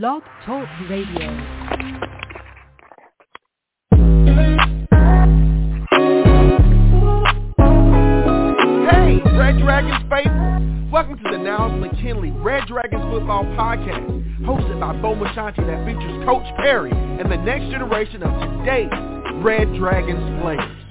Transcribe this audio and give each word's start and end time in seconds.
Blog 0.00 0.24
Talk 0.44 0.66
Radio. 0.90 2.34
Hey, 8.90 9.20
Red 9.38 9.60
Dragons 9.60 10.02
faithful. 10.10 10.90
Welcome 10.90 11.18
to 11.18 11.30
the 11.30 11.38
Niles 11.38 11.80
McKinley 11.80 12.32
Red 12.32 12.66
Dragons 12.66 13.02
Football 13.04 13.44
Podcast, 13.56 14.40
hosted 14.40 14.80
by 14.80 15.00
Bo 15.00 15.14
Machanti 15.14 15.64
that 15.64 15.86
features 15.86 16.24
Coach 16.24 16.46
Parry 16.56 16.90
and 16.90 17.30
the 17.30 17.36
next 17.36 17.70
generation 17.70 18.24
of 18.24 18.32
today's 18.58 18.90
Red 19.44 19.72
Dragons 19.76 20.42
players. 20.42 20.83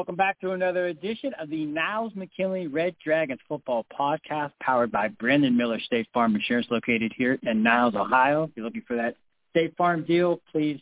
Welcome 0.00 0.16
back 0.16 0.40
to 0.40 0.52
another 0.52 0.86
edition 0.86 1.34
of 1.38 1.50
the 1.50 1.66
Niles 1.66 2.14
McKinley 2.14 2.68
Red 2.68 2.96
Dragons 3.04 3.38
Football 3.46 3.84
Podcast, 3.92 4.52
powered 4.58 4.90
by 4.90 5.08
Brandon 5.08 5.54
Miller 5.54 5.78
State 5.78 6.08
Farm 6.14 6.34
Insurance, 6.34 6.66
located 6.70 7.12
here 7.14 7.38
in 7.42 7.62
Niles, 7.62 7.94
Ohio. 7.94 8.44
If 8.44 8.52
you're 8.56 8.64
looking 8.64 8.84
for 8.88 8.96
that 8.96 9.16
State 9.50 9.76
Farm 9.76 10.06
deal, 10.06 10.40
please 10.50 10.80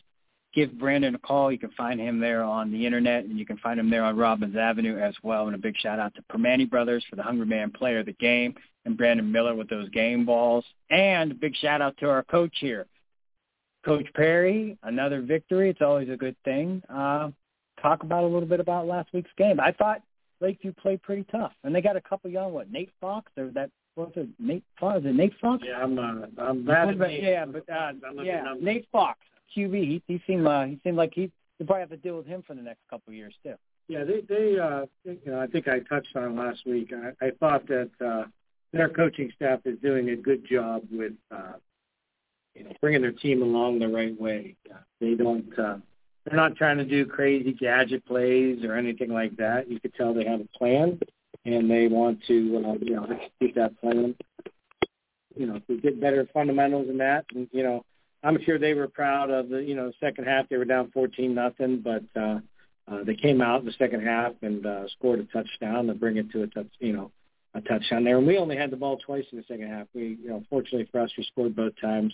give 0.55 0.71
Brandon 0.79 1.15
a 1.15 1.19
call. 1.19 1.51
You 1.51 1.59
can 1.59 1.71
find 1.71 1.99
him 1.99 2.21
there 2.21 2.43
on 2.43 2.71
the 2.71 2.85
internet, 2.85 3.25
and 3.25 3.37
you 3.37 3.45
can 3.45 3.57
find 3.57 3.77
him 3.77 3.89
there 3.89 4.05
on 4.05 4.15
Robbins 4.15 4.55
Avenue 4.55 4.97
as 4.97 5.15
well. 5.21 5.47
And 5.47 5.55
a 5.55 5.59
big 5.59 5.75
shout 5.75 5.99
out 5.99 6.15
to 6.15 6.21
Permani 6.31 6.69
Brothers 6.69 7.03
for 7.09 7.17
the 7.17 7.23
Hungry 7.23 7.45
Man 7.45 7.71
Player 7.71 7.99
of 7.99 8.05
the 8.05 8.13
Game, 8.13 8.55
and 8.85 8.95
Brandon 8.95 9.29
Miller 9.29 9.53
with 9.53 9.67
those 9.67 9.89
game 9.89 10.25
balls. 10.25 10.63
And 10.89 11.33
a 11.33 11.35
big 11.35 11.57
shout 11.57 11.81
out 11.81 11.97
to 11.97 12.09
our 12.09 12.23
coach 12.23 12.55
here, 12.61 12.85
Coach 13.83 14.07
Parry. 14.15 14.77
Another 14.81 15.21
victory. 15.21 15.69
It's 15.71 15.81
always 15.81 16.07
a 16.07 16.15
good 16.15 16.37
thing. 16.45 16.81
Uh, 16.87 17.31
talk 17.81 18.03
about 18.03 18.23
a 18.23 18.27
little 18.27 18.47
bit 18.47 18.59
about 18.59 18.87
last 18.87 19.09
week's 19.13 19.31
game. 19.37 19.59
I 19.59 19.71
thought 19.71 20.01
Lakeview 20.41 20.73
played 20.73 21.01
pretty 21.01 21.25
tough, 21.31 21.53
and 21.63 21.73
they 21.73 21.81
got 21.81 21.95
a 21.95 22.01
couple 22.01 22.29
young. 22.29 22.53
What 22.53 22.71
Nate 22.71 22.91
Fox 23.01 23.31
or 23.37 23.49
that 23.51 23.69
what's 23.95 24.15
it 24.15 24.27
Nate 24.39 24.63
Fox? 24.79 24.99
Is 24.99 25.05
it 25.05 25.15
Nate 25.15 25.33
Fox? 25.41 25.63
Yeah, 25.65 25.83
I'm 25.83 25.95
not. 25.95 26.29
I'm 26.37 26.65
bad. 26.65 26.97
Yeah, 27.11 27.45
but 27.45 27.69
uh, 27.69 27.91
yeah, 28.23 28.53
Nate 28.59 28.87
Fox, 28.91 29.19
QB. 29.55 29.73
He, 29.73 30.03
he 30.07 30.21
seemed 30.25 30.47
uh, 30.47 30.63
he 30.63 30.79
seemed 30.83 30.97
like 30.97 31.11
he 31.13 31.31
they 31.59 31.65
probably 31.65 31.81
have 31.81 31.89
to 31.89 31.97
deal 31.97 32.17
with 32.17 32.25
him 32.25 32.43
for 32.45 32.55
the 32.55 32.61
next 32.61 32.79
couple 32.89 33.11
of 33.11 33.15
years 33.15 33.33
too. 33.43 33.55
Yeah, 33.87 34.03
they 34.03 34.21
they 34.21 34.59
uh 34.59 34.85
you 35.03 35.19
know 35.25 35.41
I 35.41 35.47
think 35.47 35.67
I 35.67 35.79
touched 35.79 36.15
on 36.15 36.35
last 36.35 36.65
week. 36.65 36.93
I, 36.93 37.25
I 37.25 37.31
thought 37.39 37.67
that 37.67 37.89
uh 37.99 38.25
their 38.71 38.89
coaching 38.89 39.31
staff 39.35 39.59
is 39.65 39.77
doing 39.79 40.11
a 40.11 40.15
good 40.15 40.47
job 40.47 40.83
with 40.91 41.13
uh 41.31 41.53
you 42.55 42.63
know 42.63 42.71
bringing 42.81 43.01
their 43.01 43.11
team 43.11 43.41
along 43.41 43.79
the 43.79 43.87
right 43.87 44.19
way. 44.19 44.55
Uh, 44.71 44.77
they 45.01 45.15
don't 45.15 45.57
uh 45.57 45.77
they're 46.29 46.37
not 46.37 46.55
trying 46.55 46.77
to 46.77 46.85
do 46.85 47.05
crazy 47.05 47.53
gadget 47.53 48.05
plays 48.05 48.63
or 48.63 48.75
anything 48.75 49.11
like 49.11 49.35
that. 49.37 49.69
You 49.69 49.79
could 49.79 49.95
tell 49.95 50.13
they 50.13 50.25
have 50.25 50.41
a 50.41 50.57
plan 50.57 50.99
and 51.45 51.69
they 51.69 51.87
want 51.87 52.19
to 52.27 52.63
uh, 52.65 52.73
you 52.81 52.95
know 52.95 53.07
execute 53.09 53.55
that 53.55 53.79
plan. 53.81 54.15
You 55.35 55.45
know, 55.45 55.59
to 55.67 55.77
get 55.77 56.01
better 56.01 56.27
fundamentals 56.33 56.89
in 56.89 56.97
that 56.99 57.25
and 57.33 57.47
you 57.51 57.63
know 57.63 57.83
I'm 58.23 58.37
sure 58.43 58.59
they 58.59 58.73
were 58.73 58.87
proud 58.87 59.29
of 59.29 59.49
the 59.49 59.63
you 59.63 59.75
know 59.75 59.91
second 59.99 60.25
half 60.25 60.49
they 60.49 60.57
were 60.57 60.65
down 60.65 60.91
fourteen 60.91 61.33
nothing, 61.33 61.81
but 61.81 62.03
uh, 62.19 62.39
uh, 62.87 63.03
they 63.03 63.15
came 63.15 63.41
out 63.41 63.61
in 63.61 63.65
the 63.65 63.73
second 63.73 64.05
half 64.05 64.33
and 64.41 64.65
uh, 64.65 64.87
scored 64.97 65.19
a 65.19 65.23
touchdown 65.25 65.87
to 65.87 65.93
bring 65.93 66.17
it 66.17 66.31
to 66.31 66.43
a 66.43 66.47
touch 66.47 66.67
you 66.79 66.93
know 66.93 67.11
a 67.53 67.61
touchdown 67.61 68.03
there. 68.03 68.17
And 68.17 68.27
we 68.27 68.37
only 68.37 68.57
had 68.57 68.71
the 68.71 68.77
ball 68.77 68.97
twice 68.97 69.25
in 69.31 69.37
the 69.37 69.45
second 69.47 69.69
half. 69.69 69.87
We 69.93 70.17
you 70.21 70.29
know 70.29 70.43
fortunately 70.49 70.89
for 70.91 71.01
us 71.01 71.11
we 71.17 71.23
scored 71.23 71.55
both 71.55 71.73
times, 71.81 72.13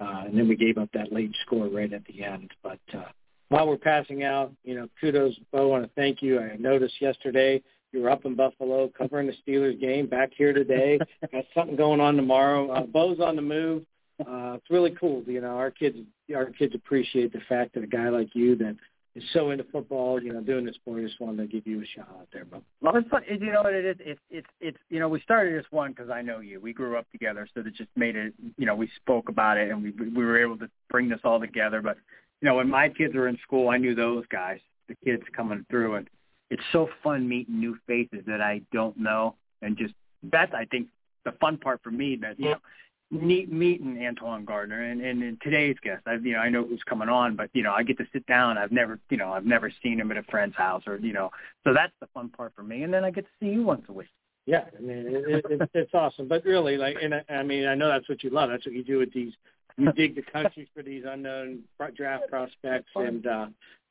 uh, 0.00 0.24
and 0.26 0.36
then 0.36 0.48
we 0.48 0.56
gave 0.56 0.78
up 0.78 0.90
that 0.94 1.12
late 1.12 1.32
score 1.44 1.68
right 1.68 1.92
at 1.92 2.04
the 2.06 2.24
end. 2.24 2.50
But 2.62 2.80
uh, 2.92 3.04
while 3.48 3.66
we're 3.66 3.76
passing 3.76 4.24
out, 4.24 4.52
you 4.64 4.74
know 4.74 4.88
kudos, 5.00 5.34
Bo. 5.52 5.62
I 5.62 5.66
want 5.66 5.84
to 5.84 5.90
thank 5.94 6.22
you. 6.22 6.40
I 6.40 6.56
noticed 6.56 7.00
yesterday 7.00 7.62
you 7.92 8.02
were 8.02 8.10
up 8.10 8.24
in 8.24 8.34
Buffalo 8.34 8.90
covering 8.96 9.26
the 9.26 9.34
Steelers 9.46 9.80
game. 9.80 10.06
Back 10.06 10.30
here 10.36 10.52
today, 10.52 10.98
got 11.32 11.44
something 11.54 11.76
going 11.76 12.00
on 12.00 12.16
tomorrow. 12.16 12.70
Uh, 12.70 12.82
Bo's 12.82 13.20
on 13.20 13.36
the 13.36 13.42
move 13.42 13.84
uh, 14.20 14.54
it's 14.54 14.70
really 14.70 14.94
cool. 14.98 15.22
You 15.26 15.40
know, 15.40 15.56
our 15.56 15.70
kids, 15.70 15.96
our 16.34 16.46
kids 16.46 16.74
appreciate 16.74 17.32
the 17.32 17.40
fact 17.48 17.74
that 17.74 17.84
a 17.84 17.86
guy 17.86 18.08
like 18.08 18.34
you 18.34 18.56
that 18.56 18.76
is 19.14 19.24
so 19.32 19.50
into 19.50 19.64
football, 19.64 20.22
you 20.22 20.32
know, 20.32 20.40
doing 20.40 20.64
this. 20.64 20.76
I 20.86 21.00
just 21.00 21.20
wanted 21.20 21.38
to 21.38 21.46
give 21.46 21.66
you 21.66 21.82
a 21.82 21.86
shout 21.86 22.08
out 22.18 22.28
there, 22.32 22.44
Bob. 22.44 22.62
Well, 22.80 22.96
it's 22.96 23.08
fun. 23.08 23.22
You 23.28 23.52
know 23.52 23.62
what 23.62 23.74
it 23.74 23.84
is? 23.84 23.96
It's 24.00 24.20
it's 24.30 24.46
it's 24.60 24.78
you 24.88 25.00
know 25.00 25.08
we 25.08 25.20
started 25.20 25.58
this 25.58 25.70
one 25.70 25.92
because 25.92 26.10
I 26.10 26.22
know 26.22 26.40
you. 26.40 26.60
We 26.60 26.72
grew 26.72 26.96
up 26.96 27.10
together, 27.12 27.46
so 27.52 27.62
that 27.62 27.74
just 27.74 27.90
made 27.94 28.16
it. 28.16 28.32
You 28.56 28.66
know, 28.66 28.74
we 28.74 28.90
spoke 28.96 29.28
about 29.28 29.58
it 29.58 29.70
and 29.70 29.82
we 29.82 29.90
we 29.90 30.24
were 30.24 30.40
able 30.40 30.56
to 30.58 30.70
bring 30.88 31.08
this 31.08 31.20
all 31.24 31.40
together. 31.40 31.82
But 31.82 31.98
you 32.40 32.48
know, 32.48 32.56
when 32.56 32.68
my 32.70 32.88
kids 32.88 33.14
were 33.14 33.28
in 33.28 33.38
school, 33.42 33.68
I 33.68 33.78
knew 33.78 33.94
those 33.94 34.24
guys, 34.30 34.60
the 34.88 34.96
kids 35.04 35.22
coming 35.34 35.64
through, 35.70 35.96
and 35.96 36.08
it's 36.50 36.62
so 36.72 36.88
fun 37.02 37.28
meeting 37.28 37.58
new 37.58 37.76
faces 37.86 38.24
that 38.26 38.40
I 38.40 38.60
don't 38.72 38.96
know, 38.98 39.34
and 39.62 39.76
just 39.76 39.94
that's 40.30 40.52
I 40.54 40.64
think 40.66 40.88
the 41.24 41.32
fun 41.32 41.58
part 41.58 41.80
for 41.82 41.90
me 41.90 42.16
that 42.22 42.38
you 42.38 42.50
know 42.50 42.58
meeting 43.10 44.04
Antoine 44.04 44.44
Gardner 44.44 44.82
and, 44.82 45.00
and, 45.00 45.22
and 45.22 45.40
today's 45.40 45.76
guest. 45.82 46.02
I 46.06 46.14
you 46.14 46.34
know 46.34 46.40
I 46.40 46.48
know 46.48 46.64
who's 46.64 46.82
coming 46.88 47.08
on, 47.08 47.36
but 47.36 47.50
you 47.52 47.62
know 47.62 47.72
I 47.72 47.82
get 47.82 47.98
to 47.98 48.06
sit 48.12 48.26
down. 48.26 48.58
I've 48.58 48.72
never 48.72 48.98
you 49.10 49.16
know 49.16 49.32
I've 49.32 49.46
never 49.46 49.72
seen 49.82 50.00
him 50.00 50.10
at 50.10 50.16
a 50.16 50.22
friend's 50.24 50.56
house 50.56 50.82
or 50.86 50.96
you 50.98 51.12
know 51.12 51.30
so 51.64 51.72
that's 51.72 51.92
the 52.00 52.06
fun 52.14 52.28
part 52.28 52.52
for 52.54 52.62
me. 52.62 52.82
And 52.82 52.92
then 52.92 53.04
I 53.04 53.10
get 53.10 53.24
to 53.24 53.30
see 53.40 53.52
you 53.52 53.62
once 53.64 53.84
a 53.88 53.92
week. 53.92 54.08
Yeah, 54.46 54.64
I 54.76 54.80
mean, 54.80 54.98
it, 54.98 55.14
it, 55.28 55.44
it's 55.50 55.70
it's 55.74 55.94
awesome. 55.94 56.28
But 56.28 56.44
really, 56.44 56.76
like, 56.76 56.96
and 57.02 57.14
I, 57.14 57.24
I 57.28 57.42
mean, 57.42 57.66
I 57.66 57.74
know 57.74 57.88
that's 57.88 58.08
what 58.08 58.22
you 58.22 58.30
love. 58.30 58.48
That's 58.48 58.64
what 58.64 58.76
you 58.76 58.84
do 58.84 58.98
with 58.98 59.12
these. 59.12 59.32
You 59.78 59.92
dig 59.92 60.14
the 60.14 60.22
country 60.22 60.68
for 60.74 60.82
these 60.82 61.04
unknown 61.06 61.60
draft 61.96 62.24
prospects, 62.30 62.90
and 62.94 63.26
uh, 63.26 63.46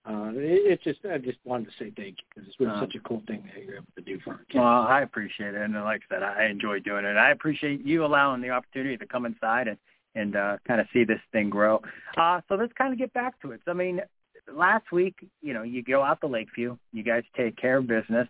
uh, 0.06 0.32
it's 0.36 0.84
just 0.84 1.00
I 1.12 1.18
just 1.18 1.38
wanted 1.46 1.66
to 1.66 1.72
say 1.80 1.92
thank 1.96 2.18
you 2.18 2.26
because 2.30 2.48
it's 2.48 2.58
been 2.58 2.70
Uh, 2.70 2.80
such 2.80 2.96
a 2.96 3.00
cool 3.00 3.22
thing 3.28 3.44
that 3.54 3.64
you're 3.64 3.76
able 3.76 3.86
to 3.96 4.02
do 4.02 4.20
for 4.20 4.32
our 4.32 4.38
kids. 4.38 4.56
Well, 4.56 4.84
I 4.84 5.02
appreciate 5.02 5.56
it, 5.56 5.62
and 5.62 5.74
like 5.74 6.02
I 6.10 6.16
said, 6.16 6.24
I 6.24 6.46
enjoy 6.46 6.80
doing 6.80 7.06
it. 7.06 7.18
I 7.18 7.32
appreciate 7.32 7.86
you 7.86 8.06
allowing 8.06 8.42
the 8.42 8.50
opportunity 8.50 8.98
to 8.98 9.06
come 9.06 9.26
inside 9.26 9.68
and 9.68 9.78
and 10.16 10.36
uh, 10.36 10.58
kind 10.68 10.80
of 10.80 10.88
see 10.94 11.04
this 11.04 11.20
thing 11.32 11.50
grow. 11.50 11.82
Uh, 12.18 12.42
so 12.48 12.56
let's 12.56 12.74
kind 12.74 12.94
of 12.94 12.98
get 12.98 13.14
back 13.14 13.40
to 13.42 13.52
it. 13.52 13.62
So, 13.66 13.72
I 13.72 13.74
mean, 13.74 14.00
last 14.52 14.92
week, 14.92 15.16
you 15.42 15.54
know, 15.54 15.64
you 15.64 15.84
go 15.84 16.02
out 16.02 16.22
to 16.22 16.28
Lakeview, 16.28 16.78
you 16.94 17.04
guys 17.04 17.24
take 17.36 17.58
care 17.58 17.78
of 17.78 17.88
business. 17.88 18.28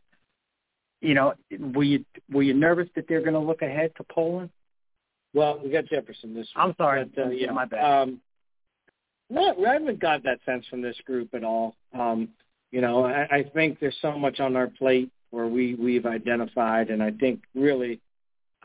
You 1.01 1.13
know, 1.13 1.33
were 1.59 1.83
you 1.83 2.03
were 2.31 2.41
you 2.41 2.53
nervous 2.53 2.89
that 2.95 3.05
they're 3.07 3.21
going 3.21 3.33
to 3.33 3.39
look 3.39 3.61
ahead 3.61 3.91
to 3.97 4.03
Poland? 4.03 4.49
Well, 5.35 5.59
we 5.61 5.69
got 5.69 5.85
Jefferson 5.85 6.33
this 6.33 6.47
week. 6.47 6.55
I'm 6.55 6.73
sorry. 6.77 7.03
But, 7.13 7.25
uh, 7.25 7.29
yeah, 7.29 7.51
My 7.51 7.65
bad. 7.65 8.01
Um, 8.01 8.21
no, 9.29 9.65
I 9.65 9.73
haven't 9.73 9.99
got 9.99 10.23
that 10.23 10.39
sense 10.45 10.65
from 10.69 10.81
this 10.81 10.95
group 11.05 11.33
at 11.33 11.43
all. 11.43 11.75
Um, 11.93 12.29
you 12.71 12.79
know, 12.79 13.05
I, 13.05 13.27
I 13.29 13.43
think 13.53 13.79
there's 13.79 13.97
so 14.01 14.17
much 14.17 14.39
on 14.39 14.55
our 14.55 14.67
plate 14.67 15.11
where 15.31 15.47
we 15.47 15.75
we've 15.75 16.05
identified, 16.05 16.89
and 16.89 17.03
I 17.03 17.11
think 17.11 17.41
really, 17.53 17.99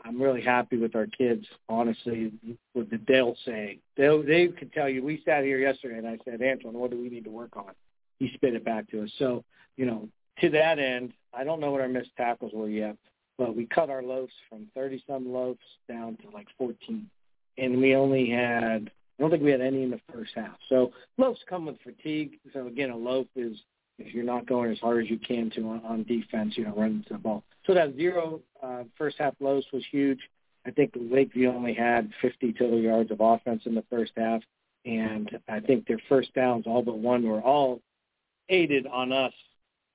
I'm 0.05 0.21
really 0.21 0.41
happy 0.41 0.77
with 0.77 0.95
our 0.95 1.07
kids. 1.07 1.45
Honestly, 1.67 2.31
with 2.73 2.89
the 2.89 2.99
they'll 3.05 3.35
say 3.45 3.79
they 3.97 4.21
they 4.25 4.47
could 4.47 4.71
tell 4.71 4.87
you. 4.87 5.03
We 5.03 5.21
sat 5.25 5.43
here 5.43 5.57
yesterday, 5.57 5.97
and 5.97 6.07
I 6.07 6.17
said, 6.23 6.41
Antoine, 6.41 6.75
what 6.75 6.91
do 6.91 7.01
we 7.01 7.09
need 7.09 7.25
to 7.25 7.31
work 7.31 7.57
on? 7.57 7.71
He 8.19 8.31
spit 8.35 8.53
it 8.53 8.63
back 8.63 8.89
to 8.91 9.03
us. 9.03 9.09
So, 9.17 9.43
you 9.77 9.85
know, 9.85 10.07
to 10.41 10.49
that 10.51 10.79
end, 10.79 11.13
I 11.33 11.43
don't 11.43 11.59
know 11.59 11.71
what 11.71 11.81
our 11.81 11.89
missed 11.89 12.15
tackles 12.15 12.51
were 12.53 12.69
yet, 12.69 12.97
but 13.41 13.55
we 13.55 13.65
cut 13.65 13.89
our 13.89 14.03
loafs 14.03 14.33
from 14.47 14.67
30 14.75 15.03
some 15.07 15.33
loafs 15.33 15.57
down 15.89 16.15
to 16.17 16.29
like 16.29 16.45
14, 16.59 17.09
and 17.57 17.81
we 17.81 17.95
only 17.95 18.29
had 18.29 18.91
I 19.17 19.23
don't 19.23 19.31
think 19.31 19.41
we 19.41 19.49
had 19.49 19.61
any 19.61 19.81
in 19.81 19.89
the 19.89 19.99
first 20.13 20.29
half. 20.35 20.57
So 20.69 20.91
loafs 21.17 21.39
come 21.49 21.65
with 21.65 21.77
fatigue. 21.83 22.37
So 22.53 22.67
again, 22.67 22.91
a 22.91 22.95
loaf 22.95 23.25
is 23.35 23.57
if 23.97 24.13
you're 24.13 24.23
not 24.23 24.45
going 24.45 24.71
as 24.71 24.77
hard 24.77 25.03
as 25.03 25.09
you 25.09 25.17
can 25.17 25.49
to 25.55 25.61
on, 25.69 25.81
on 25.83 26.03
defense, 26.03 26.53
you 26.55 26.65
know, 26.65 26.75
running 26.75 27.03
to 27.07 27.13
the 27.13 27.19
ball. 27.19 27.43
So 27.65 27.73
that 27.73 27.95
zero 27.95 28.41
uh, 28.61 28.83
first 28.95 29.17
half 29.17 29.33
loafs 29.39 29.65
was 29.73 29.83
huge. 29.91 30.19
I 30.67 30.69
think 30.69 30.91
Lakeview 30.95 31.49
only 31.49 31.73
had 31.73 32.11
50 32.21 32.53
total 32.53 32.79
yards 32.79 33.09
of 33.09 33.21
offense 33.21 33.63
in 33.65 33.73
the 33.73 33.83
first 33.89 34.11
half, 34.17 34.41
and 34.85 35.39
I 35.49 35.61
think 35.61 35.87
their 35.87 36.01
first 36.07 36.31
downs, 36.35 36.65
all 36.67 36.83
but 36.83 36.99
one, 36.99 37.27
were 37.27 37.41
all 37.41 37.81
aided 38.49 38.85
on 38.85 39.11
us 39.11 39.33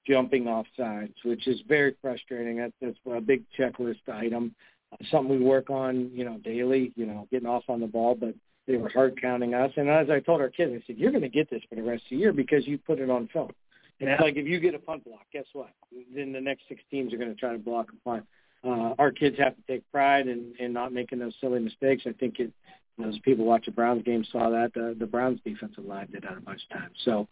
jumping 0.07 0.49
off 0.49 0.67
sides, 0.77 1.15
which 1.25 1.47
is 1.47 1.61
very 1.69 1.95
frustrating. 2.01 2.59
That's, 2.59 2.73
that's 2.81 2.97
a 3.07 3.21
big 3.21 3.45
checklist 3.59 4.09
item, 4.13 4.55
uh, 4.93 4.97
something 5.11 5.39
we 5.39 5.45
work 5.45 5.71
on, 5.71 6.11
you 6.15 6.25
know, 6.25 6.39
daily. 6.39 6.93
You 6.97 7.07
know, 7.07 7.27
getting 7.31 7.49
off 7.49 7.65
on 7.69 7.81
the 7.81 7.87
ball, 7.87 8.15
but 8.15 8.35
they 8.67 8.77
were 8.77 8.89
hard 8.89 9.21
counting 9.21 9.55
us. 9.55 9.73
And 9.77 9.89
as 9.89 10.11
I 10.11 10.21
told 10.21 10.41
our 10.41 10.51
kids, 10.51 10.73
I 10.75 10.83
said, 10.87 10.99
"You're 10.99 11.13
going 11.13 11.23
to 11.23 11.29
get 11.29 11.51
this 11.51 11.63
for 11.69 11.75
the 11.75 11.83
rest 11.83 12.05
of 12.05 12.11
the 12.11 12.17
year 12.17 12.33
because 12.33 12.67
you 12.67 12.79
put 12.79 12.99
it 12.99 13.11
on 13.11 13.29
film." 13.33 13.51
And 14.01 14.11
it's 14.11 14.21
like 14.21 14.37
if 14.37 14.47
you 14.47 14.61
get 14.61 14.75
a 14.75 14.79
punt 14.79 15.05
block, 15.05 15.23
guess 15.33 15.47
what? 15.53 15.71
Then 16.15 16.33
the 16.33 16.41
next 16.41 16.65
six 16.69 16.83
teams 16.91 17.15
are 17.15 17.17
going 17.17 17.31
to 17.31 17.37
try 17.37 17.53
to 17.53 17.59
block 17.59 17.89
a 17.93 18.09
punt. 18.09 18.27
Uh, 18.63 18.95
our 18.99 19.11
kids 19.11 19.39
have 19.39 19.55
to 19.57 19.63
take 19.67 19.91
pride 19.91 20.27
in, 20.29 20.53
in 20.59 20.73
not 20.73 20.93
making 20.93 21.19
those 21.19 21.35
silly 21.41 21.61
mistakes. 21.61 22.03
I 22.07 22.13
think 22.13 22.39
it, 22.41 22.53
those 22.99 23.19
people 23.21 23.45
watch 23.45 23.67
the 23.67 23.73
Browns 23.73 24.03
game 24.03 24.25
saw 24.31 24.51
that 24.51 24.75
the, 24.75 24.97
the 24.99 25.07
Browns 25.07 25.41
defensive 25.45 25.85
line 25.85 26.09
did 26.11 26.25
that 26.25 26.37
a 26.37 26.41
bunch 26.41 26.63
of 26.71 26.79
times. 26.79 26.97
So 27.05 27.29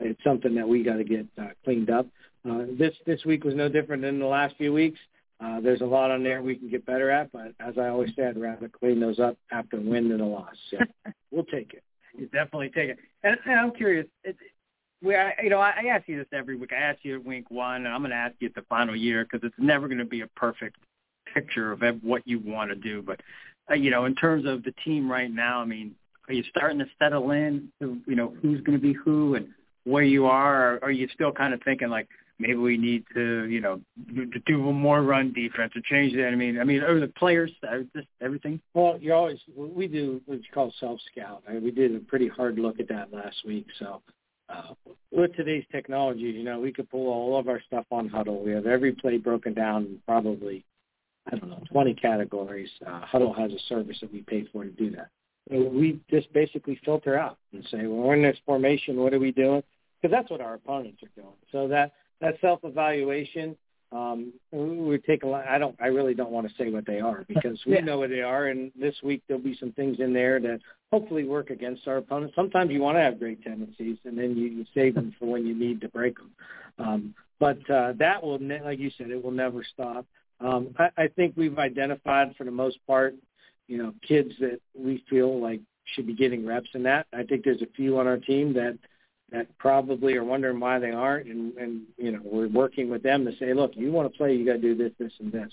it's 0.00 0.22
something 0.24 0.54
that 0.54 0.68
we 0.68 0.82
got 0.82 0.96
to 0.96 1.04
get 1.04 1.26
uh, 1.40 1.48
cleaned 1.64 1.90
up. 1.90 2.06
Uh, 2.48 2.64
this 2.78 2.94
this 3.06 3.24
week 3.24 3.44
was 3.44 3.54
no 3.54 3.68
different 3.68 4.02
than 4.02 4.18
the 4.18 4.26
last 4.26 4.56
few 4.56 4.72
weeks. 4.72 4.98
Uh, 5.40 5.60
there's 5.60 5.80
a 5.82 5.86
lot 5.86 6.10
on 6.10 6.24
there 6.24 6.42
we 6.42 6.56
can 6.56 6.68
get 6.68 6.84
better 6.84 7.10
at, 7.10 7.30
but 7.30 7.52
as 7.60 7.78
I 7.78 7.88
always 7.88 8.10
say, 8.16 8.26
I'd 8.26 8.40
rather 8.40 8.68
clean 8.68 8.98
those 8.98 9.20
up 9.20 9.36
after 9.52 9.76
a 9.76 9.80
win 9.80 10.08
than 10.08 10.20
a 10.20 10.26
loss. 10.26 10.54
So 10.70 10.78
we'll 11.30 11.44
take 11.44 11.74
it. 11.74 11.84
You 12.16 12.26
definitely 12.26 12.70
take 12.70 12.90
it. 12.90 12.98
And, 13.22 13.38
and 13.44 13.60
I'm 13.60 13.70
curious. 13.72 14.06
It, 14.24 14.36
we, 15.00 15.14
I, 15.14 15.34
you 15.42 15.50
know, 15.50 15.60
I, 15.60 15.74
I 15.80 15.86
ask 15.94 16.08
you 16.08 16.18
this 16.18 16.26
every 16.32 16.56
week. 16.56 16.72
I 16.72 16.80
ask 16.80 16.98
you 17.04 17.16
at 17.16 17.24
week 17.24 17.50
one, 17.52 17.86
and 17.86 17.88
I'm 17.88 18.00
going 18.00 18.10
to 18.10 18.16
ask 18.16 18.34
you 18.40 18.48
at 18.48 18.54
the 18.56 18.64
final 18.68 18.96
year 18.96 19.24
because 19.24 19.46
it's 19.46 19.54
never 19.58 19.86
going 19.86 19.98
to 19.98 20.04
be 20.04 20.22
a 20.22 20.26
perfect 20.28 20.76
picture 21.32 21.70
of 21.70 21.82
what 22.02 22.26
you 22.26 22.40
want 22.40 22.70
to 22.70 22.76
do. 22.76 23.02
But 23.02 23.20
uh, 23.70 23.74
you 23.74 23.90
know, 23.90 24.06
in 24.06 24.16
terms 24.16 24.44
of 24.44 24.64
the 24.64 24.72
team 24.84 25.10
right 25.10 25.32
now, 25.32 25.60
I 25.60 25.64
mean, 25.64 25.94
are 26.26 26.34
you 26.34 26.42
starting 26.50 26.80
to 26.80 26.86
settle 26.98 27.30
in? 27.30 27.68
To, 27.80 27.98
you 28.06 28.16
know, 28.16 28.34
who's 28.42 28.60
going 28.62 28.76
to 28.76 28.82
be 28.82 28.92
who 28.92 29.36
and 29.36 29.48
where 29.88 30.04
you 30.04 30.26
are? 30.26 30.74
Or 30.74 30.84
are 30.84 30.90
you 30.90 31.08
still 31.14 31.32
kind 31.32 31.54
of 31.54 31.60
thinking 31.64 31.88
like 31.88 32.08
maybe 32.38 32.54
we 32.54 32.76
need 32.76 33.04
to, 33.14 33.44
you 33.46 33.60
know, 33.60 33.80
do 34.46 34.58
more 34.58 35.02
run 35.02 35.32
defense 35.32 35.72
or 35.74 35.82
change 35.82 36.14
that? 36.14 36.28
I 36.28 36.34
mean, 36.34 36.60
I 36.60 36.64
mean, 36.64 36.82
are 36.82 37.00
the 37.00 37.08
players, 37.08 37.50
just 37.94 38.06
everything? 38.20 38.60
Well, 38.74 38.98
you're 39.00 39.16
always 39.16 39.38
we 39.56 39.88
do 39.88 40.20
what 40.26 40.38
you 40.38 40.44
call 40.52 40.72
self 40.78 41.00
scout. 41.12 41.42
I 41.48 41.54
mean, 41.54 41.64
we 41.64 41.70
did 41.70 41.94
a 41.94 42.00
pretty 42.00 42.28
hard 42.28 42.58
look 42.58 42.80
at 42.80 42.88
that 42.88 43.12
last 43.12 43.36
week. 43.46 43.66
So 43.78 44.02
uh, 44.48 44.74
with 45.10 45.34
today's 45.36 45.64
technology, 45.70 46.22
you 46.22 46.44
know, 46.44 46.60
we 46.60 46.72
could 46.72 46.90
pull 46.90 47.08
all 47.08 47.38
of 47.38 47.48
our 47.48 47.60
stuff 47.66 47.84
on 47.90 48.08
Hudl. 48.08 48.42
We 48.42 48.52
have 48.52 48.66
every 48.66 48.92
play 48.92 49.18
broken 49.18 49.54
down 49.54 49.98
probably, 50.06 50.64
I 51.30 51.36
don't 51.36 51.50
know, 51.50 51.62
20 51.70 51.94
categories. 51.94 52.70
Uh, 52.86 53.02
Hudl 53.04 53.36
has 53.38 53.52
a 53.52 53.58
service 53.68 53.98
that 54.00 54.12
we 54.12 54.22
pay 54.22 54.46
for 54.52 54.64
to 54.64 54.70
do 54.70 54.90
that. 54.92 55.08
So 55.50 55.68
we 55.68 56.00
just 56.10 56.32
basically 56.32 56.78
filter 56.84 57.18
out 57.18 57.38
and 57.52 57.66
say, 57.70 57.86
well, 57.86 58.02
we're 58.02 58.14
in 58.16 58.22
this 58.22 58.38
formation. 58.44 58.96
What 58.96 59.14
are 59.14 59.18
we 59.18 59.32
doing? 59.32 59.62
Because 60.00 60.14
that's 60.14 60.30
what 60.30 60.40
our 60.40 60.54
opponents 60.54 61.02
are 61.02 61.20
doing. 61.20 61.34
So 61.52 61.68
that 61.68 61.92
that 62.20 62.34
self-evaluation, 62.40 63.56
um, 63.92 64.32
we 64.52 64.98
take 64.98 65.22
a 65.22 65.26
lot. 65.26 65.46
I 65.46 65.58
don't. 65.58 65.76
I 65.80 65.86
really 65.86 66.14
don't 66.14 66.30
want 66.30 66.48
to 66.48 66.54
say 66.56 66.70
what 66.70 66.86
they 66.86 67.00
are 67.00 67.24
because 67.26 67.58
we 67.66 67.74
yeah. 67.74 67.80
know 67.80 67.98
what 67.98 68.10
they 68.10 68.22
are. 68.22 68.46
And 68.46 68.70
this 68.78 68.94
week 69.02 69.22
there'll 69.26 69.42
be 69.42 69.56
some 69.58 69.72
things 69.72 69.98
in 70.00 70.12
there 70.12 70.40
that 70.40 70.60
hopefully 70.92 71.24
work 71.24 71.50
against 71.50 71.86
our 71.88 71.96
opponents. 71.96 72.34
Sometimes 72.36 72.70
you 72.70 72.80
want 72.80 72.96
to 72.96 73.02
have 73.02 73.18
great 73.18 73.42
tendencies, 73.42 73.98
and 74.04 74.16
then 74.16 74.36
you, 74.36 74.46
you 74.46 74.64
save 74.74 74.94
them 74.94 75.14
for 75.18 75.26
when 75.26 75.46
you 75.46 75.54
need 75.54 75.80
to 75.80 75.88
break 75.88 76.16
them. 76.16 76.30
Um, 76.78 77.14
but 77.40 77.58
uh, 77.70 77.92
that 77.98 78.22
will, 78.22 78.38
ne- 78.38 78.62
like 78.62 78.78
you 78.78 78.90
said, 78.96 79.10
it 79.10 79.22
will 79.22 79.30
never 79.30 79.64
stop. 79.64 80.06
Um, 80.40 80.74
I, 80.78 80.90
I 80.96 81.08
think 81.08 81.34
we've 81.36 81.58
identified 81.58 82.34
for 82.36 82.44
the 82.44 82.50
most 82.50 82.78
part, 82.86 83.14
you 83.66 83.78
know, 83.78 83.92
kids 84.06 84.30
that 84.40 84.60
we 84.74 85.04
feel 85.10 85.40
like 85.40 85.60
should 85.94 86.06
be 86.06 86.14
getting 86.14 86.46
reps 86.46 86.70
in 86.74 86.82
that. 86.84 87.06
I 87.12 87.22
think 87.22 87.44
there's 87.44 87.62
a 87.62 87.72
few 87.76 87.98
on 87.98 88.06
our 88.06 88.18
team 88.18 88.52
that 88.54 88.78
that 89.30 89.46
probably 89.58 90.14
are 90.14 90.24
wondering 90.24 90.58
why 90.58 90.78
they 90.78 90.90
aren't, 90.90 91.26
and 91.26 91.56
and 91.56 91.82
you 91.96 92.12
know 92.12 92.20
we're 92.24 92.48
working 92.48 92.90
with 92.90 93.02
them 93.02 93.24
to 93.24 93.32
say, 93.38 93.52
look, 93.52 93.72
you 93.74 93.92
want 93.92 94.10
to 94.10 94.16
play, 94.16 94.34
you 94.34 94.46
got 94.46 94.54
to 94.54 94.58
do 94.58 94.74
this, 94.74 94.92
this, 94.98 95.12
and 95.20 95.30
this, 95.30 95.52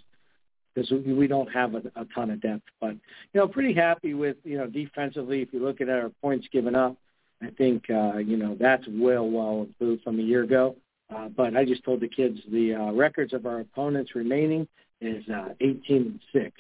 because 0.74 0.92
we 0.92 1.28
don't 1.28 1.52
have 1.52 1.76
a, 1.76 1.82
a 1.96 2.06
ton 2.14 2.30
of 2.30 2.42
depth. 2.42 2.64
But 2.80 2.92
you 2.92 3.40
know, 3.40 3.48
pretty 3.48 3.74
happy 3.74 4.14
with 4.14 4.38
you 4.44 4.58
know 4.58 4.68
defensively. 4.68 5.42
If 5.42 5.54
you 5.54 5.60
look 5.60 5.82
at 5.82 5.90
our 5.90 6.10
points 6.22 6.48
given 6.52 6.76
up, 6.76 6.96
I 7.42 7.50
think 7.52 7.90
uh, 7.90 8.18
you 8.18 8.38
know 8.38 8.56
that's 8.60 8.86
well 8.90 9.30
well 9.30 9.64
improved 9.64 10.04
from 10.04 10.20
a 10.20 10.24
year 10.24 10.44
ago. 10.44 10.76
Uh, 11.14 11.28
but 11.28 11.56
I 11.56 11.66
just 11.66 11.84
told 11.84 12.00
the 12.00 12.08
kids 12.08 12.40
the 12.52 12.74
uh, 12.74 12.92
records 12.92 13.34
of 13.34 13.46
our 13.46 13.60
opponents 13.60 14.16
remaining 14.16 14.68
is 15.02 15.28
uh, 15.30 15.50
18 15.62 15.84
and 15.98 16.20
six. 16.34 16.54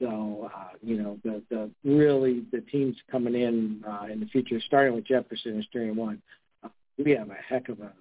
So 0.00 0.50
uh, 0.54 0.70
you 0.82 1.00
know 1.00 1.18
the 1.22 1.42
the 1.50 1.70
really 1.84 2.44
the 2.50 2.60
teams 2.60 2.96
coming 3.10 3.34
in 3.34 3.84
uh, 3.86 4.06
in 4.10 4.20
the 4.20 4.26
future, 4.26 4.60
starting 4.66 4.94
with 4.94 5.06
Jefferson 5.06 5.58
is 5.58 5.66
three 5.72 5.88
and 5.88 5.96
one. 5.96 6.20
Uh, 6.62 6.68
we 7.02 7.12
have 7.12 7.30
a 7.30 7.34
heck 7.34 7.68
of 7.68 7.80
a 7.80 7.92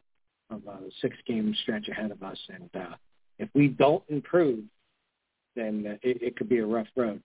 of 0.49 0.65
a 0.67 0.79
six 1.01 1.15
game 1.27 1.55
stretch 1.61 1.87
ahead 1.87 2.11
of 2.11 2.23
us, 2.23 2.37
and 2.49 2.69
uh, 2.75 2.95
if 3.37 3.49
we 3.53 3.67
don't 3.67 4.03
improve, 4.09 4.63
then 5.55 5.99
it, 6.01 6.21
it 6.21 6.35
could 6.35 6.49
be 6.49 6.59
a 6.59 6.65
rough 6.65 6.87
road. 6.95 7.21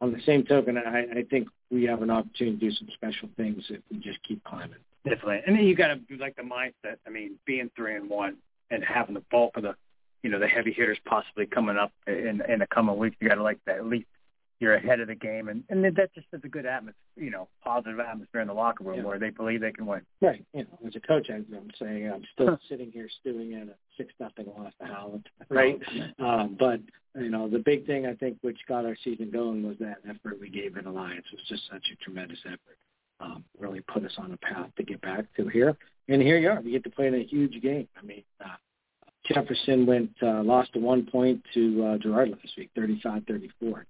On 0.00 0.12
the 0.12 0.20
same 0.26 0.42
token, 0.42 0.76
I, 0.78 1.02
I 1.18 1.24
think 1.30 1.46
we 1.70 1.84
have 1.84 2.02
an 2.02 2.10
opportunity 2.10 2.56
to 2.58 2.70
do 2.70 2.72
some 2.72 2.88
special 2.94 3.28
things 3.36 3.62
if 3.70 3.80
we 3.88 3.98
just 3.98 4.20
keep 4.24 4.42
climbing. 4.42 4.80
Definitely, 5.04 5.42
and 5.46 5.56
then 5.56 5.64
you 5.64 5.76
got 5.76 5.88
to 5.88 6.16
like 6.16 6.34
the 6.36 6.42
mindset. 6.42 6.96
I 7.06 7.10
mean, 7.10 7.38
being 7.46 7.70
three 7.76 7.94
and 7.94 8.08
one 8.08 8.38
and 8.70 8.82
having 8.82 9.14
the 9.14 9.22
bulk 9.30 9.56
of 9.56 9.62
the 9.62 9.74
you 10.22 10.30
know 10.30 10.38
the 10.38 10.46
heavy 10.46 10.72
hitters 10.72 10.98
possibly 11.04 11.46
coming 11.46 11.76
up 11.76 11.92
in 12.06 12.42
in 12.48 12.60
the 12.60 12.66
coming 12.66 12.96
weeks. 12.96 13.16
You 13.20 13.28
got 13.28 13.36
to 13.36 13.42
like 13.42 13.58
that 13.66 13.78
at 13.78 13.86
least 13.86 14.06
you're 14.62 14.74
ahead 14.74 15.00
of 15.00 15.08
the 15.08 15.14
game, 15.16 15.48
and 15.48 15.64
and 15.68 15.84
that 15.84 16.14
just 16.14 16.28
is 16.32 16.40
a 16.44 16.48
good 16.48 16.64
atmosphere, 16.64 16.94
you 17.16 17.30
know, 17.30 17.48
positive 17.64 17.98
atmosphere 17.98 18.40
in 18.40 18.46
the 18.46 18.54
locker 18.54 18.84
room 18.84 18.98
yeah. 18.98 19.02
where 19.02 19.18
they 19.18 19.30
believe 19.30 19.60
they 19.60 19.72
can 19.72 19.86
win. 19.86 20.02
Right. 20.20 20.44
You 20.54 20.62
know, 20.62 20.86
as 20.86 20.94
a 20.94 21.00
coach, 21.00 21.28
I'm 21.30 21.44
saying 21.80 22.08
I'm 22.08 22.22
still 22.32 22.56
sitting 22.68 22.92
here 22.92 23.08
stewing 23.20 23.52
in 23.52 23.70
a 23.70 23.74
six 23.96 24.14
nothing 24.20 24.46
loss 24.56 24.72
to 24.80 24.86
Howland. 24.86 25.28
Right. 25.48 25.80
um, 26.20 26.56
but 26.58 26.80
you 27.20 27.28
know, 27.28 27.48
the 27.48 27.58
big 27.58 27.86
thing 27.86 28.06
I 28.06 28.14
think 28.14 28.38
which 28.42 28.58
got 28.68 28.86
our 28.86 28.96
season 29.02 29.32
going 29.32 29.66
was 29.66 29.76
that 29.80 29.98
effort 30.08 30.40
we 30.40 30.48
gave 30.48 30.76
in 30.76 30.86
Alliance. 30.86 31.26
It 31.32 31.36
was 31.36 31.48
just 31.48 31.68
such 31.68 31.88
a 31.92 31.96
tremendous 32.04 32.38
effort. 32.46 32.78
Um, 33.18 33.44
really 33.58 33.80
put 33.80 34.04
us 34.04 34.12
on 34.16 34.32
a 34.32 34.36
path 34.36 34.70
to 34.76 34.84
get 34.84 35.00
back 35.00 35.24
to 35.36 35.48
here. 35.48 35.76
And 36.08 36.22
here 36.22 36.38
you 36.38 36.50
are. 36.50 36.60
We 36.60 36.70
get 36.70 36.84
to 36.84 36.90
play 36.90 37.08
in 37.08 37.14
a 37.14 37.24
huge 37.24 37.60
game. 37.62 37.88
I 38.00 38.04
mean, 38.04 38.22
uh, 38.40 38.56
Jefferson 39.26 39.86
went 39.86 40.10
uh, 40.22 40.42
lost 40.42 40.72
to 40.72 40.80
one 40.80 41.06
point 41.06 41.42
to 41.54 41.84
uh, 41.84 41.98
Girard 41.98 42.30
last 42.30 42.56
week, 42.56 42.70
35-34. 42.76 43.84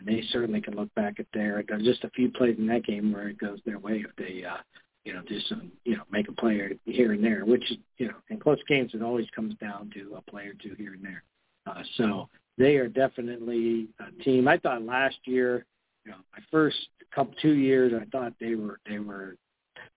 And 0.00 0.08
they 0.08 0.22
certainly 0.30 0.60
can 0.60 0.74
look 0.74 0.94
back 0.94 1.18
at 1.18 1.26
their 1.32 1.64
there's 1.66 1.84
just 1.84 2.04
a 2.04 2.10
few 2.10 2.30
plays 2.30 2.56
in 2.58 2.66
that 2.66 2.84
game 2.84 3.12
where 3.12 3.28
it 3.28 3.38
goes 3.38 3.60
their 3.64 3.78
way 3.78 4.04
if 4.06 4.14
they 4.16 4.44
uh, 4.44 4.56
you 5.04 5.14
know 5.14 5.22
do 5.22 5.38
some 5.48 5.70
you 5.84 5.96
know 5.96 6.02
make 6.10 6.28
a 6.28 6.32
play 6.32 6.76
here 6.84 7.12
and 7.12 7.24
there, 7.24 7.44
which 7.44 7.64
you 7.98 8.08
know 8.08 8.14
in 8.28 8.38
close 8.38 8.58
games 8.68 8.90
it 8.92 9.02
always 9.02 9.26
comes 9.34 9.54
down 9.56 9.90
to 9.94 10.14
a 10.16 10.30
play 10.30 10.46
or 10.46 10.54
two 10.54 10.74
here 10.76 10.94
and 10.94 11.04
there. 11.04 11.22
Uh, 11.66 11.82
so 11.96 12.28
they 12.58 12.76
are 12.76 12.88
definitely 12.88 13.88
a 14.00 14.22
team. 14.22 14.48
I 14.48 14.58
thought 14.58 14.82
last 14.82 15.16
year, 15.24 15.64
you 16.04 16.10
know, 16.10 16.18
my 16.36 16.42
first 16.50 16.76
couple 17.14 17.34
two 17.40 17.54
years, 17.54 17.92
I 17.98 18.04
thought 18.06 18.34
they 18.40 18.56
were 18.56 18.80
they 18.88 18.98
were 18.98 19.36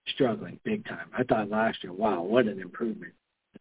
struggling 0.07 0.59
big 0.63 0.85
time. 0.85 1.09
I 1.17 1.23
thought 1.23 1.49
last 1.49 1.83
year, 1.83 1.91
wow, 1.91 2.21
what 2.21 2.45
an 2.45 2.61
improvement 2.61 3.13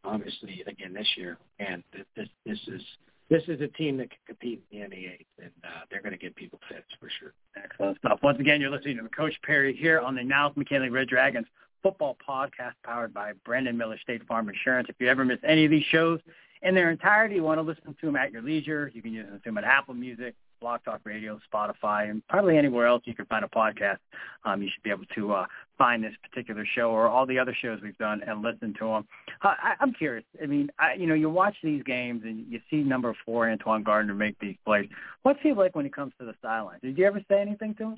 obviously 0.07 0.63
again 0.67 0.95
this 0.95 1.09
year. 1.17 1.39
And 1.59 1.83
this 2.17 2.29
this 2.45 2.59
is 2.69 2.83
this 3.29 3.43
is 3.49 3.61
a 3.61 3.69
team 3.69 3.97
that 3.97 4.11
can 4.11 4.19
compete 4.27 4.63
in 4.71 4.83
the 4.83 4.97
NE8, 4.97 5.27
and 5.43 5.51
uh, 5.65 5.81
they're 5.91 6.01
going 6.01 6.13
to 6.13 6.19
get 6.19 6.37
people 6.37 6.61
fit 6.69 6.85
for 7.01 7.11
sure. 7.19 7.33
Excellent 7.57 7.99
stuff. 7.99 8.21
Once 8.23 8.39
again, 8.39 8.61
you're 8.61 8.71
listening 8.71 8.99
to 8.99 9.09
Coach 9.09 9.35
Parry 9.43 9.75
here 9.75 9.99
on 10.01 10.15
the 10.15 10.23
Niles 10.23 10.53
McKinley 10.57 10.91
Red 10.91 11.09
Dragons 11.09 11.47
football 11.83 12.17
podcast 12.29 12.73
powered 12.85 13.13
by 13.13 13.33
Brandon 13.45 13.77
Miller 13.77 13.99
State 14.03 14.27
Farm 14.27 14.49
Insurance. 14.49 14.89
If 14.89 14.97
you 14.99 15.09
ever 15.09 15.25
miss 15.25 15.39
any 15.45 15.65
of 15.65 15.71
these 15.71 15.85
shows 15.91 16.21
in 16.63 16.75
their 16.75 16.91
entirety, 16.91 17.37
you 17.37 17.43
want 17.43 17.59
to 17.59 17.63
listen 17.63 17.95
to 18.01 18.07
them 18.07 18.17
at 18.17 18.33
your 18.33 18.43
leisure. 18.43 18.91
You 18.95 19.03
can 19.03 19.15
listen 19.15 19.33
to 19.33 19.41
them 19.45 19.59
at 19.59 19.65
Apple 19.65 19.95
Music, 19.95 20.35
Blog 20.61 20.83
Talk 20.85 21.01
Radio, 21.05 21.39
Spotify, 21.53 22.11
and 22.11 22.27
probably 22.29 22.57
anywhere 22.59 22.87
else 22.87 23.03
you 23.05 23.15
can 23.15 23.27
find 23.27 23.45
a 23.45 23.49
podcast. 23.49 23.99
Um, 24.45 24.63
you 24.63 24.69
should 24.73 24.83
be 24.83 24.91
able 24.91 25.05
to 25.15 25.33
uh, 25.33 25.47
find 25.79 26.03
this 26.03 26.15
particular 26.23 26.67
show 26.75 26.91
or 26.91 27.09
all 27.09 27.27
the 27.27 27.39
other 27.39 27.57
shows 27.61 27.81
we've 27.83 27.99
done 27.99 28.23
and 28.27 28.43
listen 28.43 28.75
to 28.79 28.87
them. 28.87 29.07
I, 29.43 29.75
I'm 29.81 29.93
curious. 29.93 30.25
I 30.43 30.47
mean, 30.47 30.71
I, 30.79 30.95
you 30.95 31.07
know, 31.07 31.15
you 31.15 31.31
watch 31.31 31.57
these 31.63 31.83
games 31.83 32.23
and 32.25 32.47
you 32.51 32.61
see 32.71 32.83
number 32.83 33.15
four 33.25 33.51
Antoine 33.51 33.83
Gardner 33.83 34.15
make 34.15 34.39
these 34.39 34.57
plays. 34.65 34.89
What's 35.23 35.41
he 35.43 35.53
like 35.53 35.75
when 35.75 35.85
he 35.85 35.91
comes 35.91 36.13
to 36.19 36.27
the 36.27 36.35
sideline? 36.43 36.79
Did 36.83 36.99
you 36.99 37.05
ever 37.05 37.21
say 37.29 37.41
anything 37.41 37.75
to 37.77 37.85
him? 37.85 37.97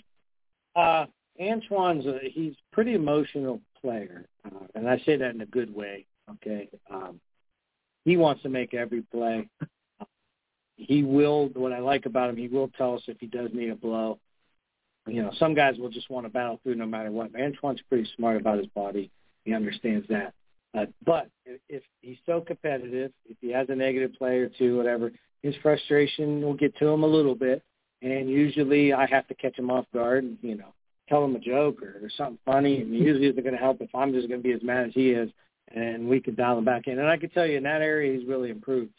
Uh, 0.77 1.07
Antoine's 1.41 2.07
a, 2.07 2.19
he's 2.23 2.55
pretty 2.73 2.95
emotional 2.95 3.61
player, 3.81 4.25
uh, 4.45 4.67
and 4.75 4.89
I 4.89 4.99
say 5.07 5.17
that 5.17 5.35
in 5.35 5.41
a 5.41 5.47
good 5.47 5.75
way. 5.75 6.05
Okay, 6.31 6.69
um, 6.91 7.21
he 8.05 8.17
wants 8.17 8.43
to 8.43 8.49
make 8.49 8.75
every 8.75 9.03
play 9.03 9.49
he 10.89 11.03
will. 11.05 11.49
What 11.49 11.73
I 11.73 11.79
like 11.79 12.07
about 12.07 12.31
him, 12.31 12.37
he 12.37 12.49
will 12.49 12.69
tell 12.69 12.95
us 12.95 13.03
if 13.07 13.19
he 13.21 13.27
does 13.27 13.51
need 13.53 13.69
a 13.69 13.77
blow. 13.77 14.19
You 15.07 15.23
know, 15.23 15.31
some 15.39 15.55
guys 15.55 15.79
will 15.79 15.91
just 15.91 16.11
want 16.11 16.27
to 16.27 16.31
battle 16.31 16.59
through 16.63 16.75
no 16.75 16.87
matter 16.87 17.13
what. 17.13 17.35
Antoine's 17.37 17.83
pretty 17.89 18.09
smart 18.17 18.39
about 18.39 18.59
his 18.59 18.67
body. 18.69 19.11
He 19.45 19.55
understands 19.55 20.07
that. 20.09 20.33
Uh, 20.77 20.87
but 21.05 21.29
if, 21.69 21.83
he's 22.01 22.17
so 22.27 22.41
competitive, 22.41 23.13
if 23.27 23.37
he 23.41 23.51
has 23.51 23.69
a 23.69 23.75
negative 23.75 24.15
play 24.19 24.39
or 24.39 24.49
two, 24.49 24.77
whatever, 24.77 25.13
his 25.43 25.55
frustration 25.63 26.43
will 26.43 26.55
get 26.55 26.77
to 26.79 26.89
him 26.89 27.05
a 27.05 27.07
little 27.07 27.35
bit. 27.35 27.63
And 28.01 28.29
usually 28.29 28.93
I 28.93 29.07
have 29.07 29.27
to 29.29 29.35
catch 29.35 29.59
him 29.59 29.71
off 29.71 29.87
guard 29.93 30.25
and, 30.25 30.39
you 30.41 30.57
know, 30.57 30.73
tell 31.09 31.25
him 31.25 31.37
a 31.37 31.39
joke 31.39 31.83
or, 31.83 32.01
or 32.03 32.11
something 32.17 32.39
funny. 32.47 32.81
And 32.81 32.95
usually 32.95 33.27
it's 33.27 33.39
going 33.39 33.53
to 33.53 33.59
help 33.59 33.81
if 33.81 33.95
I'm 33.95 34.13
just 34.13 34.29
going 34.29 34.41
to 34.41 34.49
be 34.49 34.55
as 34.55 34.63
mad 34.63 34.89
as 34.89 34.95
he 34.95 35.11
is 35.11 35.31
and 35.75 36.09
we 36.09 36.21
can 36.21 36.35
dial 36.35 36.59
him 36.59 36.65
back 36.65 36.87
in. 36.87 36.99
And 36.99 37.09
I 37.09 37.19
can 37.19 37.31
tell 37.31 37.47
you 37.47 37.59
in 37.59 37.65
that 37.65 37.83
area 37.83 38.19
he's 38.19 38.27
really 38.27 38.51
improved 38.51 38.93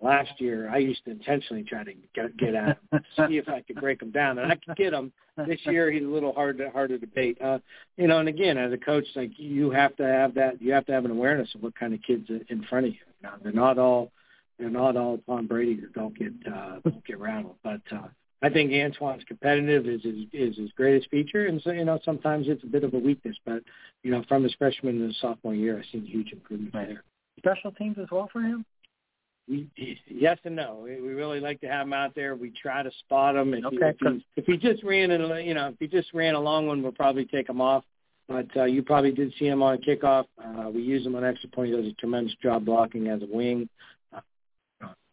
last 0.00 0.40
year 0.40 0.68
I 0.70 0.78
used 0.78 1.04
to 1.04 1.10
intentionally 1.10 1.64
try 1.64 1.84
to 1.84 1.92
get, 2.14 2.36
get 2.36 2.54
at 2.54 2.78
him, 2.92 3.00
see 3.28 3.38
if 3.38 3.48
I 3.48 3.62
could 3.62 3.76
break 3.76 4.02
him 4.02 4.10
down, 4.10 4.38
and 4.38 4.50
I 4.50 4.56
could 4.56 4.76
get 4.76 4.92
him. 4.92 5.12
This 5.46 5.60
year 5.64 5.90
he's 5.90 6.02
a 6.02 6.06
little 6.06 6.32
hard 6.32 6.58
to, 6.58 6.70
harder 6.70 6.98
to 6.98 7.06
bait. 7.06 7.40
Uh, 7.40 7.58
you 7.96 8.06
know, 8.06 8.18
and 8.18 8.28
again, 8.28 8.58
as 8.58 8.72
a 8.72 8.78
coach, 8.78 9.04
like 9.14 9.32
you 9.36 9.70
have 9.70 9.96
to 9.96 10.04
have 10.04 10.34
that. 10.34 10.60
You 10.60 10.72
have 10.72 10.86
to 10.86 10.92
have 10.92 11.04
an 11.04 11.10
awareness 11.10 11.54
of 11.54 11.62
what 11.62 11.78
kind 11.78 11.94
of 11.94 12.00
kids 12.02 12.28
are 12.30 12.40
in 12.48 12.62
front 12.64 12.86
of 12.86 12.92
you. 12.92 13.00
Now, 13.22 13.34
they're 13.42 13.52
not 13.52 13.78
all 13.78 14.12
they're 14.58 14.70
not 14.70 14.96
all 14.96 15.18
Tom 15.26 15.46
Brady 15.46 15.80
or 15.82 15.88
don't 15.88 16.18
get 16.18 16.32
uh, 16.46 16.80
don't 16.84 17.04
get 17.04 17.18
rattled, 17.18 17.56
but. 17.62 17.80
uh 17.92 18.08
I 18.42 18.50
think 18.50 18.70
Antoine's 18.70 19.24
competitive 19.26 19.86
is 19.86 20.02
his 20.02 20.14
is 20.34 20.58
his 20.58 20.70
greatest 20.76 21.08
feature, 21.10 21.46
and 21.46 21.60
so 21.62 21.70
you 21.70 21.86
know 21.86 21.98
sometimes 22.04 22.46
it's 22.48 22.62
a 22.64 22.66
bit 22.66 22.84
of 22.84 22.92
a 22.92 22.98
weakness. 22.98 23.34
But 23.46 23.62
you 24.02 24.10
know, 24.10 24.22
from 24.28 24.42
his 24.42 24.54
freshman 24.58 24.98
to 24.98 25.14
sophomore 25.20 25.54
year, 25.54 25.78
I've 25.78 25.86
seen 25.90 26.04
huge 26.04 26.32
improvement 26.32 26.74
there. 26.74 27.02
Special 27.38 27.72
teams 27.72 27.96
as 27.98 28.08
well 28.12 28.28
for 28.30 28.42
him 28.42 28.66
yes 29.46 30.38
and 30.44 30.56
no. 30.56 30.80
We 30.82 30.96
really 30.96 31.40
like 31.40 31.60
to 31.60 31.68
have 31.68 31.86
him 31.86 31.92
out 31.92 32.14
there. 32.14 32.34
We 32.34 32.52
try 32.60 32.82
to 32.82 32.90
spot 33.00 33.36
him. 33.36 33.54
If, 33.54 33.64
okay. 33.64 33.76
he, 33.76 33.84
if, 33.84 33.96
he, 34.00 34.26
if 34.36 34.46
he 34.46 34.56
just 34.56 34.82
ran 34.82 35.10
in, 35.10 35.20
you 35.46 35.54
know, 35.54 35.68
if 35.68 35.76
he 35.78 35.86
just 35.86 36.12
ran 36.12 36.34
a 36.34 36.40
long 36.40 36.66
one, 36.66 36.82
we'll 36.82 36.92
probably 36.92 37.24
take 37.26 37.48
him 37.48 37.60
off. 37.60 37.84
But 38.28 38.46
uh, 38.56 38.64
you 38.64 38.82
probably 38.82 39.12
did 39.12 39.32
see 39.38 39.46
him 39.46 39.62
on 39.62 39.78
kickoff. 39.78 40.24
Uh, 40.42 40.68
we 40.68 40.82
use 40.82 41.06
him 41.06 41.14
on 41.14 41.24
extra 41.24 41.48
point. 41.48 41.70
He 41.70 41.76
does 41.76 41.86
a 41.86 41.94
tremendous 41.94 42.34
job 42.42 42.64
blocking 42.64 43.06
as 43.06 43.22
a 43.22 43.26
wing. 43.26 43.68
Uh, 44.12 44.20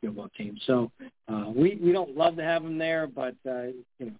field 0.01 0.15
ball 0.15 0.29
team. 0.37 0.57
So 0.65 0.91
uh, 1.27 1.45
we 1.55 1.79
we 1.81 1.91
don't 1.91 2.17
love 2.17 2.35
to 2.37 2.43
have 2.43 2.63
him 2.63 2.77
there, 2.77 3.07
but 3.07 3.35
uh, 3.47 3.67
you 3.99 4.07
know 4.07 4.13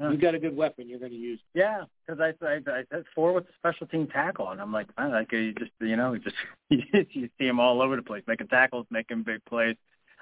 Huh. 0.00 0.10
You 0.10 0.18
got 0.18 0.34
a 0.34 0.40
good 0.40 0.56
weapon. 0.56 0.88
You're 0.88 0.98
going 0.98 1.12
to 1.12 1.16
use. 1.16 1.38
Yeah, 1.54 1.84
because 2.06 2.20
I, 2.20 2.44
I 2.44 2.54
I 2.66 2.84
said 2.90 3.04
four 3.14 3.32
with 3.32 3.46
the 3.46 3.52
special 3.58 3.86
team 3.86 4.08
tackle, 4.08 4.50
and 4.50 4.60
I'm 4.60 4.72
like, 4.72 4.88
man, 4.98 5.12
like 5.12 5.30
you 5.30 5.52
just 5.54 5.70
you 5.80 5.96
know 5.96 6.16
just 6.16 6.34
you 7.14 7.28
see 7.38 7.46
him 7.46 7.60
all 7.60 7.80
over 7.80 7.94
the 7.94 8.02
place, 8.02 8.24
making 8.26 8.48
tackles, 8.48 8.86
making 8.90 9.22
big 9.22 9.44
plays. 9.44 9.76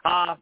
Uh 0.05 0.37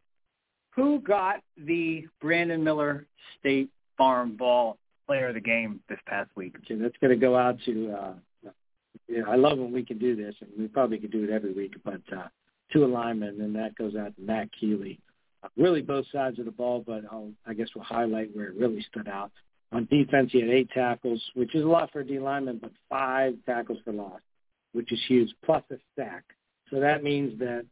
who 0.70 1.00
got 1.00 1.42
the 1.56 2.06
Brandon 2.20 2.62
Miller 2.62 3.06
State 3.38 3.70
Farm 3.98 4.36
Ball 4.36 4.78
Player 5.06 5.28
of 5.28 5.34
the 5.34 5.40
Game 5.40 5.80
this 5.88 5.98
past 6.06 6.30
week? 6.36 6.54
Okay, 6.64 6.80
that's 6.80 6.96
going 7.00 7.10
to 7.10 7.16
go 7.16 7.36
out 7.36 7.56
to. 7.66 7.92
uh 7.92 8.12
yeah, 9.08 9.22
I 9.28 9.34
love 9.34 9.58
when 9.58 9.72
we 9.72 9.84
can 9.84 9.98
do 9.98 10.14
this, 10.14 10.34
and 10.40 10.50
we 10.56 10.68
probably 10.68 10.98
could 10.98 11.10
do 11.10 11.24
it 11.24 11.30
every 11.30 11.52
week. 11.52 11.74
But 11.84 12.00
uh, 12.16 12.28
two 12.72 12.84
alignment, 12.84 13.40
and 13.40 13.54
that 13.56 13.74
goes 13.74 13.96
out 13.96 14.14
to 14.14 14.22
Matt 14.22 14.48
Keeley 14.58 15.00
really 15.56 15.82
both 15.82 16.06
sides 16.12 16.38
of 16.38 16.44
the 16.44 16.50
ball, 16.50 16.82
but 16.86 17.02
I'll, 17.10 17.30
I 17.46 17.54
guess 17.54 17.68
we'll 17.74 17.84
highlight 17.84 18.34
where 18.34 18.46
it 18.46 18.56
really 18.56 18.84
stood 18.90 19.08
out. 19.08 19.30
On 19.72 19.86
defense, 19.90 20.30
he 20.32 20.40
had 20.40 20.50
eight 20.50 20.70
tackles, 20.70 21.22
which 21.34 21.54
is 21.54 21.64
a 21.64 21.68
lot 21.68 21.92
for 21.92 22.00
a 22.00 22.06
D 22.06 22.18
lineman, 22.18 22.58
but 22.60 22.72
five 22.88 23.34
tackles 23.46 23.78
for 23.84 23.92
loss, 23.92 24.20
which 24.72 24.92
is 24.92 24.98
huge, 25.06 25.32
plus 25.44 25.62
a 25.70 25.76
sack. 25.96 26.24
So 26.70 26.80
that 26.80 27.04
means 27.04 27.38
that 27.38 27.64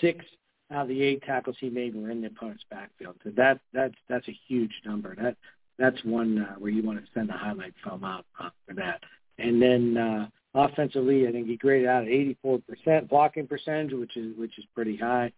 six 0.00 0.24
out 0.70 0.82
of 0.82 0.88
the 0.88 1.02
eight 1.02 1.22
tackles 1.22 1.56
he 1.58 1.70
made 1.70 1.94
were 1.94 2.10
in 2.10 2.20
the 2.20 2.28
opponent's 2.28 2.64
backfield. 2.70 3.16
So 3.24 3.30
that 3.36 3.60
that's 3.72 3.94
that's 4.08 4.28
a 4.28 4.38
huge 4.46 4.72
number. 4.84 5.14
That 5.16 5.36
that's 5.78 6.02
one 6.04 6.38
uh, 6.38 6.54
where 6.58 6.70
you 6.70 6.82
want 6.82 6.98
to 6.98 7.10
send 7.14 7.30
a 7.30 7.34
highlight 7.34 7.74
film 7.82 8.04
out 8.04 8.26
uh, 8.38 8.50
for 8.66 8.74
that. 8.74 9.00
And 9.38 9.60
then 9.60 9.96
uh, 9.96 10.28
offensively, 10.54 11.26
I 11.26 11.32
think 11.32 11.46
he 11.46 11.56
graded 11.56 11.88
out 11.88 12.04
at 12.04 12.10
84% 12.10 13.08
blocking 13.08 13.46
percentage, 13.46 13.92
which 13.92 14.16
is 14.16 14.36
which 14.36 14.58
is 14.58 14.64
pretty 14.74 14.96
high 14.98 15.32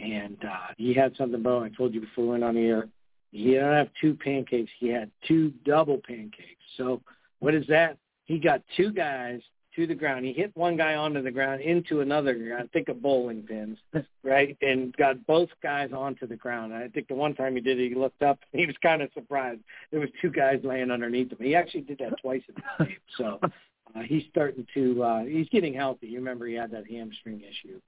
and 0.00 0.36
uh, 0.44 0.72
he 0.76 0.92
had 0.94 1.16
something, 1.16 1.42
Bo. 1.42 1.62
I 1.62 1.70
told 1.70 1.94
you 1.94 2.00
before 2.00 2.24
we 2.24 2.30
went 2.32 2.44
on 2.44 2.54
the 2.54 2.60
air. 2.62 2.88
He 3.32 3.52
didn't 3.52 3.72
have 3.72 3.88
two 4.00 4.14
pancakes. 4.14 4.70
He 4.78 4.88
had 4.88 5.10
two 5.26 5.52
double 5.64 6.00
pancakes. 6.06 6.62
So 6.76 7.02
what 7.40 7.54
is 7.54 7.66
that? 7.68 7.98
He 8.24 8.38
got 8.38 8.62
two 8.76 8.92
guys 8.92 9.40
to 9.74 9.86
the 9.86 9.94
ground. 9.94 10.24
He 10.24 10.32
hit 10.32 10.50
one 10.56 10.76
guy 10.76 10.94
onto 10.94 11.22
the 11.22 11.30
ground 11.30 11.60
into 11.60 12.00
another 12.00 12.34
guy. 12.34 12.62
I 12.62 12.66
think 12.68 12.88
of 12.88 13.02
bowling 13.02 13.42
pins, 13.42 13.78
right? 14.24 14.56
And 14.62 14.96
got 14.96 15.24
both 15.26 15.50
guys 15.62 15.90
onto 15.92 16.26
the 16.26 16.36
ground. 16.36 16.74
I 16.74 16.88
think 16.88 17.08
the 17.08 17.14
one 17.14 17.34
time 17.34 17.54
he 17.54 17.60
did 17.60 17.78
it, 17.78 17.90
he 17.90 17.94
looked 17.94 18.22
up. 18.22 18.38
And 18.52 18.60
he 18.60 18.66
was 18.66 18.76
kind 18.82 19.02
of 19.02 19.10
surprised. 19.12 19.60
There 19.90 20.00
was 20.00 20.08
two 20.20 20.30
guys 20.30 20.60
laying 20.64 20.90
underneath 20.90 21.30
him. 21.30 21.38
He 21.40 21.54
actually 21.54 21.82
did 21.82 21.98
that 21.98 22.14
twice 22.20 22.42
in 22.48 22.54
the 22.54 22.84
game. 22.86 22.96
So 23.18 23.38
uh, 23.42 24.00
he's 24.06 24.24
starting 24.30 24.66
to. 24.74 25.02
uh 25.02 25.24
He's 25.24 25.48
getting 25.50 25.74
healthy. 25.74 26.06
You 26.08 26.18
remember 26.18 26.46
he 26.46 26.54
had 26.54 26.70
that 26.70 26.90
hamstring 26.90 27.42
issue. 27.42 27.80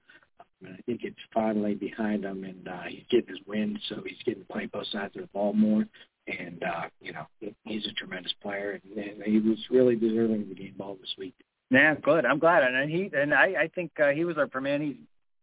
And 0.61 0.73
I 0.73 0.81
think 0.85 1.01
it's 1.03 1.15
finally 1.33 1.75
behind 1.75 2.25
him, 2.25 2.43
and 2.43 2.67
uh, 2.67 2.83
he's 2.87 3.03
getting 3.09 3.29
his 3.29 3.45
wind, 3.47 3.79
so 3.87 4.01
he's 4.05 4.21
getting 4.25 4.43
to 4.43 4.53
play 4.53 4.65
both 4.65 4.87
sides 4.87 5.15
of 5.15 5.21
the 5.21 5.27
ball 5.27 5.53
more. 5.53 5.85
And 6.27 6.63
uh, 6.63 6.89
you 7.01 7.13
know, 7.13 7.25
he's 7.63 7.85
a 7.87 7.93
tremendous 7.93 8.33
player, 8.41 8.79
and, 8.83 8.97
and 8.97 9.23
he 9.23 9.39
was 9.39 9.57
really 9.71 9.95
deserving 9.95 10.43
of 10.43 10.49
the 10.49 10.55
game 10.55 10.75
ball 10.77 10.97
this 10.99 11.13
week. 11.17 11.33
Yeah, 11.71 11.95
good. 11.95 12.25
I'm 12.25 12.39
glad, 12.39 12.63
and 12.63 12.89
he 12.89 13.09
and 13.15 13.33
I, 13.33 13.53
I 13.61 13.69
think 13.73 13.91
uh, 13.99 14.09
he 14.09 14.25
was 14.25 14.37
our 14.37 14.61
man. 14.61 14.81
He's 14.81 14.95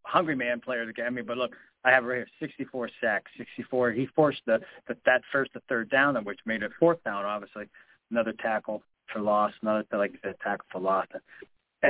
hungry 0.06 0.36
man 0.36 0.60
player 0.60 0.86
the 0.86 0.92
game. 0.92 1.06
I 1.06 1.10
mean, 1.10 1.26
but 1.26 1.36
look, 1.36 1.54
I 1.84 1.90
have 1.90 2.04
right 2.04 2.16
here 2.16 2.28
64 2.40 2.90
sacks, 3.00 3.30
64. 3.36 3.92
He 3.92 4.06
forced 4.06 4.40
the, 4.46 4.60
the 4.88 4.96
that 5.06 5.22
first 5.32 5.52
to 5.52 5.60
third 5.68 5.90
down, 5.90 6.16
which 6.24 6.40
made 6.44 6.62
it 6.62 6.72
fourth 6.78 7.02
down. 7.04 7.24
Obviously, 7.24 7.66
another 8.10 8.32
tackle 8.40 8.82
for 9.12 9.20
loss, 9.20 9.52
another 9.62 9.84
like 9.92 10.12
you 10.12 10.34
tackle 10.42 10.66
for 10.70 10.80
loss. 10.80 11.06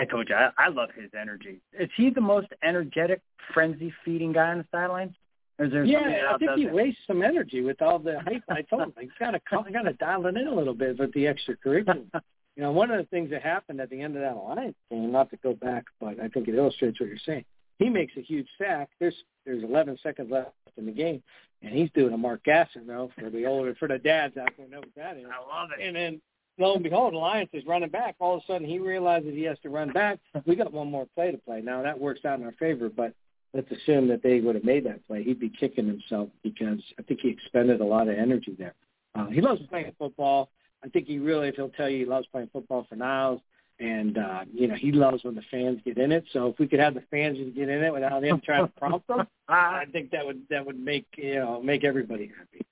I 0.03 0.05
told 0.05 0.29
you, 0.29 0.35
I, 0.35 0.51
I 0.59 0.69
love 0.69 0.91
his 0.95 1.11
energy. 1.19 1.61
Is 1.79 1.91
he 1.97 2.11
the 2.11 2.21
most 2.21 2.49
energetic, 2.63 3.21
frenzy-feeding 3.53 4.33
guy 4.33 4.51
on 4.51 4.59
the 4.59 4.65
sideline? 4.71 5.15
Or 5.59 5.67
is 5.67 5.73
there 5.73 5.85
yeah, 5.85 6.33
I 6.33 6.39
think 6.39 6.51
he 6.57 6.67
wastes 6.67 7.01
some 7.07 7.23
energy 7.23 7.63
with 7.63 7.81
all 7.81 7.99
the 7.99 8.21
hype. 8.21 8.43
I 8.51 8.63
told 8.63 8.83
him 8.83 8.93
he's 9.01 9.09
got 9.19 9.31
to 9.31 9.41
got 9.51 9.83
to 9.83 9.93
dial 9.95 10.27
it 10.27 10.37
in 10.37 10.47
a 10.47 10.55
little 10.55 10.75
bit 10.75 10.99
with 10.99 11.13
the 11.15 11.25
extracurricular. 11.25 12.05
you 12.57 12.63
know, 12.63 12.73
one 12.73 12.91
of 12.91 12.99
the 12.99 13.05
things 13.05 13.31
that 13.31 13.43
happened 13.43 13.81
at 13.81 13.89
the 13.89 14.01
end 14.01 14.17
of 14.17 14.23
that 14.23 14.35
Alliance 14.35 14.77
game, 14.91 15.11
not 15.13 15.31
to 15.31 15.37
go 15.39 15.55
back, 15.55 15.85
but 15.99 16.21
I 16.21 16.29
think 16.29 16.49
it 16.49 16.55
illustrates 16.55 17.01
what 17.01 17.09
you're 17.09 17.19
saying. 17.25 17.45
He 17.79 17.89
makes 17.89 18.13
a 18.17 18.23
huge 18.23 18.49
sack. 18.59 18.89
There's 19.01 19.15
there's 19.45 19.63
11 19.63 19.99
seconds 20.03 20.31
left 20.31 20.51
in 20.77 20.87
the 20.87 20.93
game, 20.93 21.23
and 21.63 21.73
he's 21.73 21.91
doing 21.95 22.13
a 22.13 22.19
Mark 22.19 22.43
Gastineau 22.45 23.11
for 23.19 23.31
the 23.31 23.47
older 23.47 23.75
for 23.77 23.89
the 23.89 23.99
dads 23.99 24.37
out 24.37 24.51
there 24.59 24.69
know 24.69 24.81
what 24.81 24.95
that 24.97 25.17
is. 25.17 25.25
I 25.27 25.61
love 25.61 25.71
it. 25.79 25.87
And 25.87 25.97
then 25.97 26.21
lo 26.59 26.75
and 26.75 26.83
behold, 26.83 27.15
Alliance 27.15 27.51
is 27.53 27.65
running 27.67 27.91
back. 27.91 28.17
All 28.19 28.37
of 28.37 28.43
a 28.43 28.47
sudden, 28.47 28.67
he 28.67 28.79
realizes 28.79 29.35
he 29.35 29.43
has 29.45 29.59
to 29.61 29.69
run 29.69 29.93
back. 29.93 30.19
We 30.47 30.57
got 30.57 30.73
one 30.73 30.91
more 30.91 31.07
play 31.15 31.31
to 31.31 31.39
play. 31.39 31.61
Now 31.61 31.83
that 31.83 31.99
works 31.99 32.25
out 32.25 32.39
in 32.39 32.45
our 32.45 32.53
favor, 32.53 32.89
but 32.89 33.13
let's 33.53 33.71
assume 33.71 34.09
that 34.09 34.23
they 34.23 34.41
would 34.41 34.55
have 34.55 34.65
made 34.65 34.85
that 34.87 35.07
play. 35.07 35.23
He'd 35.23 35.41
be 35.41 35.49
kicking 35.49 35.87
himself 35.87 36.29
because 36.43 36.81
I 36.99 37.03
think 37.03 37.21
he 37.21 37.29
expended 37.29 37.81
a 37.81 37.85
lot 37.85 38.09
of 38.09 38.17
energy 38.17 38.55
there. 38.59 38.75
Uh, 39.15 39.27
he 39.27 39.41
loves 39.41 39.63
playing 39.69 39.93
football. 39.99 40.51
I 40.85 40.89
think 40.89 41.07
he 41.07 41.19
really, 41.19 41.49
if 41.49 41.57
he'll 41.57 41.71
tell 41.71 41.89
you, 41.89 41.99
he 41.99 42.05
loves 42.05 42.27
playing 42.29 42.51
football 42.53 42.87
for 42.89 42.97
Niles. 42.97 43.41
And 43.79 44.17
uh, 44.17 44.45
you 44.55 44.69
know 44.69 44.75
he 44.75 44.91
loves 44.91 45.23
when 45.23 45.35
the 45.35 45.43
fans 45.51 45.81
get 45.85 45.99
in 45.99 46.11
it. 46.11 46.25
So 46.33 46.47
if 46.47 46.59
we 46.59 46.67
could 46.67 46.81
have 46.81 46.95
the 46.95 47.03
fans 47.11 47.37
just 47.37 47.55
get 47.55 47.69
in 47.69 47.85
it 47.85 47.93
without 47.93 48.25
him 48.25 48.41
trying 48.43 48.67
to 48.67 48.73
prompt 48.73 49.07
them, 49.07 49.27
I 49.49 49.85
think 49.93 50.13
that 50.13 50.25
would 50.25 50.41
that 50.49 50.65
would 50.65 50.81
make 50.81 51.05
you 51.19 51.35
know 51.35 51.61
make 51.63 51.85
everybody 51.85 52.33
happy. 52.39 52.65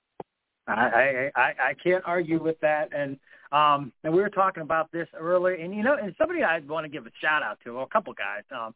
I 0.67 1.29
I 1.35 1.53
I 1.59 1.73
can't 1.75 2.03
argue 2.07 2.41
with 2.41 2.59
that. 2.61 2.89
And 2.91 3.19
um, 3.55 3.93
and 4.03 4.13
we 4.13 4.21
were 4.21 4.29
talking 4.29 4.63
about 4.63 4.91
this 4.91 5.07
earlier, 5.17 5.55
and 5.55 5.73
you 5.73 5.81
know, 5.81 5.95
and 5.95 6.13
somebody 6.17 6.43
I 6.43 6.59
want 6.59 6.83
to 6.83 6.89
give 6.89 7.05
a 7.05 7.11
shout 7.21 7.41
out 7.41 7.57
to, 7.63 7.75
well, 7.75 7.83
a 7.83 7.87
couple 7.87 8.13
guys. 8.13 8.43
Um, 8.51 8.75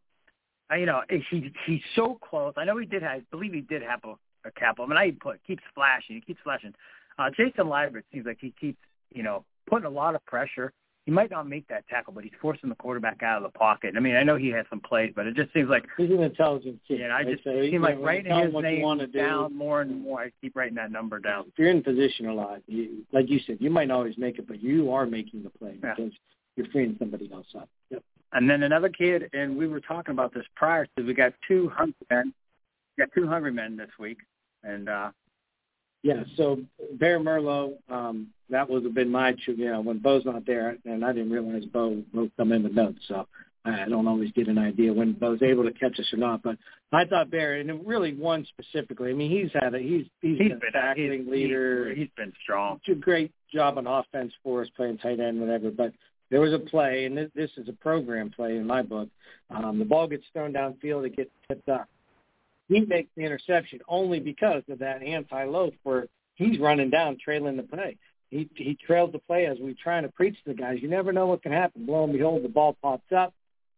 I, 0.70 0.78
you 0.78 0.86
know, 0.86 1.02
he 1.10 1.52
he's 1.66 1.82
so 1.98 2.18
close. 2.22 2.54
I 2.56 2.64
know 2.64 2.78
he 2.78 2.86
did. 2.86 3.02
Have, 3.02 3.12
I 3.12 3.22
believe 3.30 3.52
he 3.52 3.60
did 3.60 3.82
have 3.82 4.00
a, 4.06 4.14
a 4.48 4.52
cap. 4.52 4.78
I 4.80 4.86
mean, 4.86 4.98
I 4.98 5.12
put 5.20 5.44
keeps 5.46 5.64
flashing. 5.76 6.16
He 6.16 6.22
keeps 6.22 6.40
flashing. 6.46 6.74
Uh, 7.18 7.30
Jason 7.36 7.68
Liebert 7.68 8.06
seems 8.14 8.26
like 8.26 8.38
he 8.40 8.54
keeps, 8.58 8.80
you 9.14 9.22
know, 9.22 9.44
putting 9.70 9.86
a 9.86 9.90
lot 9.90 10.16
of 10.16 10.26
pressure 10.26 10.72
he 11.10 11.16
might 11.16 11.32
not 11.32 11.50
make 11.50 11.68
that 11.70 11.88
tackle, 11.88 12.14
but 12.14 12.24
he's 12.24 12.34
forcing 12.40 12.70
the 12.70 12.76
quarterback 12.76 13.24
out 13.24 13.38
of 13.38 13.52
the 13.52 13.58
pocket. 13.58 13.96
I 13.98 14.00
mean, 14.00 14.16
I 14.16 14.22
know 14.22 14.36
he 14.36 14.50
has 14.50 14.68
some 14.70 14.80
plays, 14.80 15.12
but 15.16 15.26
it 15.26 15.36
just 15.36 15.52
seems 15.54 15.68
like 15.68 15.84
he's 15.98 16.12
an 16.12 16.22
intelligent 16.22 16.80
kid. 16.88 17.00
Yeah, 17.00 17.16
I 17.16 17.24
just 17.24 17.44
so 17.44 17.60
seem 17.64 17.82
like 17.82 17.98
writing 18.00 18.32
his 18.32 18.54
name 18.54 19.12
down 19.12 19.58
more 19.58 19.82
and 19.82 20.04
more. 20.04 20.22
I 20.22 20.32
keep 20.40 20.56
writing 20.56 20.76
that 20.76 20.92
number 20.92 21.18
down. 21.18 21.46
If 21.48 21.54
you're 21.58 21.72
in 21.72 21.82
position 21.82 22.28
a 22.28 22.34
lot, 22.36 22.62
you, 22.68 23.06
like 23.12 23.28
you 23.28 23.40
said, 23.48 23.58
you 23.60 23.72
might 23.72 23.88
not 23.88 23.96
always 23.96 24.20
make 24.20 24.38
it, 24.38 24.48
but 24.48 24.62
you 24.62 24.92
are 24.92 25.08
making 25.08 25.42
the 25.42 25.50
play 25.50 25.80
yeah. 25.84 25.96
because 25.96 26.14
you're 26.56 26.68
freeing 26.68 26.96
somebody 27.00 27.28
else 27.34 27.48
up. 27.58 27.68
Yep. 27.90 28.04
And 28.34 28.48
then 28.48 28.62
another 28.62 28.90
kid, 28.90 29.32
and 29.34 29.58
we 29.58 29.68
were 29.68 29.80
talking 29.80 30.12
about 30.12 30.32
this 30.32 30.46
prior 30.56 30.86
to. 30.96 31.04
We 31.04 31.16
got 31.16 31.34
two 31.48 31.70
hungry 31.70 32.06
men. 32.12 32.36
We 32.96 33.04
got 33.04 33.10
two 33.16 33.28
hungry 33.28 33.52
men 33.52 33.78
this 33.78 33.90
week, 33.98 34.20
and 34.64 34.88
uh 34.88 35.10
yeah, 36.02 36.24
so 36.38 36.60
Bear 36.94 37.20
Merlo, 37.20 37.74
um, 37.90 38.28
that 38.50 38.70
would 38.70 38.84
have 38.84 38.94
been 38.94 39.12
my, 39.12 39.36
you 39.46 39.70
know, 39.70 39.82
when 39.82 40.00
Bo's 40.00 40.26
not 40.26 40.46
there, 40.46 40.78
and 40.86 41.04
I 41.04 41.12
didn't 41.12 41.32
realize 41.32 41.66
Bo 41.66 42.02
wrote 42.14 42.36
them 42.38 42.52
in 42.52 42.64
the 42.64 42.70
notes, 42.70 43.00
so 43.08 43.28
I 43.66 43.86
don't 43.90 44.08
always 44.08 44.32
get 44.32 44.48
an 44.48 44.58
idea 44.58 44.94
when 44.94 45.14
Bo's 45.14 45.42
able 45.42 45.66
to 45.66 45.72
catch 45.72 46.00
us 46.00 46.12
or 46.14 46.18
not. 46.18 46.42
But 46.42 46.58
I 46.94 47.04
thought 47.06 47.30
Bear, 47.30 47.56
and 47.56 47.86
really 47.86 48.14
one 48.14 48.48
specifically. 48.48 49.12
I 49.12 49.14
mean, 49.14 49.30
he's 49.30 49.52
had 49.62 49.76
a 49.76 49.80
he's 49.80 50.06
he's, 50.22 50.38
he's 50.38 50.50
been, 50.50 50.60
been 50.60 50.70
a 50.70 50.72
tackling 50.72 51.24
he's, 51.24 51.32
leader. 51.32 51.94
He's 51.94 52.10
been 52.16 52.34
strong. 52.44 52.80
Did 52.86 52.98
a 52.98 53.02
great 53.02 53.34
job 53.54 53.78
on 53.78 53.86
offense 53.86 54.32
for 54.42 54.62
us, 54.62 54.70
playing 54.78 55.00
tight 55.00 55.20
end, 55.20 55.42
whatever. 55.42 55.70
But 55.70 55.92
there 56.32 56.40
was 56.40 56.54
a 56.54 56.60
play, 56.60 57.06
and 57.06 57.18
this, 57.18 57.30
this 57.36 57.52
is 57.58 57.68
a 57.68 57.74
program 57.74 58.32
play 58.32 58.56
in 58.56 58.66
my 58.66 58.84
book. 58.84 59.10
Um, 59.50 59.80
the 59.80 59.86
ball 59.86 60.08
gets 60.08 60.24
thrown 60.32 60.54
downfield, 60.54 61.06
it 61.06 61.18
gets 61.18 61.32
tipped 61.50 61.68
up 61.68 61.90
he 62.70 62.80
makes 62.82 63.10
the 63.18 63.24
interception 63.24 63.80
only 63.90 64.20
because 64.20 64.64
of 64.70 64.80
that 64.80 65.04
anti-loaf 65.04 65.74
where 65.84 66.08
he's 66.36 66.60
running 66.60 66.90
down, 66.90 67.18
trailing 67.22 67.58
the 67.58 67.64
play. 67.64 67.98
He 68.30 68.48
he 68.56 68.76
trails 68.76 69.12
the 69.12 69.20
play 69.20 69.48
as 69.48 69.58
we're 69.60 69.74
trying 69.82 70.04
to 70.04 70.10
preach 70.10 70.36
to 70.44 70.54
the 70.54 70.54
guys. 70.54 70.78
You 70.82 70.88
never 70.88 71.12
know 71.12 71.26
what 71.26 71.42
can 71.42 71.52
happen. 71.52 71.88
Lo 71.88 72.04
and 72.04 72.14
behold, 72.14 72.44
the 72.44 72.50
ball 72.50 72.78
pops 72.82 73.12
up. 73.12 73.34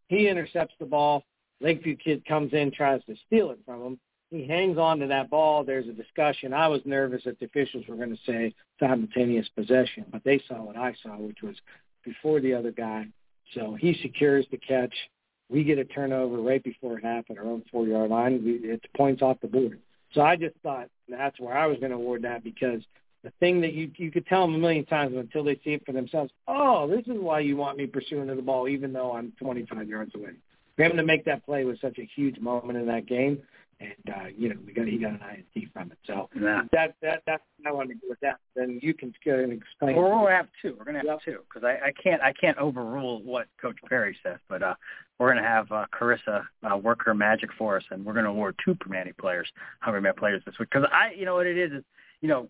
He 0.09 0.27
intercepts 0.27 0.75
the 0.77 0.85
ball. 0.85 1.23
Lakeview 1.61 1.95
kid 1.95 2.25
comes 2.25 2.53
in, 2.53 2.71
tries 2.71 3.01
to 3.05 3.15
steal 3.27 3.51
it 3.51 3.59
from 3.65 3.81
him. 3.81 3.99
He 4.29 4.45
hangs 4.45 4.77
on 4.77 4.99
to 4.99 5.07
that 5.07 5.29
ball. 5.29 5.63
There's 5.63 5.87
a 5.87 5.93
discussion. 5.93 6.53
I 6.53 6.67
was 6.67 6.81
nervous 6.85 7.23
that 7.25 7.39
the 7.39 7.45
officials 7.45 7.85
were 7.87 7.95
going 7.95 8.15
to 8.15 8.21
say 8.25 8.53
simultaneous 8.79 9.47
possession, 9.55 10.05
but 10.11 10.23
they 10.23 10.41
saw 10.47 10.63
what 10.63 10.77
I 10.77 10.95
saw, 11.03 11.17
which 11.17 11.41
was 11.43 11.55
before 12.03 12.39
the 12.39 12.53
other 12.53 12.71
guy. 12.71 13.07
So 13.53 13.75
he 13.79 13.93
secures 14.01 14.45
the 14.51 14.57
catch. 14.57 14.93
We 15.51 15.63
get 15.63 15.77
a 15.77 15.85
turnover 15.85 16.37
right 16.37 16.63
before 16.63 16.97
half 16.99 17.25
at 17.29 17.37
our 17.37 17.43
own 17.43 17.63
four-yard 17.71 18.09
line. 18.09 18.41
We, 18.43 18.69
it's 18.69 18.85
points 18.95 19.21
off 19.21 19.41
the 19.41 19.47
board. 19.47 19.79
So 20.13 20.21
I 20.21 20.35
just 20.35 20.55
thought 20.63 20.87
that's 21.09 21.39
where 21.39 21.57
I 21.57 21.67
was 21.67 21.77
going 21.79 21.91
to 21.91 21.97
award 21.97 22.21
that 22.23 22.43
because 22.43 22.81
the 23.23 23.31
thing 23.39 23.61
that 23.61 23.73
you 23.73 23.91
you 23.97 24.11
could 24.11 24.25
tell 24.25 24.41
them 24.41 24.55
a 24.55 24.57
million 24.57 24.85
times 24.85 25.15
until 25.15 25.43
they 25.43 25.55
see 25.63 25.73
it 25.73 25.85
for 25.85 25.91
themselves. 25.91 26.31
Oh, 26.47 26.87
this 26.87 27.05
is 27.05 27.19
why 27.19 27.41
you 27.41 27.55
want 27.55 27.77
me 27.77 27.85
pursuing 27.85 28.27
the 28.27 28.41
ball 28.41 28.67
even 28.67 28.93
though 28.93 29.13
I'm 29.13 29.33
25 29.39 29.87
yards 29.87 30.15
away. 30.15 30.31
For 30.75 30.83
him 30.83 30.97
to 30.97 31.03
make 31.03 31.25
that 31.25 31.45
play 31.45 31.65
was 31.65 31.77
such 31.81 31.99
a 31.99 32.09
huge 32.15 32.39
moment 32.39 32.79
in 32.79 32.87
that 32.87 33.05
game, 33.05 33.41
and 33.81 34.15
uh, 34.15 34.27
you 34.37 34.49
know 34.49 34.55
we 34.65 34.73
got 34.73 34.87
he 34.87 34.97
got 34.97 35.11
an 35.11 35.21
INT 35.55 35.73
from 35.73 35.91
it. 35.91 35.97
So 36.05 36.29
yeah. 36.39 36.61
that 36.71 36.95
that 37.01 37.23
that's 37.25 37.43
I 37.65 37.71
want 37.71 37.89
to 37.89 37.95
do 37.95 38.07
with 38.09 38.19
that. 38.21 38.37
Then 38.55 38.79
you 38.81 38.93
can 38.93 39.13
go 39.25 39.39
and 39.39 39.51
explain. 39.51 39.95
We're 39.95 40.09
going 40.09 40.27
to 40.27 40.31
have 40.31 40.47
two. 40.61 40.75
We're 40.77 40.85
going 40.85 40.95
to 40.95 40.99
have 40.99 41.05
Yep. 41.07 41.21
two 41.25 41.39
because 41.47 41.63
I, 41.63 41.87
I 41.87 41.91
can't 42.01 42.21
I 42.21 42.33
can't 42.33 42.57
overrule 42.57 43.21
what 43.23 43.47
Coach 43.61 43.77
Parry 43.87 44.17
says, 44.23 44.37
but 44.47 44.63
uh, 44.63 44.75
we're 45.19 45.31
going 45.31 45.43
to 45.43 45.49
have 45.49 45.71
uh, 45.71 45.85
Carissa 45.93 46.43
uh, 46.69 46.77
work 46.77 47.03
her 47.05 47.13
magic 47.13 47.49
for 47.57 47.77
us, 47.77 47.83
and 47.91 48.05
we're 48.05 48.13
going 48.13 48.25
to 48.25 48.31
award 48.31 48.55
two 48.63 48.75
Permanente 48.75 49.17
players, 49.17 49.49
Hungry 49.81 50.01
Man 50.01 50.13
players 50.17 50.43
this 50.45 50.55
week. 50.59 50.69
Because 50.71 50.87
I, 50.91 51.13
you 51.17 51.25
know 51.25 51.35
what 51.35 51.47
it 51.47 51.57
is, 51.57 51.71
is 51.71 51.83
you 52.21 52.27
know, 52.27 52.47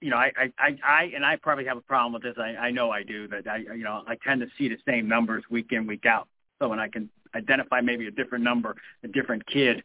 you 0.00 0.10
know, 0.10 0.16
I, 0.16 0.32
I, 0.58 0.76
I, 0.84 1.12
and 1.14 1.24
I 1.24 1.36
probably 1.36 1.64
have 1.64 1.76
a 1.76 1.82
problem 1.82 2.12
with 2.12 2.22
this. 2.22 2.34
I, 2.36 2.56
I 2.56 2.70
know 2.70 2.90
I 2.90 3.02
do 3.02 3.26
that. 3.28 3.46
I, 3.48 3.58
you 3.58 3.84
know, 3.84 4.02
I 4.06 4.16
tend 4.24 4.40
to 4.40 4.48
see 4.58 4.68
the 4.68 4.76
same 4.86 5.08
numbers 5.08 5.44
week 5.48 5.68
in, 5.70 5.86
week 5.86 6.04
out. 6.04 6.28
So 6.60 6.68
when 6.68 6.78
I 6.78 6.88
can 6.88 7.08
identify 7.34 7.80
maybe 7.80 8.06
a 8.06 8.10
different 8.10 8.44
number, 8.44 8.76
a 9.02 9.08
different 9.08 9.46
kid, 9.46 9.82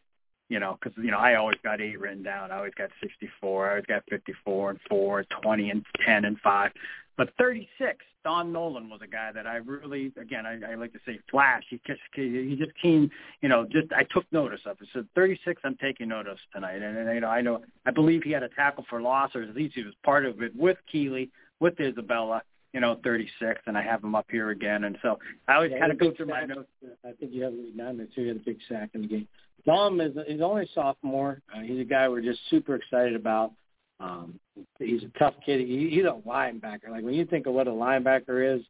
you 0.49 0.59
know, 0.59 0.77
because 0.81 0.97
you 1.01 1.11
know 1.11 1.17
I 1.17 1.35
always 1.35 1.57
got 1.63 1.79
eight 1.79 1.99
written 1.99 2.23
down. 2.23 2.51
I 2.51 2.57
always 2.57 2.73
got 2.73 2.89
64. 3.01 3.67
I 3.67 3.69
always 3.69 3.85
got 3.85 4.03
54 4.09 4.71
and 4.71 4.79
four, 4.89 5.23
20 5.41 5.69
and 5.69 5.85
10 6.05 6.25
and 6.25 6.39
five. 6.39 6.71
But 7.17 7.33
36, 7.37 7.97
Dom 8.23 8.53
Nolan 8.53 8.89
was 8.89 9.01
a 9.03 9.07
guy 9.07 9.31
that 9.33 9.45
I 9.45 9.57
really, 9.57 10.13
again, 10.17 10.45
I, 10.45 10.71
I 10.71 10.75
like 10.75 10.93
to 10.93 10.99
say 11.05 11.19
flash. 11.29 11.63
He 11.69 11.81
just, 11.85 11.99
he 12.13 12.55
just 12.57 12.71
came, 12.81 13.11
you 13.41 13.49
know, 13.49 13.65
just 13.65 13.91
I 13.91 14.03
took 14.03 14.25
notice 14.31 14.61
of 14.65 14.77
it. 14.81 14.87
So 14.93 15.03
36, 15.15 15.61
I'm 15.65 15.75
taking 15.75 16.07
notice 16.07 16.39
tonight, 16.53 16.81
and, 16.81 16.97
and 16.97 17.13
you 17.13 17.19
know, 17.19 17.27
I 17.27 17.41
know, 17.41 17.61
I 17.85 17.91
believe 17.91 18.23
he 18.23 18.31
had 18.31 18.43
a 18.43 18.49
tackle 18.49 18.85
for 18.89 19.01
loss, 19.01 19.31
or 19.35 19.43
at 19.43 19.53
least 19.53 19.75
he 19.75 19.83
was 19.83 19.93
part 20.03 20.25
of 20.25 20.41
it 20.41 20.55
with 20.55 20.77
Keeley, 20.89 21.29
with 21.59 21.77
Isabella, 21.81 22.41
you 22.73 22.79
know, 22.79 22.99
36, 23.03 23.61
and 23.65 23.77
I 23.77 23.81
have 23.81 24.03
him 24.03 24.13
up 24.15 24.27
here 24.29 24.51
again, 24.51 24.83
and 24.83 24.97
so 25.01 25.17
I 25.47 25.55
always 25.55 25.71
Yeah, 25.71 25.79
kind 25.79 25.91
of 25.91 25.97
go 25.97 26.11
through 26.11 26.27
my 26.27 26.41
sack. 26.41 26.49
notes. 26.49 26.69
I 27.03 27.11
think 27.13 27.33
you 27.33 27.43
have 27.43 27.53
it 27.53 27.75
down 27.77 27.97
there 27.97 28.05
too. 28.07 28.21
He 28.21 28.27
had 28.27 28.37
a 28.37 28.39
big 28.41 28.59
sack 28.67 28.89
in 28.93 29.01
the 29.01 29.07
game. 29.07 29.27
Dom 29.65 29.99
is 30.01 30.15
he's 30.27 30.41
only 30.41 30.63
a 30.63 30.67
sophomore. 30.73 31.41
Uh, 31.53 31.61
he's 31.61 31.79
a 31.79 31.83
guy 31.83 32.07
we're 32.07 32.21
just 32.21 32.39
super 32.49 32.75
excited 32.75 33.15
about. 33.15 33.53
Um, 33.99 34.39
he's 34.77 35.03
a 35.03 35.19
tough 35.19 35.33
kid. 35.45 35.59
He, 35.59 35.89
he's 35.89 36.05
a 36.05 36.21
linebacker. 36.27 36.89
Like 36.89 37.03
when 37.03 37.13
you 37.13 37.25
think 37.25 37.45
of 37.47 37.53
what 37.53 37.67
a 37.67 37.71
linebacker 37.71 38.57
is, 38.57 38.63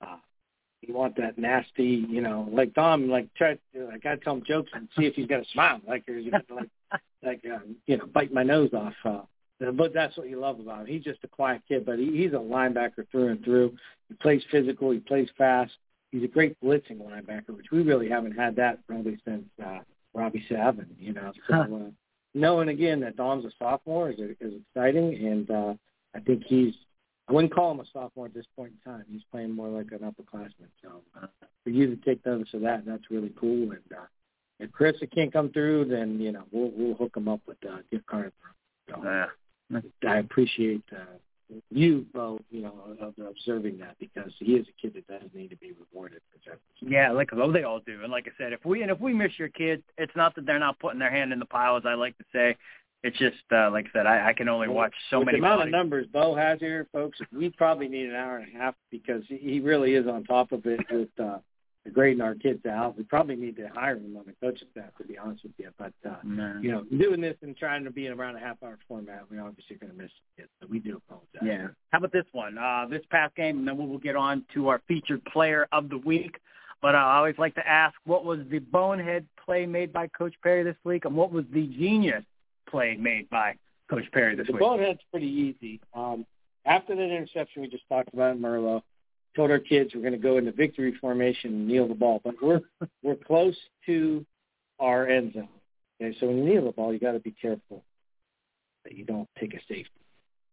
uh, 0.00 0.16
you 0.82 0.94
want 0.94 1.16
that 1.16 1.38
nasty, 1.38 2.06
you 2.08 2.20
know, 2.20 2.48
like 2.52 2.74
Dom. 2.74 3.08
Like 3.08 3.32
try, 3.34 3.58
I 3.74 3.98
gotta 3.98 4.18
tell 4.18 4.34
him 4.34 4.44
jokes 4.46 4.70
and 4.74 4.88
see 4.96 5.06
if 5.06 5.14
he's 5.14 5.26
got 5.26 5.40
a 5.40 5.44
smile. 5.52 5.80
Like 5.86 6.06
got 6.06 6.46
to, 6.48 6.54
like, 6.54 6.68
like 7.24 7.40
uh, 7.44 7.58
you 7.86 7.96
know, 7.96 8.06
bite 8.06 8.32
my 8.32 8.42
nose 8.42 8.70
off. 8.72 8.94
Uh, 9.04 9.22
but 9.58 9.94
that's 9.94 10.16
what 10.16 10.28
you 10.28 10.38
love 10.38 10.60
about 10.60 10.80
him. 10.80 10.86
He's 10.86 11.04
just 11.04 11.24
a 11.24 11.28
quiet 11.28 11.62
kid, 11.66 11.86
but 11.86 11.98
he, 11.98 12.10
he's 12.16 12.32
a 12.32 12.36
linebacker 12.36 13.08
through 13.10 13.28
and 13.28 13.44
through. 13.44 13.74
He 14.08 14.14
plays 14.14 14.42
physical. 14.50 14.90
He 14.90 14.98
plays 14.98 15.28
fast. 15.38 15.72
He's 16.12 16.24
a 16.24 16.28
great 16.28 16.60
blitzing 16.62 17.00
linebacker, 17.00 17.56
which 17.56 17.70
we 17.72 17.82
really 17.82 18.08
haven't 18.08 18.32
had 18.32 18.56
that 18.56 18.86
probably 18.86 19.18
since 19.24 19.44
uh, 19.64 19.80
Robbie 20.14 20.44
Savin. 20.48 20.86
You 20.98 21.14
know, 21.14 21.32
so 21.48 21.54
uh, 21.54 21.90
knowing 22.34 22.68
again 22.68 23.00
that 23.00 23.16
Dom's 23.16 23.44
a 23.44 23.50
sophomore 23.58 24.10
is, 24.10 24.18
is 24.40 24.60
exciting, 24.60 25.14
and 25.14 25.50
uh, 25.50 25.74
I 26.14 26.20
think 26.20 26.44
he's. 26.46 26.74
I 27.28 27.32
wouldn't 27.32 27.52
call 27.52 27.72
him 27.72 27.80
a 27.80 27.84
sophomore 27.92 28.26
at 28.26 28.34
this 28.34 28.46
point 28.54 28.72
in 28.72 28.92
time. 28.92 29.04
He's 29.10 29.24
playing 29.32 29.50
more 29.50 29.68
like 29.68 29.90
an 29.90 29.98
upperclassman. 29.98 30.68
So 30.80 31.02
uh, 31.20 31.26
for 31.64 31.70
you 31.70 31.88
to 31.88 31.96
take 32.04 32.24
notice 32.24 32.54
of 32.54 32.60
that, 32.60 32.86
that's 32.86 33.10
really 33.10 33.32
cool. 33.40 33.72
And 33.72 33.80
uh, 33.92 34.04
if 34.60 34.70
Chris 34.70 34.94
can't 35.12 35.32
come 35.32 35.50
through, 35.50 35.86
then 35.86 36.20
you 36.20 36.30
know 36.30 36.44
we'll 36.52 36.70
we'll 36.76 36.94
hook 36.94 37.16
him 37.16 37.26
up 37.26 37.40
with 37.46 37.56
a 37.64 37.82
gift 37.90 38.06
card. 38.06 38.32
So, 38.88 39.00
Yeah. 39.02 39.26
I 40.06 40.16
appreciate 40.18 40.82
uh, 40.92 41.16
you, 41.70 42.06
Bo, 42.12 42.40
you 42.50 42.62
know, 42.62 42.74
of 43.00 43.14
observing 43.24 43.78
that 43.78 43.96
because 44.00 44.32
he 44.38 44.52
is 44.54 44.66
a 44.68 44.80
kid 44.80 44.94
that 44.94 45.06
does 45.06 45.30
need 45.34 45.48
to 45.48 45.56
be 45.56 45.72
rewarded. 45.72 46.20
Yeah, 46.80 47.10
like 47.12 47.30
oh, 47.32 47.52
they 47.52 47.62
all 47.62 47.80
do. 47.80 48.00
And 48.02 48.10
like 48.10 48.26
I 48.26 48.32
said, 48.42 48.52
if 48.52 48.64
we 48.64 48.82
and 48.82 48.90
if 48.90 49.00
we 49.00 49.12
miss 49.12 49.32
your 49.38 49.48
kid, 49.48 49.82
it's 49.98 50.14
not 50.16 50.34
that 50.36 50.46
they're 50.46 50.58
not 50.58 50.78
putting 50.78 50.98
their 50.98 51.10
hand 51.10 51.32
in 51.32 51.38
the 51.38 51.44
pile, 51.46 51.76
as 51.76 51.84
I 51.86 51.94
like 51.94 52.16
to 52.18 52.24
say. 52.32 52.56
It's 53.02 53.16
just 53.18 53.36
uh, 53.52 53.70
like 53.70 53.86
I 53.94 53.98
said, 53.98 54.06
I, 54.06 54.30
I 54.30 54.32
can 54.32 54.48
only 54.48 54.68
watch 54.68 54.92
so 55.10 55.18
With 55.18 55.26
many. 55.26 55.38
the 55.40 55.46
amount 55.46 55.62
of 55.62 55.68
numbers 55.68 56.06
Bo 56.12 56.34
has 56.34 56.58
here, 56.58 56.88
folks, 56.92 57.18
we 57.32 57.50
probably 57.50 57.88
need 57.88 58.06
an 58.08 58.14
hour 58.16 58.38
and 58.38 58.52
a 58.52 58.58
half 58.58 58.74
because 58.90 59.22
he- 59.28 59.36
he 59.36 59.60
really 59.60 59.94
is 59.94 60.08
on 60.08 60.24
top 60.24 60.50
of 60.50 60.66
it 60.66 60.80
with 60.90 61.08
uh, 61.22 61.38
grading 61.92 62.20
our 62.20 62.34
kids 62.34 62.64
out. 62.66 62.96
We 62.96 63.04
probably 63.04 63.36
need 63.36 63.56
to 63.56 63.68
hire 63.68 63.96
him 63.96 64.16
on 64.16 64.24
the 64.26 64.34
coaching 64.44 64.68
staff, 64.72 64.90
to 64.98 65.04
be 65.04 65.16
honest 65.18 65.42
with 65.42 65.52
you. 65.58 65.70
But 65.78 65.92
uh, 66.08 66.16
No. 66.24 66.58
you 66.60 66.70
know, 66.72 66.84
doing 66.98 67.20
this 67.20 67.36
and 67.42 67.56
trying 67.56 67.84
to 67.84 67.90
be 67.90 68.06
in 68.06 68.12
around 68.12 68.36
a 68.36 68.40
half 68.40 68.62
hour 68.62 68.78
format, 68.88 69.24
we 69.30 69.38
obviously 69.38 69.76
going 69.76 69.92
to 69.92 69.98
miss 69.98 70.10
it. 70.38 70.48
So 70.60 70.66
we 70.70 70.78
do 70.78 70.96
apologize. 71.08 71.42
Yeah. 71.42 71.68
How 71.92 71.98
about 71.98 72.12
this 72.12 72.26
one? 72.32 72.58
Uh, 72.58 72.86
this 72.90 73.02
past 73.10 73.34
game, 73.36 73.58
and 73.58 73.68
then 73.68 73.76
we'll 73.76 73.98
get 73.98 74.16
on 74.16 74.44
to 74.54 74.68
our 74.68 74.80
featured 74.88 75.24
player 75.26 75.66
of 75.72 75.88
the 75.88 75.98
week. 75.98 76.38
But 76.82 76.94
uh, 76.94 76.98
I 76.98 77.16
always 77.16 77.38
like 77.38 77.54
to 77.54 77.66
ask, 77.66 77.94
what 78.04 78.24
was 78.24 78.40
the 78.50 78.58
bonehead 78.58 79.26
play 79.44 79.64
made 79.66 79.92
by 79.92 80.08
Coach 80.08 80.34
Parry 80.42 80.62
this 80.62 80.76
week, 80.84 81.04
and 81.04 81.14
what 81.16 81.32
was 81.32 81.44
the 81.52 81.66
genius 81.68 82.22
play 82.68 82.96
made 82.96 83.30
by 83.30 83.54
Coach 83.88 84.04
Parry 84.12 84.34
this 84.36 84.46
The 84.46 84.52
week? 84.52 84.60
bonehead's 84.60 85.00
pretty 85.10 85.26
easy. 85.26 85.80
Um, 85.94 86.26
after 86.66 86.94
that 86.96 87.02
interception 87.02 87.62
we 87.62 87.68
just 87.68 87.88
talked 87.88 88.12
about 88.12 88.36
in 88.36 88.42
Merlo, 88.42 88.82
told 89.36 89.50
our 89.50 89.58
kids 89.58 89.92
we're 89.94 90.00
going 90.00 90.12
to 90.12 90.18
go 90.18 90.38
into 90.38 90.52
victory 90.52 90.94
formation 91.00 91.52
and 91.52 91.68
kneel 91.68 91.86
the 91.86 91.94
ball, 91.94 92.20
but 92.24 92.34
we're 92.42 92.60
we're 93.02 93.16
close 93.16 93.56
to 93.86 94.24
our 94.80 95.06
end 95.06 95.34
zone. 95.34 95.48
Okay, 96.00 96.16
so 96.18 96.26
when 96.26 96.38
you 96.38 96.44
kneel 96.44 96.64
the 96.64 96.72
ball, 96.72 96.92
you 96.92 96.98
got 96.98 97.12
to 97.12 97.20
be 97.20 97.30
careful 97.30 97.84
that 98.84 98.94
you 98.94 99.04
don't 99.04 99.28
take 99.38 99.54
a 99.54 99.60
safety. 99.68 99.90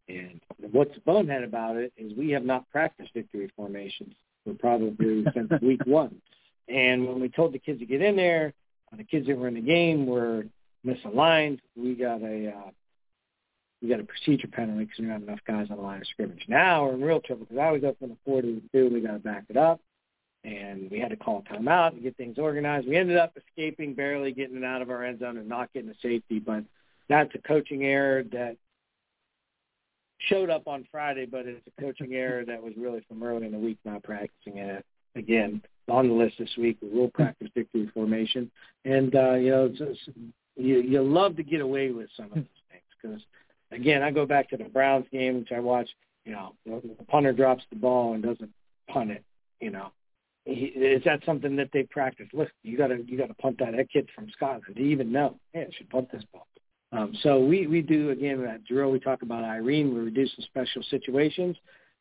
And 0.09 0.41
what's 0.71 0.97
bonehead 1.05 1.43
about 1.43 1.77
it 1.77 1.93
is 1.97 2.13
we 2.17 2.31
have 2.31 2.43
not 2.43 2.69
practiced 2.69 3.13
victory 3.13 3.49
formations 3.55 4.13
for 4.43 4.53
probably 4.53 5.25
since 5.33 5.49
week 5.61 5.85
one. 5.85 6.21
And 6.67 7.07
when 7.07 7.19
we 7.19 7.29
told 7.29 7.53
the 7.53 7.59
kids 7.59 7.79
to 7.79 7.85
get 7.85 8.01
in 8.01 8.15
there, 8.15 8.53
the 8.95 9.03
kids 9.03 9.27
that 9.27 9.37
were 9.37 9.47
in 9.47 9.55
the 9.55 9.61
game 9.61 10.05
were 10.05 10.45
misaligned. 10.85 11.59
We 11.75 11.95
got 11.95 12.21
a 12.21 12.49
uh, 12.49 12.71
we 13.83 13.89
got 13.89 13.99
a 13.99 14.03
procedure 14.05 14.47
penalty 14.47 14.85
because 14.85 14.99
we 14.99 15.07
don't 15.07 15.23
enough 15.23 15.41
guys 15.45 15.67
on 15.69 15.75
the 15.75 15.83
line 15.83 15.99
of 15.99 16.07
scrimmage. 16.07 16.45
Now 16.47 16.85
we're 16.85 16.93
in 16.93 17.01
real 17.01 17.19
trouble 17.19 17.45
because 17.45 17.61
I 17.61 17.71
was 17.71 17.83
up 17.83 17.99
from 17.99 18.09
the 18.09 18.17
four 18.23 18.41
to 18.41 18.47
the 18.47 18.61
two. 18.71 18.93
We 18.93 19.01
got 19.01 19.11
to 19.11 19.19
back 19.19 19.43
it 19.49 19.57
up, 19.57 19.81
and 20.45 20.89
we 20.89 20.99
had 20.99 21.09
to 21.09 21.17
call 21.17 21.43
a 21.45 21.53
timeout 21.53 21.91
and 21.91 22.01
get 22.01 22.15
things 22.15 22.39
organized. 22.39 22.87
We 22.87 22.95
ended 22.95 23.17
up 23.17 23.37
escaping, 23.37 23.93
barely 23.93 24.31
getting 24.31 24.55
it 24.55 24.63
out 24.63 24.81
of 24.81 24.89
our 24.89 25.03
end 25.03 25.19
zone 25.19 25.37
and 25.37 25.49
not 25.49 25.73
getting 25.73 25.89
a 25.89 25.95
safety. 26.01 26.39
But 26.39 26.63
that's 27.09 27.35
a 27.35 27.39
coaching 27.39 27.83
error 27.83 28.23
that 28.31 28.55
showed 30.29 30.49
up 30.49 30.65
on 30.69 30.87
Friday, 30.89 31.25
but 31.25 31.45
it's 31.45 31.67
a 31.67 31.81
coaching 31.81 32.13
error 32.13 32.45
that 32.45 32.63
was 32.63 32.73
really 32.77 33.03
from 33.09 33.21
early 33.21 33.45
in 33.45 33.51
the 33.51 33.57
week, 33.57 33.77
not 33.83 34.01
practicing 34.03 34.59
it. 34.59 34.85
Again, 35.15 35.61
on 35.89 36.07
the 36.07 36.13
list 36.13 36.35
this 36.39 36.55
week, 36.57 36.77
we 36.81 36.89
will 36.89 37.09
practice 37.09 37.49
victory 37.53 37.91
formation, 37.93 38.49
and 38.85 39.13
uh, 39.13 39.33
you 39.33 39.51
know, 39.51 39.65
it's, 39.65 39.81
it's, 39.81 40.17
you 40.55 40.79
you 40.79 41.03
love 41.03 41.35
to 41.35 41.43
get 41.43 41.59
away 41.59 41.91
with 41.91 42.07
some 42.15 42.27
of 42.27 42.35
those 42.35 42.45
things 42.71 42.83
because 43.01 43.21
again, 43.73 44.01
I 44.01 44.11
go 44.11 44.25
back 44.25 44.49
to 44.49 44.57
the 44.57 44.65
Browns 44.65 45.05
game, 45.11 45.39
which 45.39 45.51
I 45.51 45.59
watched. 45.59 45.93
You 46.25 46.31
know, 46.31 46.55
the 46.65 47.03
punter 47.09 47.33
drops 47.33 47.63
the 47.69 47.75
ball 47.75 48.13
and 48.13 48.23
doesn't 48.23 48.51
punt 48.89 49.11
it. 49.11 49.23
You 49.59 49.71
know, 49.71 49.91
is 50.45 51.03
that 51.03 51.19
something 51.25 51.55
that 51.57 51.69
they 51.73 51.83
practice? 51.83 52.27
Listen, 52.33 52.53
you 52.63 52.77
got 52.77 52.87
to 52.87 53.03
you 53.05 53.17
got 53.17 53.27
to 53.27 53.33
punt 53.35 53.59
that. 53.59 53.73
That 53.75 53.91
kid 53.91 54.07
from 54.15 54.29
Scotland, 54.31 54.63
do 54.75 54.81
even 54.81 55.11
know? 55.11 55.37
Hey, 55.51 55.67
I 55.67 55.75
should 55.77 55.89
punt 55.89 56.11
this 56.11 56.23
ball. 56.31 56.47
Um, 56.93 57.13
so 57.21 57.39
we 57.39 57.67
we 57.67 57.81
do 57.81 58.11
again 58.11 58.41
that 58.43 58.65
drill. 58.65 58.91
We 58.91 58.99
talk 58.99 59.21
about 59.21 59.43
Irene. 59.43 59.93
We 59.93 59.99
reduce 60.01 60.31
the 60.37 60.43
special 60.43 60.83
situations. 60.89 61.57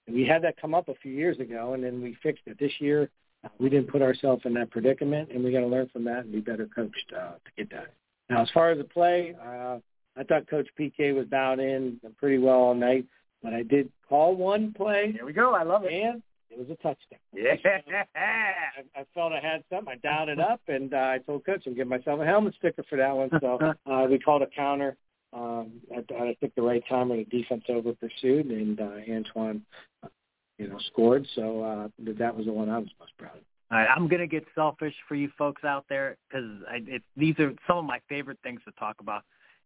And 0.06 0.16
we 0.16 0.26
had 0.26 0.42
that 0.42 0.60
come 0.60 0.74
up 0.74 0.88
a 0.88 0.94
few 0.94 1.12
years 1.12 1.38
ago, 1.38 1.74
and 1.74 1.82
then 1.82 2.02
we 2.02 2.16
fixed 2.22 2.42
it. 2.46 2.58
This 2.58 2.72
year, 2.80 3.08
uh, 3.44 3.48
we 3.58 3.68
didn't 3.68 3.88
put 3.88 4.02
ourselves 4.02 4.42
in 4.44 4.54
that 4.54 4.70
predicament, 4.70 5.30
and 5.32 5.44
we 5.44 5.52
got 5.52 5.60
to 5.60 5.66
learn 5.66 5.88
from 5.92 6.04
that 6.04 6.24
and 6.24 6.32
be 6.32 6.40
better 6.40 6.68
coached 6.74 7.12
uh, 7.16 7.32
to 7.32 7.50
get 7.56 7.70
that. 7.70 7.94
Now, 8.28 8.42
as 8.42 8.50
far 8.50 8.70
as 8.70 8.78
the 8.78 8.84
play, 8.84 9.34
uh, 9.40 9.78
I 10.16 10.24
thought 10.24 10.48
Coach 10.48 10.68
PK 10.78 11.14
was 11.14 11.26
dialed 11.28 11.60
in 11.60 12.00
pretty 12.18 12.38
well 12.38 12.56
all 12.56 12.74
night, 12.74 13.06
but 13.42 13.54
I 13.54 13.62
did 13.62 13.90
call 14.08 14.36
one 14.36 14.72
play, 14.72 15.12
Here 15.12 15.24
we 15.24 15.32
go. 15.32 15.54
I 15.54 15.62
love 15.62 15.84
it. 15.84 15.92
and 15.92 16.22
it 16.50 16.58
was 16.58 16.68
a 16.68 16.76
touchdown. 16.82 17.18
Yeah. 17.32 17.54
I, 18.14 19.00
I 19.00 19.04
felt 19.14 19.32
I 19.32 19.40
had 19.40 19.64
something. 19.70 19.94
I 19.94 19.96
dialed 20.06 20.28
it 20.28 20.38
up, 20.38 20.60
and 20.68 20.92
uh, 20.92 20.96
I 20.96 21.18
told 21.24 21.46
Coach 21.46 21.62
I'm 21.66 21.74
giving 21.74 21.88
myself 21.88 22.20
a 22.20 22.26
helmet 22.26 22.54
sticker 22.58 22.84
for 22.88 22.96
that 22.98 23.16
one. 23.16 23.30
So 23.40 23.58
uh, 23.90 24.06
we 24.10 24.18
called 24.18 24.42
a 24.42 24.46
counter 24.46 24.96
um, 25.32 25.72
at, 25.96 26.04
I 26.14 26.36
think 26.40 26.54
the 26.54 26.62
right 26.62 26.82
time 26.88 27.08
when 27.08 27.18
the 27.18 27.24
defense 27.24 27.64
over 27.68 27.94
pursued, 27.94 28.46
and 28.46 28.78
uh, 28.78 28.98
Antoine, 29.10 29.62
uh, 30.02 30.08
you 30.58 30.68
know, 30.68 30.78
scored. 30.92 31.26
So 31.34 31.62
uh, 31.62 31.88
that 32.18 32.36
was 32.36 32.46
the 32.46 32.52
one 32.52 32.68
I 32.68 32.78
was 32.78 32.88
most 33.00 33.16
proud 33.18 33.36
of. 33.36 33.42
All 33.70 33.78
right, 33.78 33.88
I'm 33.88 34.06
gonna 34.06 34.26
get 34.26 34.44
selfish 34.54 34.94
for 35.08 35.14
you 35.14 35.30
folks 35.38 35.64
out 35.64 35.86
there 35.88 36.18
because 36.28 36.44
these 37.16 37.38
are 37.38 37.54
some 37.66 37.78
of 37.78 37.84
my 37.86 38.00
favorite 38.06 38.38
things 38.42 38.60
to 38.66 38.72
talk 38.72 38.96
about. 39.00 39.22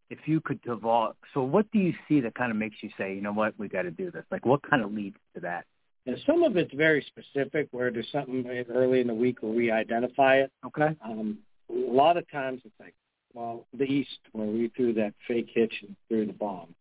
If 0.08 0.20
you 0.26 0.40
could 0.40 0.62
devolve, 0.62 1.16
so 1.34 1.42
what 1.42 1.70
do 1.72 1.78
you 1.78 1.92
see 2.08 2.20
that 2.20 2.34
kind 2.34 2.52
of 2.52 2.56
makes 2.56 2.76
you 2.80 2.90
say, 2.96 3.14
you 3.14 3.20
know 3.20 3.32
what, 3.32 3.54
we 3.58 3.68
got 3.68 3.82
to 3.82 3.90
do 3.90 4.10
this? 4.10 4.24
Like, 4.30 4.46
what 4.46 4.60
kind 4.68 4.84
of 4.84 4.92
leads 4.92 5.16
to 5.34 5.40
that? 5.40 5.64
And 6.06 6.16
some 6.24 6.44
of 6.44 6.56
it's 6.56 6.72
very 6.72 7.04
specific, 7.08 7.66
where 7.72 7.90
there's 7.90 8.10
something 8.12 8.46
early 8.72 9.00
in 9.00 9.08
the 9.08 9.14
week 9.14 9.42
where 9.42 9.52
we 9.52 9.72
identify 9.72 10.36
it. 10.36 10.52
Okay. 10.64 10.96
Um, 11.04 11.38
a 11.68 11.72
lot 11.92 12.16
of 12.16 12.30
times 12.30 12.60
it's 12.64 12.74
like, 12.78 12.94
well, 13.34 13.66
the 13.76 13.84
East, 13.84 14.20
where 14.32 14.46
we 14.46 14.70
threw 14.76 14.92
that 14.94 15.14
fake 15.26 15.48
hitch 15.52 15.74
and 15.82 15.96
threw 16.08 16.26
the 16.26 16.32
bomb. 16.32 16.74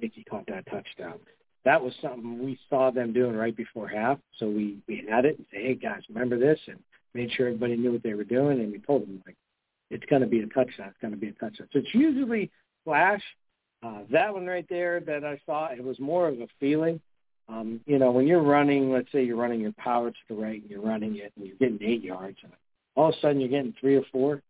Mickey 0.00 0.24
caught 0.24 0.46
that 0.46 0.66
touchdown. 0.70 1.18
That 1.64 1.82
was 1.82 1.92
something 2.00 2.42
we 2.42 2.58
saw 2.70 2.90
them 2.90 3.12
doing 3.12 3.36
right 3.36 3.54
before 3.54 3.88
half, 3.88 4.18
so 4.38 4.48
we 4.48 4.78
we 4.88 5.04
had 5.10 5.26
it 5.26 5.36
and 5.36 5.46
say, 5.52 5.62
hey 5.62 5.74
guys, 5.74 6.02
remember 6.08 6.38
this, 6.38 6.58
and 6.68 6.78
made 7.12 7.30
sure 7.32 7.48
everybody 7.48 7.76
knew 7.76 7.92
what 7.92 8.02
they 8.02 8.14
were 8.14 8.24
doing, 8.24 8.60
and 8.60 8.72
we 8.72 8.78
told 8.78 9.02
them 9.02 9.22
like, 9.26 9.36
it's 9.90 10.04
going 10.06 10.22
to 10.22 10.28
be 10.28 10.40
a 10.40 10.46
touchdown, 10.46 10.88
it's 10.88 11.00
going 11.00 11.12
to 11.12 11.20
be 11.20 11.28
a 11.28 11.32
touchdown. 11.32 11.68
So 11.72 11.80
it's 11.80 11.94
usually 11.94 12.50
flash, 12.84 13.22
uh, 13.82 14.00
that 14.10 14.32
one 14.32 14.46
right 14.46 14.66
there 14.68 15.00
that 15.00 15.24
I 15.24 15.40
saw, 15.46 15.68
it 15.72 15.82
was 15.82 15.98
more 15.98 16.28
of 16.28 16.40
a 16.40 16.48
feeling. 16.58 17.00
Um, 17.48 17.80
you 17.86 17.98
know, 17.98 18.12
when 18.12 18.26
you're 18.26 18.42
running, 18.42 18.92
let's 18.92 19.10
say 19.10 19.24
you're 19.24 19.36
running 19.36 19.60
your 19.60 19.72
power 19.72 20.10
to 20.10 20.16
the 20.28 20.34
right 20.34 20.60
and 20.60 20.70
you're 20.70 20.82
running 20.82 21.16
it 21.16 21.32
and 21.36 21.46
you're 21.46 21.56
getting 21.56 21.82
eight 21.82 22.04
yards, 22.04 22.38
and 22.42 22.52
all 22.94 23.08
of 23.08 23.14
a 23.14 23.20
sudden 23.20 23.40
you're 23.40 23.48
getting 23.48 23.74
three 23.80 23.96
or 23.96 24.04
four, 24.12 24.42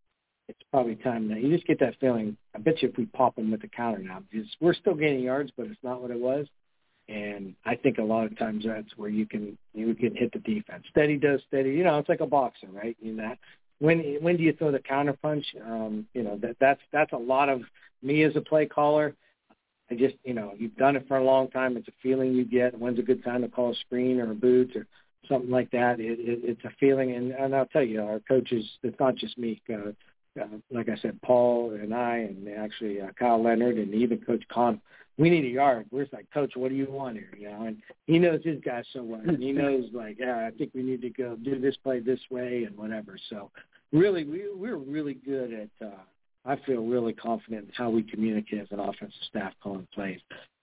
it's 0.49 0.59
probably 0.71 0.97
time 0.97 1.29
that 1.29 1.41
you 1.43 1.55
just 1.55 1.67
get 1.67 1.79
that 1.81 1.95
feeling. 2.01 2.37
I 2.55 2.59
bet 2.59 2.83
you 2.83 2.89
if 2.89 2.97
we 2.97 3.07
pop 3.07 3.37
them 3.37 3.51
with 3.51 3.63
the 3.63 3.69
counter 3.69 4.01
now, 4.01 4.23
because 4.31 4.49
we're 4.61 4.75
still 4.75 4.95
gaining 4.95 5.23
yards, 5.23 5.53
but 5.57 5.67
it's 5.67 5.79
not 5.83 6.03
what 6.03 6.11
it 6.11 6.19
was. 6.19 6.47
And 7.09 7.55
I 7.65 7.77
think 7.77 7.99
a 7.99 8.03
lot 8.03 8.27
of 8.27 8.39
times 8.39 8.65
that's 8.67 8.97
where 8.97 9.09
you 9.09 9.27
can 9.27 9.57
you 9.75 9.95
can 9.95 10.15
hit 10.15 10.33
the 10.33 10.39
defense. 10.41 10.85
Steady 10.91 11.17
does 11.17 11.41
steady. 11.49 11.71
You 11.71 11.85
know, 11.85 11.99
it's 11.99 12.09
like 12.09 12.21
a 12.21 12.27
boxer, 12.27 12.69
right? 12.73 12.97
You 13.01 13.15
know, 13.15 13.35
when 13.81 14.19
when 14.21 14.37
do 14.37 14.43
you 14.43 14.53
throw 14.53 14.71
the 14.71 14.79
counter 14.79 15.15
punch? 15.15 15.45
Um, 15.65 16.07
you 16.15 16.23
know, 16.23 16.37
that 16.39 16.57
that's 16.61 16.81
that's 16.93 17.13
a 17.13 17.19
lot 17.19 17.49
of 17.49 17.63
me 18.03 18.23
as 18.23 18.37
a 18.37 18.41
play 18.41 18.67
caller. 18.67 19.15
I 19.91 19.95
just 19.97 20.15
you 20.23 20.35
know, 20.35 20.55
you've 20.57 20.77
done 20.77 20.97
it 20.97 21.09
for 21.09 21.17
a 21.17 21.25
long 21.25 21.49
time. 21.51 21.77
It's 21.77 21.89
a 21.89 21.93
feeling 22.03 22.35
you 22.35 22.45
get. 22.45 22.79
When's 22.79 22.99
a 22.99 23.03
good 23.03 23.25
time 23.25 23.43
to 23.43 23.49
call 23.49 23.73
a 23.73 23.75
screen 23.75 24.21
or 24.21 24.31
a 24.31 24.35
boot 24.35 24.77
or 24.77 24.87
something 25.29 25.51
like 25.51 25.71
that? 25.73 25.99
It, 25.99 26.21
it, 26.21 26.41
it's 26.45 26.65
a 26.65 26.71
feeling, 26.79 27.13
and, 27.13 27.33
and 27.33 27.57
I'll 27.57 27.67
tell 27.67 27.83
you, 27.83 28.03
our 28.03 28.21
coaches. 28.21 28.65
It's 28.83 29.01
not 29.01 29.17
just 29.17 29.37
me. 29.37 29.61
Uh, 29.69 29.93
uh, 30.41 30.47
like 30.71 30.89
I 30.89 30.97
said, 30.97 31.21
Paul 31.23 31.73
and 31.73 31.93
I, 31.93 32.19
and 32.19 32.49
actually 32.57 33.01
uh, 33.01 33.09
Kyle 33.19 33.43
Leonard, 33.43 33.77
and 33.79 33.93
even 33.95 34.19
Coach 34.19 34.45
Con 34.53 34.81
we 35.21 35.29
need 35.29 35.45
a 35.45 35.49
yard. 35.49 35.85
We're 35.91 36.05
just 36.05 36.15
like, 36.15 36.27
Coach, 36.33 36.53
what 36.57 36.71
do 36.71 36.75
you 36.75 36.87
want 36.91 37.17
here? 37.17 37.35
You 37.39 37.51
know, 37.51 37.67
and 37.67 37.77
he 38.07 38.19
knows 38.19 38.41
his 38.43 38.59
guys 38.65 38.85
so 38.95 39.03
well. 39.03 39.21
And 39.21 39.41
he 39.41 39.53
knows 39.53 39.85
like, 39.93 40.17
yeah, 40.19 40.47
I 40.47 40.51
think 40.57 40.71
we 40.75 40.83
need 40.83 41.03
to 41.03 41.11
go 41.11 41.37
do 41.37 41.61
this 41.61 41.77
play 41.85 42.01
this 42.01 42.21
way 42.31 42.65
and 42.65 42.75
whatever. 42.77 43.19
So 43.29 43.51
really 43.93 44.25
we 44.25 44.45
we're 44.55 44.77
really 44.77 45.15
good 45.15 45.53
at 45.53 45.87
uh 45.87 45.99
I 46.47 46.57
feel 46.65 46.87
really 46.87 47.13
confident 47.13 47.67
in 47.67 47.73
how 47.75 47.91
we 47.91 48.03
communicate 48.03 48.63
as 48.63 48.69
an 48.71 48.81
offensive 48.81 49.13
staff 49.29 49.53
calling 49.63 49.87
plays. 49.93 50.21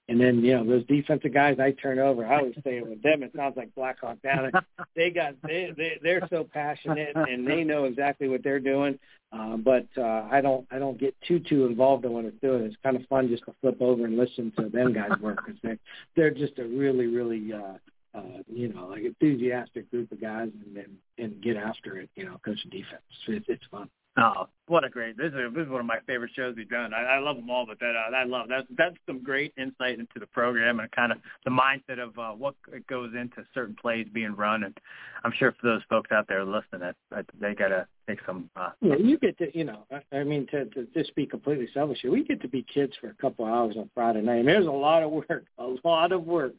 And 0.10 0.22
then, 0.22 0.44
you 0.44 0.56
know, 0.56 0.66
those 0.66 0.86
defensive 0.86 1.34
guys 1.34 1.58
I 1.60 1.72
turn 1.72 2.00
over, 2.00 2.26
I 2.26 2.40
always 2.40 2.56
say 2.64 2.82
with 2.82 3.04
them, 3.04 3.24
it 3.24 3.34
sounds 3.36 3.58
like 3.58 3.76
Blackhawk 3.76 4.22
down. 4.22 4.52
They 4.96 5.10
got 5.10 5.36
they, 5.44 5.74
they 5.76 6.00
they're 6.02 6.28
so 6.30 6.46
passionate 6.46 7.16
and 7.16 7.46
they 7.46 7.64
know 7.64 7.84
exactly 7.84 8.30
what 8.30 8.44
they're 8.44 8.60
doing. 8.60 8.98
Uh, 9.32 9.58
but 9.58 9.86
uh, 9.98 10.28
I 10.32 10.40
don't 10.42 10.66
I 10.72 10.80
don't 10.80 10.98
get 10.98 11.14
too 11.28 11.40
too 11.40 11.66
involved 11.66 12.06
in 12.06 12.14
what 12.14 12.24
it's 12.24 12.40
doing. 12.42 12.64
It's 12.64 12.78
kind 12.82 12.96
of 12.96 13.06
fun 13.08 13.28
just 13.28 13.44
to 13.46 13.54
flip 13.60 13.82
over 13.82 14.06
and 14.06 14.18
listen 14.18 14.54
to 14.58 14.70
them 14.70 14.94
guys 14.94 15.12
work 15.22 15.46
because 15.46 15.60
they 15.62 15.78
they're 16.16 16.32
just 16.32 16.58
a 16.60 16.64
really 16.64 17.08
really 17.08 17.52
uh, 17.52 18.18
uh, 18.18 18.42
you 18.48 18.74
know 18.74 18.88
like 18.88 19.04
enthusiastic 19.04 19.92
group 19.92 20.12
of 20.14 20.22
guys 20.22 20.50
and 20.66 20.78
and, 20.78 20.98
and 21.18 21.44
get 21.44 21.58
after 21.58 21.98
it. 21.98 22.10
You 22.16 22.26
know, 22.26 22.40
coaching 22.46 22.72
defense. 22.72 23.02
It's, 23.28 23.46
it's 23.50 23.66
fun. 23.70 23.90
Oh, 24.20 24.48
what 24.66 24.84
a 24.84 24.90
great! 24.90 25.16
This 25.16 25.28
is 25.28 25.54
this 25.54 25.66
is 25.66 25.70
one 25.70 25.80
of 25.80 25.86
my 25.86 26.00
favorite 26.08 26.32
shows 26.36 26.56
we've 26.58 26.68
done. 26.68 26.92
I, 26.92 27.04
I 27.04 27.20
love 27.20 27.36
them 27.36 27.52
all, 27.52 27.68
but 27.68 27.80
that 27.80 27.94
uh, 27.96 28.16
I 28.16 28.24
love 28.24 28.48
that's 28.50 28.66
that's 28.76 28.96
some 29.06 29.22
great 29.22 29.54
insight 29.58 30.00
into 30.00 30.20
the 30.20 30.26
program 30.26 30.80
and 30.80 30.92
kind 30.92 31.12
of 31.12 31.20
the 31.46 31.52
mindset 31.52 32.00
of 32.00 32.18
uh, 32.18 32.32
what 32.32 32.56
goes 32.90 33.12
into 33.14 33.46
certain 33.54 33.76
plays 33.80 34.08
being 34.12 34.36
run. 34.36 34.64
And 34.64 34.76
I'm 35.24 35.32
sure 35.38 35.52
for 35.52 35.68
those 35.68 35.82
folks 35.88 36.12
out 36.12 36.28
there 36.28 36.44
listening, 36.44 36.82
that, 36.82 36.96
that 37.12 37.26
they 37.40 37.54
got 37.54 37.68
to 37.68 37.86
take 38.10 38.18
some. 38.26 38.50
Uh, 38.56 38.72
yeah, 38.82 38.96
you 38.96 39.20
get 39.20 39.38
to 39.38 39.56
you 39.56 39.66
know, 39.66 39.86
I, 39.92 40.18
I 40.18 40.24
mean, 40.24 40.48
to, 40.48 40.66
to 40.66 40.88
just 40.96 41.14
be 41.16 41.28
completely 41.28 41.70
selfish 41.74 42.00
we 42.04 42.24
get 42.24 42.42
to 42.42 42.48
be 42.48 42.66
kids 42.74 42.94
for 43.00 43.10
a 43.10 43.16
couple 43.16 43.46
of 43.46 43.52
hours 43.52 43.76
on 43.78 43.90
Friday 43.94 44.22
night. 44.22 44.40
And 44.40 44.48
there's 44.48 44.66
a 44.66 44.72
lot 44.72 45.04
of 45.04 45.12
work, 45.12 45.46
a 45.60 45.76
lot 45.84 46.12
of 46.12 46.26
work 46.26 46.54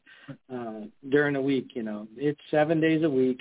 uh, 0.53 0.83
during 1.09 1.35
the 1.35 1.43
week. 1.43 1.73
You 1.75 1.83
know, 1.83 2.07
it's 2.17 2.41
seven 2.53 2.81
days 2.81 3.03
a 3.03 3.11
week 3.11 3.41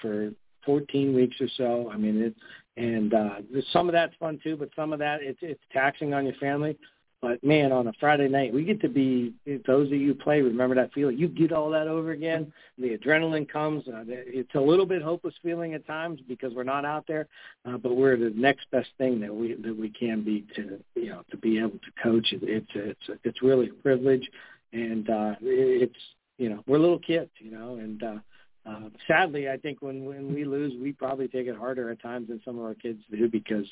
for 0.00 0.30
14 0.64 1.14
weeks 1.14 1.36
or 1.40 1.48
so. 1.56 1.90
I 1.92 1.96
mean, 1.96 2.20
it 2.20 2.34
and 2.78 3.12
uh, 3.12 3.30
some 3.72 3.88
of 3.88 3.92
that's 3.92 4.14
fun 4.20 4.38
too, 4.42 4.56
but 4.56 4.70
some 4.76 4.92
of 4.92 4.98
that 5.00 5.20
it's 5.22 5.38
it's 5.42 5.60
taxing 5.72 6.14
on 6.14 6.24
your 6.24 6.34
family. 6.36 6.78
But 7.20 7.42
man, 7.42 7.72
on 7.72 7.88
a 7.88 7.92
Friday 7.98 8.28
night, 8.28 8.54
we 8.54 8.62
get 8.62 8.80
to 8.82 8.88
be 8.88 9.34
those 9.66 9.88
of 9.88 9.94
you 9.94 10.14
play. 10.14 10.40
Remember 10.40 10.76
that 10.76 10.92
feeling? 10.92 11.18
You 11.18 11.26
get 11.26 11.50
all 11.50 11.68
that 11.70 11.88
over 11.88 12.12
again. 12.12 12.52
The 12.78 12.96
adrenaline 12.96 13.48
comes. 13.48 13.88
Uh, 13.88 14.04
it's 14.06 14.54
a 14.54 14.60
little 14.60 14.86
bit 14.86 15.02
hopeless 15.02 15.34
feeling 15.42 15.74
at 15.74 15.84
times 15.84 16.20
because 16.28 16.54
we're 16.54 16.62
not 16.62 16.84
out 16.84 17.06
there, 17.08 17.26
uh, 17.64 17.76
but 17.76 17.96
we're 17.96 18.16
the 18.16 18.32
next 18.36 18.70
best 18.70 18.90
thing 18.98 19.18
that 19.20 19.34
we 19.34 19.54
that 19.54 19.76
we 19.76 19.90
can 19.90 20.22
be 20.22 20.46
to 20.54 20.78
you 20.94 21.10
know 21.10 21.24
to 21.30 21.36
be 21.36 21.58
able 21.58 21.70
to 21.70 22.02
coach. 22.02 22.28
It, 22.32 22.40
it's 22.44 22.70
it's 22.74 23.20
it's 23.24 23.42
really 23.42 23.70
a 23.70 23.82
privilege, 23.82 24.28
and 24.72 25.10
uh, 25.10 25.34
it's 25.40 25.98
you 26.36 26.48
know 26.48 26.62
we're 26.68 26.78
little 26.78 27.00
kids, 27.00 27.30
you 27.40 27.50
know, 27.50 27.74
and 27.74 28.00
uh, 28.00 28.18
uh, 28.68 28.88
sadly, 29.06 29.48
I 29.48 29.56
think 29.56 29.80
when 29.80 30.04
when 30.04 30.34
we 30.34 30.44
lose, 30.44 30.74
we 30.80 30.92
probably 30.92 31.28
take 31.28 31.46
it 31.46 31.56
harder 31.56 31.90
at 31.90 32.02
times 32.02 32.28
than 32.28 32.40
some 32.44 32.58
of 32.58 32.64
our 32.64 32.74
kids 32.74 33.00
do 33.10 33.28
because 33.28 33.66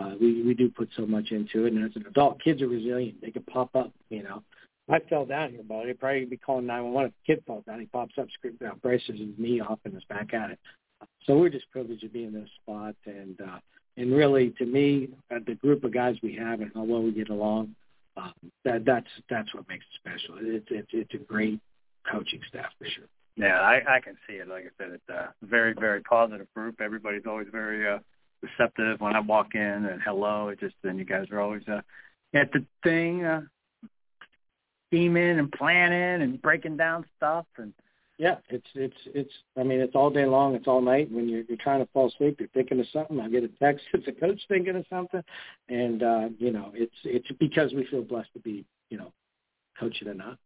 uh, 0.00 0.14
we 0.20 0.42
we 0.42 0.54
do 0.54 0.68
put 0.68 0.88
so 0.96 1.06
much 1.06 1.30
into 1.30 1.66
it. 1.66 1.72
And 1.72 1.84
as 1.84 1.94
an 1.96 2.06
adult, 2.06 2.42
kids 2.42 2.60
are 2.62 2.68
resilient; 2.68 3.20
they 3.20 3.30
can 3.30 3.42
pop 3.44 3.74
up. 3.76 3.92
You 4.10 4.22
know, 4.24 4.42
I 4.90 4.98
fell 5.08 5.24
down 5.26 5.50
here, 5.50 5.62
but 5.66 5.86
I'd 5.86 6.00
probably 6.00 6.24
be 6.24 6.36
calling 6.36 6.66
911 6.66 7.10
if 7.10 7.14
a 7.14 7.36
kid 7.36 7.44
falls 7.46 7.64
down. 7.64 7.80
He 7.80 7.86
pops 7.86 8.14
up, 8.18 8.26
screaming 8.34 8.66
out, 8.66 8.82
braces 8.82 9.18
his 9.18 9.28
knee 9.38 9.60
off, 9.60 9.78
and 9.84 9.96
is 9.96 10.02
back 10.08 10.34
at 10.34 10.50
it. 10.50 10.58
So 11.26 11.38
we're 11.38 11.48
just 11.48 11.70
privileged 11.70 12.02
to 12.02 12.08
be 12.08 12.24
in 12.24 12.32
this 12.32 12.48
spot, 12.62 12.96
and 13.06 13.40
uh, 13.40 13.58
and 13.96 14.12
really, 14.12 14.50
to 14.58 14.66
me, 14.66 15.10
uh, 15.30 15.38
the 15.46 15.54
group 15.54 15.84
of 15.84 15.92
guys 15.92 16.16
we 16.22 16.34
have 16.34 16.60
and 16.60 16.70
how 16.74 16.82
well 16.82 17.02
we 17.02 17.12
get 17.12 17.28
along, 17.28 17.74
um, 18.16 18.32
that 18.64 18.84
that's 18.84 19.06
that's 19.30 19.54
what 19.54 19.68
makes 19.68 19.84
it 19.84 20.00
special. 20.00 20.36
It's 20.40 20.66
it's 20.70 20.88
it's 20.92 21.14
a 21.14 21.18
great 21.18 21.60
coaching 22.10 22.40
staff 22.48 22.72
for 22.78 22.86
sure. 22.86 23.04
Yeah, 23.36 23.60
I, 23.60 23.96
I 23.96 24.00
can 24.00 24.16
see 24.28 24.34
it. 24.34 24.48
Like 24.48 24.64
I 24.64 24.84
said, 24.84 24.92
it's 24.92 25.08
a 25.08 25.32
very, 25.42 25.74
very 25.78 26.02
positive 26.02 26.46
group. 26.54 26.80
Everybody's 26.80 27.26
always 27.26 27.48
very 27.50 27.88
uh, 27.88 27.98
receptive 28.42 29.00
when 29.00 29.16
I 29.16 29.20
walk 29.20 29.54
in 29.54 29.60
and 29.60 30.00
hello. 30.04 30.48
It 30.48 30.60
just 30.60 30.74
then 30.82 30.98
you 30.98 31.04
guys 31.04 31.26
are 31.30 31.40
always 31.40 31.62
uh, 31.66 31.80
at 32.34 32.52
the 32.52 32.64
thing, 32.82 33.24
uh, 33.24 33.42
scheming 34.88 35.38
and 35.38 35.50
planning 35.52 36.22
and 36.22 36.40
breaking 36.42 36.76
down 36.76 37.04
stuff 37.16 37.46
and. 37.56 37.72
Yeah, 38.18 38.36
it's 38.50 38.66
it's 38.74 38.96
it's. 39.06 39.32
I 39.58 39.64
mean, 39.64 39.80
it's 39.80 39.96
all 39.96 40.10
day 40.10 40.26
long. 40.26 40.54
It's 40.54 40.68
all 40.68 40.82
night. 40.82 41.10
When 41.10 41.28
you're 41.28 41.42
you're 41.48 41.56
trying 41.56 41.84
to 41.84 41.90
fall 41.92 42.08
asleep, 42.08 42.36
you're 42.38 42.48
thinking 42.50 42.78
of 42.78 42.86
something. 42.92 43.18
I 43.18 43.28
get 43.28 43.42
a 43.42 43.48
text. 43.48 43.84
It's 43.94 44.06
a 44.06 44.12
coach 44.12 44.38
thinking 44.48 44.76
of 44.76 44.84
something, 44.88 45.22
and 45.68 46.02
uh, 46.02 46.28
you 46.38 46.52
know, 46.52 46.70
it's 46.74 46.94
it's 47.04 47.26
because 47.40 47.72
we 47.72 47.86
feel 47.86 48.02
blessed 48.02 48.32
to 48.34 48.40
be 48.40 48.64
you 48.90 48.98
know 48.98 49.12
coaching 49.80 50.14
not. 50.16 50.38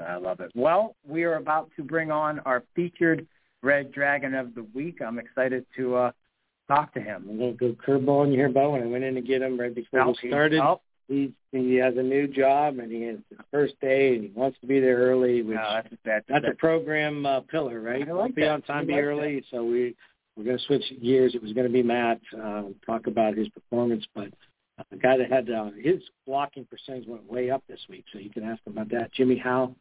I 0.00 0.16
love 0.16 0.40
it. 0.40 0.50
Well, 0.54 0.96
we 1.06 1.24
are 1.24 1.36
about 1.36 1.70
to 1.76 1.82
bring 1.82 2.10
on 2.10 2.40
our 2.40 2.64
featured 2.74 3.26
Red 3.62 3.92
Dragon 3.92 4.34
of 4.34 4.54
the 4.54 4.64
week. 4.74 5.00
I'm 5.04 5.18
excited 5.18 5.64
to 5.76 5.96
uh, 5.96 6.12
talk 6.68 6.92
to 6.94 7.00
him. 7.00 7.26
I'm 7.28 7.38
going 7.38 7.56
to 7.56 7.72
go 7.72 7.76
curveball 7.86 8.26
in 8.26 8.32
your 8.32 8.48
bow, 8.48 8.74
and 8.74 8.84
I 8.84 8.86
went 8.86 9.04
in 9.04 9.14
to 9.14 9.20
get 9.20 9.42
him 9.42 9.58
right 9.58 9.74
before 9.74 10.06
we 10.06 10.28
started. 10.28 10.60
Oh. 10.60 10.80
He's, 11.08 11.30
he 11.50 11.74
has 11.74 11.94
a 11.96 12.02
new 12.02 12.28
job, 12.28 12.78
and 12.78 12.90
he 12.90 13.02
has 13.02 13.16
his 13.28 13.38
first 13.50 13.74
day, 13.80 14.14
and 14.14 14.22
he 14.22 14.30
wants 14.32 14.58
to 14.60 14.66
be 14.68 14.78
there 14.78 14.96
early. 14.96 15.42
Which 15.42 15.56
no, 15.56 15.80
that's, 15.82 15.94
that's, 16.04 16.24
that's, 16.28 16.44
a 16.48 16.54
program 16.54 17.26
uh, 17.26 17.40
pillar, 17.40 17.80
right? 17.80 18.08
I 18.08 18.12
like 18.12 18.36
be 18.36 18.42
that. 18.42 18.50
on 18.50 18.62
time, 18.62 18.86
be 18.86 18.92
like 18.92 19.02
early. 19.02 19.34
That. 19.36 19.44
So 19.50 19.64
we 19.64 19.96
we're 20.36 20.44
going 20.44 20.58
to 20.58 20.64
switch 20.64 20.84
gears. 21.02 21.34
It 21.34 21.42
was 21.42 21.52
going 21.52 21.66
to 21.66 21.72
be 21.72 21.82
Matt 21.82 22.20
uh, 22.40 22.62
talk 22.86 23.08
about 23.08 23.36
his 23.36 23.48
performance, 23.48 24.04
but 24.14 24.28
a 24.92 24.96
guy 24.96 25.16
that 25.16 25.30
had 25.30 25.50
uh, 25.50 25.70
his 25.78 26.00
blocking 26.26 26.64
percentage 26.66 27.06
went 27.06 27.30
way 27.30 27.50
up 27.50 27.62
this 27.68 27.80
week, 27.88 28.04
so 28.12 28.18
you 28.18 28.30
can 28.30 28.44
ask 28.44 28.60
him 28.66 28.72
about 28.72 28.90
that. 28.90 29.12
Jimmy 29.12 29.38
Howe 29.38 29.74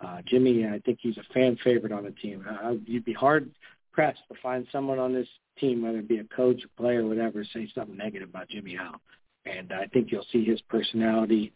uh, 0.00 0.20
Jimmy, 0.26 0.66
I 0.66 0.80
think 0.80 0.98
he's 1.00 1.16
a 1.16 1.32
fan 1.32 1.56
favorite 1.62 1.92
on 1.92 2.04
the 2.04 2.10
team. 2.10 2.44
Uh, 2.48 2.74
you'd 2.86 3.04
be 3.04 3.12
hard 3.12 3.50
pressed 3.92 4.20
to 4.28 4.34
find 4.42 4.66
someone 4.72 4.98
on 4.98 5.12
this 5.12 5.28
team, 5.58 5.82
whether 5.82 5.98
it 5.98 6.08
be 6.08 6.18
a 6.18 6.24
coach, 6.24 6.62
a 6.64 6.80
player, 6.80 7.04
or 7.04 7.08
whatever, 7.08 7.44
say 7.44 7.70
something 7.74 7.96
negative 7.96 8.28
about 8.28 8.48
Jimmy 8.48 8.74
Howe. 8.74 8.96
And 9.46 9.72
I 9.72 9.86
think 9.86 10.10
you'll 10.10 10.26
see 10.32 10.44
his 10.44 10.60
personality 10.62 11.52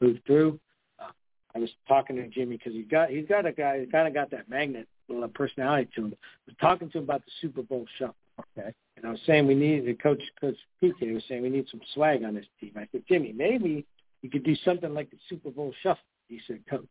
move 0.00 0.18
through. 0.26 0.60
Uh, 1.00 1.10
I 1.54 1.58
was 1.58 1.70
talking 1.86 2.16
to 2.16 2.28
Jimmy 2.28 2.56
because 2.56 2.72
he's 2.72 2.88
got 2.88 3.10
he's 3.10 3.26
got 3.26 3.46
a 3.46 3.52
guy 3.52 3.80
he's 3.80 3.90
kind 3.90 4.06
of 4.06 4.14
got 4.14 4.30
that 4.32 4.48
magnet 4.48 4.86
little 5.08 5.28
personality 5.28 5.88
to 5.94 6.06
him. 6.06 6.14
I 6.14 6.50
was 6.50 6.56
talking 6.60 6.90
to 6.90 6.98
him 6.98 7.04
about 7.04 7.24
the 7.24 7.30
Super 7.40 7.62
Bowl 7.62 7.86
shuffle. 7.98 8.14
Okay. 8.56 8.74
And 8.98 9.06
I 9.06 9.10
was 9.12 9.20
saying 9.26 9.46
we 9.46 9.54
need 9.54 10.02
coach 10.02 10.22
coach 10.40 10.56
PK 10.82 11.14
was 11.14 11.22
saying 11.28 11.42
we 11.42 11.50
need 11.50 11.66
some 11.70 11.80
swag 11.94 12.24
on 12.24 12.34
this 12.34 12.46
team. 12.60 12.72
I 12.76 12.88
said, 12.90 13.02
Jimmy, 13.08 13.32
maybe 13.32 13.86
you 14.22 14.30
could 14.30 14.44
do 14.44 14.56
something 14.64 14.92
like 14.92 15.10
the 15.10 15.18
Super 15.28 15.50
Bowl 15.50 15.72
shuffle. 15.82 16.02
He 16.28 16.40
said, 16.46 16.60
Coach, 16.68 16.90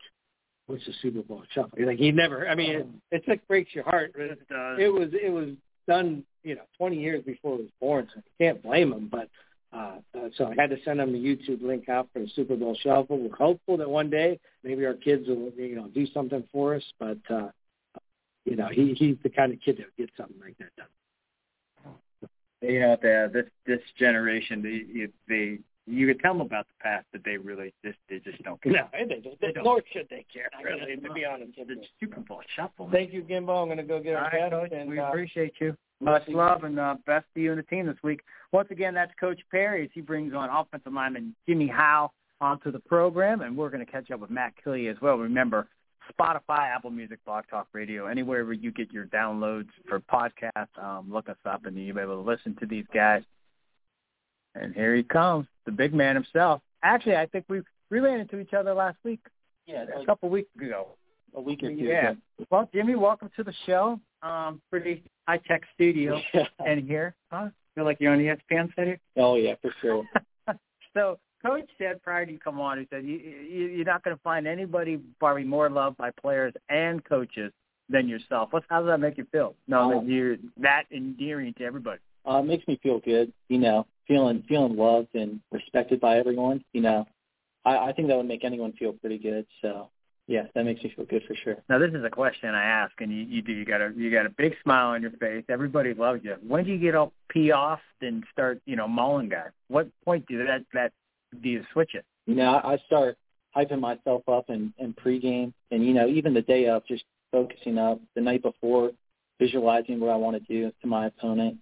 what's 0.67 0.85
the 0.85 0.93
Super 1.01 1.21
Bowl 1.21 1.43
shuffle? 1.53 1.77
Like 1.79 1.97
he 1.97 2.11
never. 2.11 2.47
I 2.47 2.55
mean, 2.55 2.75
it, 2.75 2.87
it 3.11 3.23
like 3.27 3.45
breaks 3.47 3.75
your 3.75 3.83
heart. 3.83 4.13
But 4.13 4.23
it, 4.23 4.39
it 4.79 4.93
was 4.93 5.09
it 5.11 5.29
was 5.29 5.49
done, 5.87 6.23
you 6.43 6.55
know, 6.55 6.63
20 6.77 6.97
years 6.97 7.23
before 7.23 7.57
he 7.57 7.63
was 7.63 7.71
born. 7.79 8.07
So 8.13 8.21
you 8.23 8.45
can't 8.45 8.63
blame 8.63 8.93
him. 8.93 9.09
But 9.11 9.29
uh, 9.73 9.97
uh, 10.17 10.29
so 10.37 10.45
I 10.45 10.55
had 10.59 10.69
to 10.69 10.77
send 10.85 11.01
him 11.01 11.11
the 11.11 11.19
YouTube 11.19 11.61
link 11.61 11.89
out 11.89 12.07
for 12.13 12.19
the 12.19 12.29
Super 12.35 12.55
Bowl 12.55 12.77
shuffle. 12.81 13.19
We're 13.19 13.35
hopeful 13.35 13.77
that 13.77 13.89
one 13.89 14.09
day 14.09 14.39
maybe 14.63 14.85
our 14.85 14.93
kids 14.93 15.27
will, 15.27 15.51
you 15.57 15.75
know, 15.75 15.87
do 15.89 16.07
something 16.13 16.43
for 16.51 16.75
us. 16.75 16.83
But 16.99 17.19
uh, 17.29 17.49
you 18.45 18.55
know, 18.55 18.69
he 18.71 18.93
he's 18.93 19.17
the 19.23 19.29
kind 19.29 19.51
of 19.51 19.59
kid 19.59 19.77
that 19.77 19.87
would 19.87 19.97
get 19.97 20.09
something 20.15 20.39
like 20.39 20.57
that 20.59 20.75
done. 20.77 20.87
You 22.61 22.79
know, 22.79 22.97
the, 23.01 23.29
this 23.33 23.45
this 23.65 23.81
generation, 23.99 24.61
they 24.61 25.07
they 25.27 25.59
you 25.85 26.07
could 26.07 26.19
tell 26.19 26.33
them 26.33 26.41
about 26.41 26.67
the 26.67 26.83
past, 26.83 27.05
but 27.11 27.21
they 27.23 27.37
really 27.37 27.73
just 27.85 27.97
they 28.09 28.19
just 28.19 28.41
don't 28.43 28.61
care. 28.61 28.73
No, 28.73 28.87
they, 28.91 29.05
they, 29.05 29.37
they 29.39 29.51
don't. 29.53 29.63
Nor 29.63 29.81
should 29.93 30.07
they 30.09 30.25
care. 30.33 30.49
Really, 30.63 30.95
to 30.95 31.13
be 31.13 31.23
honest, 31.25 31.51
the 31.55 31.75
Super 31.99 32.21
Bowl 32.21 32.41
shuffle. 32.55 32.89
Thank 32.91 33.13
you, 33.13 33.21
Gimbo. 33.21 33.61
I'm 33.61 33.67
going 33.67 33.77
to 33.77 33.83
go 33.83 34.01
get 34.01 34.15
our 34.15 34.29
right, 34.31 34.51
Coach, 34.51 34.71
and 34.73 34.89
we 34.89 34.99
uh, 34.99 35.07
appreciate 35.07 35.53
you. 35.61 35.75
Much 35.99 36.27
love 36.27 36.63
and 36.63 36.79
uh, 36.79 36.95
best 37.05 37.25
to 37.33 37.41
you 37.41 37.51
and 37.51 37.59
the 37.59 37.63
team 37.63 37.85
this 37.85 37.97
week. 38.03 38.21
Once 38.51 38.67
again, 38.71 38.93
that's 38.93 39.11
Coach 39.19 39.39
Parry 39.49 39.83
as 39.83 39.89
he 39.93 40.01
brings 40.01 40.33
on 40.33 40.49
offensive 40.49 40.93
lineman 40.93 41.35
Jimmy 41.47 41.67
Howe. 41.67 42.11
onto 42.41 42.71
the 42.71 42.79
program, 42.79 43.41
and 43.41 43.55
we're 43.57 43.69
going 43.69 43.85
to 43.85 43.91
catch 43.91 44.11
up 44.11 44.19
with 44.19 44.29
Matt 44.29 44.53
Keeley 44.63 44.87
as 44.87 44.97
well. 45.01 45.17
Remember, 45.17 45.67
Spotify, 46.19 46.73
Apple 46.75 46.91
Music, 46.91 47.19
Blog 47.25 47.45
Talk 47.49 47.67
Radio, 47.73 48.07
anywhere 48.07 48.43
where 48.45 48.53
you 48.53 48.71
get 48.71 48.91
your 48.91 49.05
downloads 49.05 49.69
for 49.87 49.99
podcasts, 49.99 50.67
um, 50.81 51.11
look 51.11 51.29
us 51.29 51.37
up, 51.45 51.65
and 51.65 51.77
you'll 51.77 51.95
be 51.95 52.01
able 52.01 52.21
to 52.23 52.29
listen 52.29 52.55
to 52.59 52.65
these 52.65 52.85
guys. 52.93 53.23
And 54.55 54.73
here 54.73 54.95
he 54.95 55.03
comes, 55.03 55.45
the 55.65 55.71
big 55.71 55.93
man 55.93 56.15
himself. 56.15 56.61
Actually, 56.83 57.15
I 57.17 57.25
think 57.27 57.45
we 57.49 57.61
we 57.89 57.99
ran 57.99 58.19
into 58.19 58.39
each 58.39 58.53
other 58.53 58.73
last 58.73 58.97
week. 59.03 59.19
Yeah, 59.65 59.83
a 59.93 59.97
like 59.99 60.05
couple 60.05 60.29
weeks 60.29 60.49
ago. 60.59 60.89
a 61.35 61.41
week 61.41 61.61
or 61.63 61.69
two 61.69 61.75
Yeah. 61.75 62.11
ago. 62.11 62.19
Well, 62.49 62.69
Jimmy, 62.73 62.95
welcome 62.95 63.29
to 63.35 63.43
the 63.43 63.53
show. 63.65 63.99
Um, 64.23 64.61
pretty 64.69 65.03
high 65.27 65.37
tech 65.47 65.61
studio 65.75 66.19
Yeah. 66.33 66.47
in 66.65 66.85
here. 66.87 67.15
Huh? 67.31 67.49
Feel 67.75 67.85
like 67.85 67.97
you're 67.99 68.11
on 68.13 68.17
the 68.19 68.25
ESPN 68.27 68.73
set 68.75 68.87
here. 68.87 68.99
Oh 69.17 69.35
yeah, 69.35 69.55
for 69.61 69.71
sure. 69.81 70.03
so 70.95 71.19
coach 71.45 71.69
said 71.77 72.01
prior 72.01 72.25
to 72.25 72.31
you 72.31 72.39
come 72.39 72.59
on, 72.59 72.79
he 72.79 72.87
said 72.89 73.05
you, 73.05 73.15
you 73.17 73.65
you're 73.67 73.85
not 73.85 74.03
going 74.03 74.15
to 74.15 74.21
find 74.21 74.47
anybody 74.47 74.99
probably 75.19 75.43
more 75.43 75.69
loved 75.69 75.97
by 75.97 76.11
players 76.21 76.53
and 76.69 77.03
coaches 77.05 77.51
than 77.89 78.07
yourself. 78.07 78.49
What's 78.51 78.65
how 78.69 78.81
does 78.81 78.87
that 78.89 78.99
make 78.99 79.17
you 79.17 79.25
feel? 79.31 79.55
No, 79.67 79.93
Oh. 79.93 80.01
that 80.01 80.09
you're 80.09 80.37
that 80.57 80.83
endearing 80.91 81.53
to 81.57 81.63
everybody. 81.63 81.99
Uh, 82.29 82.39
it 82.39 82.45
makes 82.45 82.67
me 82.67 82.77
feel 82.83 82.99
good, 82.99 83.31
you 83.47 83.57
know, 83.57 83.85
feeling 84.07 84.43
feeling 84.47 84.75
loved 84.75 85.13
and 85.15 85.39
respected 85.51 85.99
by 86.01 86.17
everyone. 86.17 86.63
You 86.73 86.81
know, 86.81 87.07
I, 87.65 87.77
I 87.77 87.91
think 87.93 88.07
that 88.09 88.17
would 88.17 88.27
make 88.27 88.43
anyone 88.43 88.73
feel 88.73 88.93
pretty 88.93 89.17
good. 89.17 89.45
So 89.61 89.89
yeah, 90.27 90.43
that 90.55 90.65
makes 90.65 90.83
me 90.83 90.91
feel 90.93 91.05
good 91.05 91.23
for 91.25 91.35
sure. 91.35 91.55
Now 91.69 91.79
this 91.79 91.93
is 91.93 92.03
a 92.03 92.09
question 92.09 92.53
I 92.53 92.65
ask, 92.65 92.91
and 92.99 93.09
you, 93.09 93.19
you 93.23 93.41
do. 93.41 93.53
You 93.53 93.63
got 93.63 93.79
a 93.81 93.93
you 93.95 94.11
got 94.11 94.25
a 94.25 94.29
big 94.29 94.55
smile 94.63 94.87
on 94.89 95.01
your 95.01 95.11
face. 95.11 95.45
Everybody 95.47 95.93
loves 95.93 96.21
you. 96.25 96.35
When 96.45 96.65
do 96.65 96.71
you 96.71 96.77
get 96.79 96.95
all 96.95 97.13
pee 97.29 97.51
off 97.51 97.79
and 98.01 98.25
start, 98.33 98.59
you 98.65 98.75
know, 98.75 98.89
mauling 98.89 99.29
guys? 99.29 99.51
What 99.69 99.87
point 100.03 100.25
do 100.27 100.39
that 100.45 100.65
that 100.73 100.91
do 101.41 101.49
you 101.49 101.63
switch 101.73 101.91
it? 101.93 102.05
You 102.25 102.35
know, 102.35 102.55
I, 102.55 102.73
I 102.73 102.77
start 102.85 103.17
hyping 103.55 103.79
myself 103.79 104.27
up 104.27 104.49
in, 104.49 104.73
in 104.77 104.93
pregame, 104.93 105.53
and 105.71 105.85
you 105.85 105.93
know, 105.93 106.07
even 106.07 106.33
the 106.33 106.41
day 106.41 106.67
of, 106.67 106.85
just 106.87 107.03
focusing 107.31 107.77
up 107.77 107.99
the 108.15 108.21
night 108.21 108.41
before, 108.41 108.91
visualizing 109.39 109.99
what 109.99 110.09
I 110.09 110.15
want 110.15 110.37
to 110.37 110.53
do 110.53 110.71
to 110.81 110.87
my 110.87 111.07
opponent, 111.07 111.57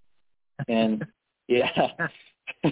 and 0.67 1.05
yeah. 1.47 1.87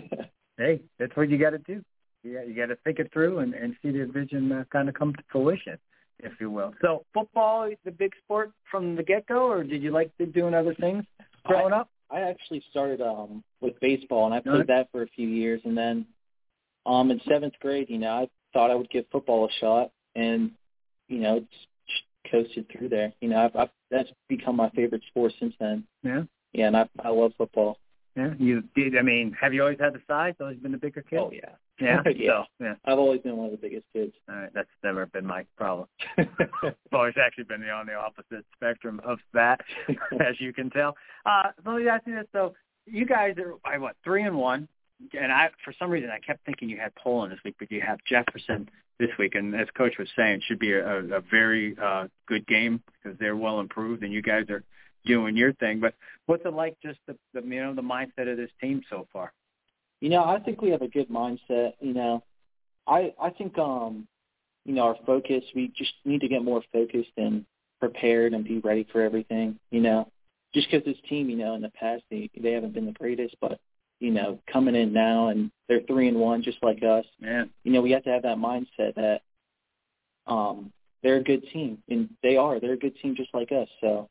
Hey, 0.57 0.81
that's 0.99 1.15
what 1.15 1.29
you 1.29 1.37
got 1.37 1.51
to 1.51 1.57
do. 1.57 1.83
Yeah, 2.23 2.43
you 2.43 2.55
got 2.55 2.67
to 2.67 2.75
think 2.83 2.99
it 2.99 3.11
through 3.11 3.39
and, 3.39 3.53
and 3.53 3.75
see 3.81 3.91
the 3.91 4.05
vision 4.05 4.51
uh, 4.51 4.63
kind 4.71 4.87
of 4.87 4.95
come 4.95 5.13
to 5.13 5.23
fruition, 5.31 5.77
if 6.19 6.31
you 6.39 6.49
will. 6.51 6.73
So, 6.81 7.05
football, 7.13 7.63
is 7.63 7.77
the 7.83 7.91
big 7.91 8.11
sport 8.23 8.51
from 8.69 8.95
the 8.95 9.03
get 9.03 9.25
go, 9.27 9.49
or 9.49 9.63
did 9.63 9.81
you 9.81 9.91
like 9.91 10.15
to 10.17 10.25
doing 10.25 10.53
other 10.53 10.75
things 10.75 11.05
growing 11.45 11.73
up? 11.73 11.89
I 12.11 12.21
actually 12.21 12.63
started 12.69 13.01
um 13.01 13.43
with 13.59 13.79
baseball 13.79 14.25
and 14.25 14.35
I 14.35 14.39
played 14.39 14.67
that 14.67 14.89
for 14.91 15.01
a 15.01 15.07
few 15.07 15.27
years 15.27 15.61
and 15.65 15.75
then 15.75 16.05
um 16.85 17.11
in 17.11 17.19
seventh 17.27 17.53
grade, 17.61 17.89
you 17.89 17.97
know, 17.97 18.09
I 18.23 18.29
thought 18.53 18.71
I 18.71 18.75
would 18.75 18.89
give 18.89 19.05
football 19.11 19.45
a 19.45 19.51
shot 19.59 19.91
and 20.15 20.51
you 21.09 21.19
know, 21.19 21.37
it's 21.37 22.31
coasted 22.31 22.65
through 22.71 22.89
there. 22.89 23.13
You 23.21 23.29
know, 23.29 23.45
I've, 23.45 23.55
I've 23.55 23.69
that's 23.91 24.09
become 24.29 24.55
my 24.55 24.69
favorite 24.71 25.03
sport 25.09 25.33
since 25.39 25.53
then. 25.59 25.83
Yeah, 26.03 26.23
Yeah, 26.53 26.67
and 26.67 26.77
I 26.77 26.87
I 27.03 27.09
love 27.09 27.33
football. 27.37 27.77
yeah. 28.15 28.33
You 28.39 28.63
did. 28.75 28.97
I 28.97 29.01
mean, 29.01 29.35
have 29.39 29.53
you 29.53 29.61
always 29.61 29.79
had 29.79 29.93
the 29.93 30.01
size? 30.07 30.33
Always 30.39 30.57
been 30.57 30.71
the 30.71 30.77
bigger 30.77 31.01
kid? 31.01 31.19
Oh 31.19 31.31
yeah. 31.31 31.49
yeah. 31.79 32.01
Yeah. 32.15 32.43
So, 32.59 32.65
yeah. 32.65 32.73
I've 32.85 32.99
always 32.99 33.21
been 33.21 33.35
one 33.37 33.47
of 33.47 33.51
the 33.51 33.57
biggest 33.57 33.85
kids. 33.93 34.13
All 34.29 34.35
right, 34.35 34.53
that's 34.53 34.69
never 34.83 35.05
been 35.07 35.25
my 35.25 35.45
problem. 35.57 35.87
I've 36.17 36.75
always 36.91 37.15
actually 37.23 37.45
been 37.45 37.63
on 37.69 37.87
the 37.87 37.95
opposite 37.95 38.45
spectrum 38.55 39.01
of 39.03 39.19
that, 39.33 39.59
as 40.19 40.39
you 40.39 40.53
can 40.53 40.69
tell. 40.69 40.95
Uh, 41.25 41.49
let 41.65 41.75
me 41.75 41.87
ask 41.87 42.05
you 42.07 42.15
this: 42.15 42.27
so, 42.31 42.53
you 42.85 43.05
guys 43.05 43.35
are 43.37 43.53
I 43.65 43.77
what 43.77 43.95
three 44.03 44.23
and 44.23 44.37
one, 44.37 44.67
and 45.19 45.31
I 45.31 45.49
for 45.63 45.73
some 45.77 45.89
reason 45.89 46.09
I 46.09 46.19
kept 46.19 46.45
thinking 46.45 46.69
you 46.69 46.77
had 46.77 46.93
Poland 46.95 47.31
this 47.31 47.39
week, 47.43 47.55
but 47.59 47.71
you 47.71 47.81
have 47.81 47.99
Jefferson 48.07 48.69
this 48.99 49.09
week, 49.17 49.35
and 49.35 49.55
as 49.55 49.67
Coach 49.75 49.93
was 49.97 50.07
saying, 50.15 50.41
should 50.47 50.59
be 50.59 50.73
a, 50.73 50.99
a 50.99 51.21
very 51.31 51.75
uh, 51.81 52.07
good 52.27 52.45
game 52.47 52.81
because 53.01 53.17
they're 53.19 53.35
well 53.35 53.59
improved, 53.59 54.03
and 54.03 54.13
you 54.13 54.21
guys 54.21 54.45
are 54.49 54.63
doing 55.05 55.35
your 55.35 55.53
thing. 55.53 55.79
But 55.79 55.95
what's 56.25 56.45
it 56.45 56.53
like, 56.53 56.77
just 56.81 56.99
the, 57.07 57.17
the 57.33 57.41
you 57.41 57.61
know 57.61 57.73
the 57.73 57.81
mindset 57.81 58.31
of 58.31 58.37
this 58.37 58.51
team 58.61 58.81
so 58.89 59.07
far? 59.11 59.33
You 59.99 60.09
know, 60.09 60.23
I 60.23 60.39
think 60.39 60.61
we 60.61 60.69
have 60.71 60.81
a 60.81 60.87
good 60.87 61.09
mindset. 61.09 61.73
You 61.79 61.93
know, 61.93 62.23
I 62.87 63.13
I 63.21 63.29
think 63.31 63.57
um, 63.57 64.07
you 64.65 64.73
know, 64.73 64.83
our 64.83 64.97
focus. 65.05 65.43
We 65.55 65.71
just 65.75 65.93
need 66.05 66.21
to 66.21 66.27
get 66.27 66.43
more 66.43 66.61
focused 66.71 67.11
and 67.17 67.45
prepared 67.79 68.33
and 68.33 68.43
be 68.43 68.59
ready 68.59 68.87
for 68.91 69.01
everything. 69.01 69.59
You 69.71 69.81
know, 69.81 70.11
just 70.53 70.69
because 70.69 70.85
this 70.85 71.01
team, 71.09 71.29
you 71.29 71.37
know, 71.37 71.55
in 71.55 71.61
the 71.61 71.69
past 71.69 72.03
they 72.09 72.29
they 72.39 72.51
haven't 72.51 72.73
been 72.73 72.85
the 72.85 72.91
greatest, 72.91 73.35
but 73.41 73.59
you 73.99 74.11
know, 74.11 74.39
coming 74.51 74.75
in 74.75 74.93
now 74.93 75.29
and 75.29 75.51
they're 75.67 75.81
three 75.87 76.07
and 76.07 76.17
one 76.17 76.43
just 76.43 76.57
like 76.61 76.83
us. 76.83 77.05
Man, 77.19 77.49
You 77.63 77.71
know, 77.71 77.81
we 77.81 77.91
have 77.91 78.03
to 78.03 78.09
have 78.09 78.23
that 78.23 78.37
mindset 78.37 78.95
that 78.95 79.21
um 80.27 80.71
they're 81.01 81.17
a 81.17 81.23
good 81.23 81.43
team 81.51 81.79
and 81.89 82.09
they 82.21 82.37
are. 82.37 82.59
They're 82.59 82.73
a 82.73 82.77
good 82.77 82.95
team 83.01 83.15
just 83.15 83.33
like 83.33 83.51
us. 83.51 83.67
So 83.81 84.09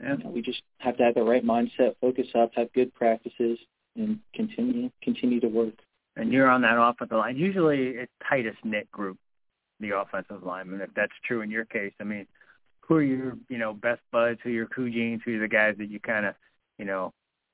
yeah. 0.00 0.16
you 0.16 0.24
know, 0.24 0.30
we 0.30 0.42
just 0.42 0.62
have 0.78 0.96
to 0.98 1.04
have 1.04 1.14
the 1.14 1.22
right 1.22 1.44
mindset, 1.44 1.96
focus 2.00 2.28
up, 2.34 2.52
have 2.54 2.72
good 2.72 2.94
practices, 2.94 3.58
and 3.96 4.18
continue 4.34 4.90
continue 5.02 5.40
to 5.40 5.48
work. 5.48 5.74
and 6.16 6.32
you're 6.32 6.50
on 6.50 6.62
that 6.62 6.78
offensive 6.78 7.16
line. 7.16 7.36
Usually, 7.36 7.88
it's 7.88 8.12
tightest 8.28 8.58
knit 8.64 8.90
group, 8.90 9.18
the 9.80 9.96
offensive 9.96 10.42
lineman. 10.42 10.80
If 10.80 10.90
that's 10.94 11.12
true 11.24 11.42
in 11.42 11.50
your 11.50 11.64
case, 11.64 11.92
I 12.00 12.04
mean, 12.04 12.26
who 12.80 12.94
are 12.96 13.02
your 13.02 13.36
you 13.48 13.58
know 13.58 13.72
best 13.72 14.00
buds? 14.12 14.40
Who 14.42 14.50
are 14.50 14.52
your 14.52 14.66
Cougines? 14.66 15.22
Who 15.24 15.36
are 15.36 15.40
the 15.40 15.48
guys 15.48 15.74
that 15.78 15.90
you 15.90 16.00
kind 16.00 16.26
of 16.26 16.34
you 16.78 16.84
know, 16.84 17.12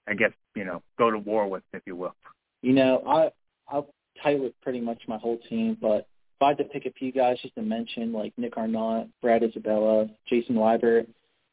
I 0.09 0.15
guess 0.15 0.33
you 0.55 0.65
know, 0.65 0.83
go 0.99 1.11
to 1.11 1.19
war 1.19 1.49
with, 1.49 1.63
if 1.73 1.83
you 1.87 1.97
will. 1.97 2.15
You 2.63 2.73
know, 2.73 3.03
I 3.07 3.31
I'll 3.69 3.89
tight 4.23 4.41
with 4.41 4.53
pretty 4.63 4.81
much 4.81 5.03
my 5.09 5.19
whole 5.19 5.39
team, 5.49 5.77
but 5.81 6.07
if 6.37 6.43
I 6.43 6.49
had 6.49 6.59
to 6.59 6.65
pick 6.65 6.87
a 6.87 6.93
few 6.93 7.13
guys 7.13 7.39
just 7.41 7.55
to 7.55 7.63
mention, 7.63 8.13
like 8.13 8.33
Nick 8.37 8.57
Arnott, 8.57 9.09
Brad 9.21 9.43
Isabella, 9.43 10.09
Jason 10.29 10.57
Weiber, 10.57 11.07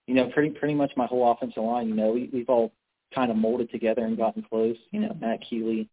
you 0.08 0.16
know, 0.16 0.30
pretty 0.34 0.50
pretty 0.50 0.74
much 0.74 0.92
my 0.98 1.06
whole 1.06 1.32
offensive 1.32 1.64
line. 1.64 1.88
You 1.88 1.96
know, 1.96 2.12
we 2.12 2.30
we've 2.34 2.50
all 2.50 2.72
kind 3.14 3.32
of 3.32 3.38
molded 3.38 3.72
together 3.72 4.04
and 4.04 4.18
gotten 4.18 4.44
close. 4.44 4.78
You 4.92 5.02
know, 5.02 5.16
Matt 5.20 5.42
Keeley, 5.48 5.88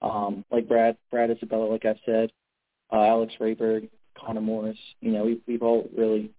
um, 0.00 0.44
like 0.50 0.68
Brad 0.68 0.96
Brad 1.10 1.30
Isabella, 1.30 1.66
like 1.66 1.84
I 1.84 1.94
said, 2.04 2.32
uh, 2.92 3.02
Alex 3.02 3.34
Rayberg, 3.40 3.88
Connor 4.18 4.40
Morris. 4.40 4.78
You 5.00 5.12
know, 5.12 5.24
we 5.24 5.40
we've 5.46 5.62
all 5.62 5.88
really 5.96 6.30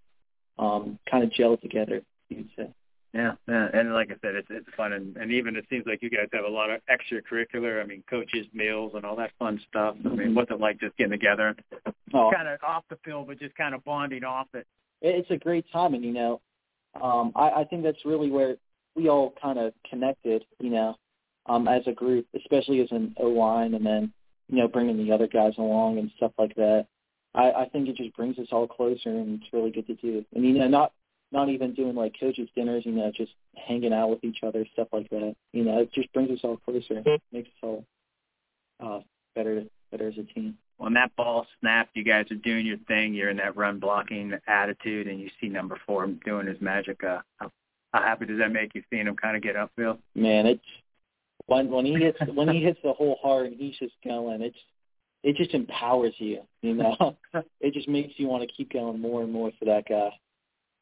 um, 0.60 1.00
kind 1.10 1.24
of 1.24 1.30
gelled 1.32 1.62
together. 1.62 2.02
You'd 2.30 2.50
say. 2.58 2.70
Yeah, 3.14 3.34
yeah, 3.48 3.68
and 3.74 3.94
like 3.94 4.10
I 4.10 4.16
said, 4.22 4.36
it's 4.36 4.48
it's 4.50 4.68
fun, 4.76 4.94
and, 4.94 5.16
and 5.18 5.32
even 5.32 5.56
it 5.56 5.66
seems 5.70 5.86
like 5.86 6.02
you 6.02 6.10
guys 6.10 6.30
have 6.34 6.46
a 6.46 6.50
lot 6.50 6.72
of 6.72 6.82
extracurricular. 6.90 7.82
I 7.82 7.86
mean, 7.86 8.04
coaches, 8.10 8.48
meals, 8.54 8.94
and 8.96 9.06
all 9.06 9.16
that 9.18 9.32
fun 9.38 9.62
stuff. 9.70 9.96
I 10.04 10.10
mean, 10.10 10.34
what's 10.34 10.50
it 10.50 10.60
like 10.60 10.80
just 10.80 10.98
getting 10.98 11.12
together, 11.12 11.56
Oh, 12.16 12.32
kind 12.36 12.48
of 12.48 12.60
off 12.64 12.86
the 12.90 12.98
field, 13.06 13.28
but 13.28 13.40
just 13.40 13.56
kind 13.56 13.76
of 13.76 13.84
bonding 13.84 14.24
off 14.24 14.48
it? 14.56 14.66
it's 15.04 15.30
a 15.30 15.38
great 15.38 15.66
time 15.72 15.94
and 15.94 16.04
you 16.04 16.14
know 16.14 16.42
um 17.02 17.32
i 17.36 17.50
i 17.50 17.64
think 17.66 17.84
that's 17.84 18.06
really 18.06 18.32
where 18.32 18.56
we 18.96 19.10
all 19.10 19.36
kind 19.42 19.60
of 19.60 19.74
connected 19.88 20.44
you 20.60 20.70
know 20.70 20.96
um 21.48 21.68
as 21.68 21.82
a 21.88 21.92
group 21.92 22.26
especially 22.36 22.82
as 22.82 22.88
an 22.92 23.14
o 23.18 23.28
line 23.28 23.74
and 23.74 23.86
then 23.86 24.12
you 24.50 24.58
know 24.58 24.68
bringing 24.68 24.98
the 24.98 25.12
other 25.12 25.28
guys 25.28 25.54
along 25.58 26.00
and 26.00 26.10
stuff 26.16 26.32
like 26.38 26.56
that 26.56 26.88
i 27.36 27.52
i 27.52 27.70
think 27.70 27.88
it 27.88 27.98
just 27.98 28.16
brings 28.16 28.40
us 28.40 28.48
all 28.52 28.68
closer 28.68 29.10
and 29.10 29.42
it's 29.42 29.54
really 29.54 29.72
good 29.72 29.86
to 29.86 29.96
do 29.96 30.26
and 30.34 30.44
you 30.46 30.54
know 30.54 30.68
not 30.68 30.94
not 31.34 31.50
even 31.50 31.74
doing 31.74 31.96
like 31.96 32.16
coaches 32.20 32.48
dinners 32.56 32.86
you 32.86 32.92
know 32.92 33.12
just 33.16 33.32
hanging 33.56 33.94
out 33.94 34.10
with 34.10 34.24
each 34.24 34.40
other 34.44 34.66
stuff 34.74 34.88
like 34.94 35.10
that 35.10 35.36
you 35.52 35.64
know 35.64 35.80
it 35.80 35.92
just 35.94 36.12
brings 36.14 36.32
us 36.32 36.40
all 36.44 36.58
closer 36.58 37.04
makes 37.32 37.50
us 37.50 37.54
all 37.62 37.86
uh 38.80 39.00
better 39.36 39.64
better 39.92 40.08
as 40.08 40.18
a 40.18 40.34
team 40.34 40.58
when 40.78 40.94
that 40.96 41.16
ball 41.16 41.46
snapped, 41.60 41.96
you 41.96 42.04
guys 42.04 42.26
are 42.32 42.36
doing 42.36 42.66
your 42.66 42.78
thing. 42.88 43.14
You're 43.14 43.30
in 43.30 43.38
that 43.38 43.56
run 43.56 43.80
blocking 43.80 44.34
attitude, 44.48 45.08
and 45.08 45.20
you 45.20 45.30
see 45.40 45.48
number 45.48 45.80
four 45.86 46.06
doing 46.08 46.48
his 46.48 46.60
magic. 46.60 47.04
Uh, 47.04 47.20
how, 47.38 47.52
how 47.94 48.02
happy 48.02 48.26
does 48.26 48.40
that 48.40 48.52
make 48.52 48.74
you 48.76 48.84
seeing 48.90 49.08
him 49.08 49.16
kind 49.16 49.38
of 49.38 49.44
get 49.44 49.56
upfield? 49.56 50.00
man, 50.16 50.46
it's 50.46 50.66
when 51.46 51.70
when 51.70 51.86
he 51.86 51.94
hits 51.94 52.18
when 52.34 52.50
he 52.50 52.62
hits 52.62 52.80
the 52.84 52.94
whole 52.94 53.18
heart 53.22 53.46
and 53.46 53.56
he's 53.56 53.78
just 53.78 53.94
going, 54.04 54.42
it's 54.42 54.58
it 55.24 55.36
just 55.38 55.54
empowers 55.54 56.14
you, 56.18 56.42
you 56.62 56.74
know. 56.74 57.16
it 57.62 57.74
just 57.74 57.88
makes 57.88 58.14
you 58.18 58.28
want 58.28 58.42
to 58.42 58.56
keep 58.56 58.74
going 58.74 59.00
more 59.00 59.24
and 59.24 59.32
more 59.32 59.52
for 59.60 59.66
that 59.66 59.86
guy. 59.88 60.10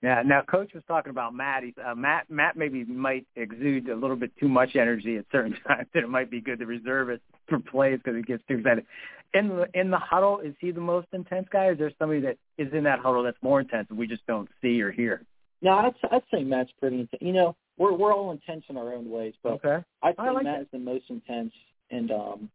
Yeah. 0.01 0.23
Now, 0.25 0.41
Coach 0.41 0.73
was 0.73 0.83
talking 0.87 1.11
about 1.11 1.35
Matt. 1.35 1.63
He's, 1.63 1.73
uh, 1.83 1.93
Matt 1.93 2.29
Matt 2.29 2.57
maybe 2.57 2.83
might 2.85 3.25
exude 3.35 3.87
a 3.89 3.95
little 3.95 4.15
bit 4.15 4.31
too 4.39 4.49
much 4.49 4.75
energy 4.75 5.17
at 5.17 5.25
certain 5.31 5.55
times, 5.67 5.87
and 5.93 6.03
it 6.03 6.09
might 6.09 6.31
be 6.31 6.41
good 6.41 6.59
to 6.59 6.65
reserve 6.65 7.09
it 7.09 7.21
for 7.47 7.59
plays 7.59 7.99
because 8.03 8.17
he 8.17 8.23
gets 8.23 8.43
too 8.47 8.57
excited. 8.57 8.85
In 9.33 9.49
the 9.49 9.67
in 9.73 9.91
the 9.91 9.99
huddle, 9.99 10.39
is 10.39 10.53
he 10.59 10.71
the 10.71 10.81
most 10.81 11.07
intense 11.13 11.47
guy, 11.51 11.67
or 11.67 11.73
is 11.73 11.77
there 11.77 11.91
somebody 11.99 12.19
that 12.21 12.37
is 12.57 12.73
in 12.73 12.83
that 12.83 12.99
huddle 12.99 13.23
that's 13.23 13.37
more 13.41 13.61
intense 13.61 13.87
and 13.89 13.97
we 13.97 14.07
just 14.07 14.25
don't 14.27 14.49
see 14.61 14.81
or 14.81 14.91
hear? 14.91 15.23
No, 15.61 15.71
I'd 15.71 15.93
I'd 16.11 16.23
say 16.33 16.43
Matt's 16.43 16.71
pretty 16.79 17.01
intense. 17.01 17.21
You 17.21 17.33
know, 17.33 17.55
we're 17.77 17.93
we're 17.93 18.13
all 18.13 18.31
intense 18.31 18.65
in 18.69 18.77
our 18.77 18.93
own 18.93 19.09
ways, 19.09 19.33
but 19.43 19.63
Okay. 19.63 19.83
I'd 20.01 20.15
I 20.17 20.25
say 20.27 20.31
like 20.31 20.43
Matt 20.43 20.61
is 20.61 20.67
the 20.71 20.79
most 20.79 21.05
intense, 21.09 21.53
and 21.91 22.11
um, 22.11 22.49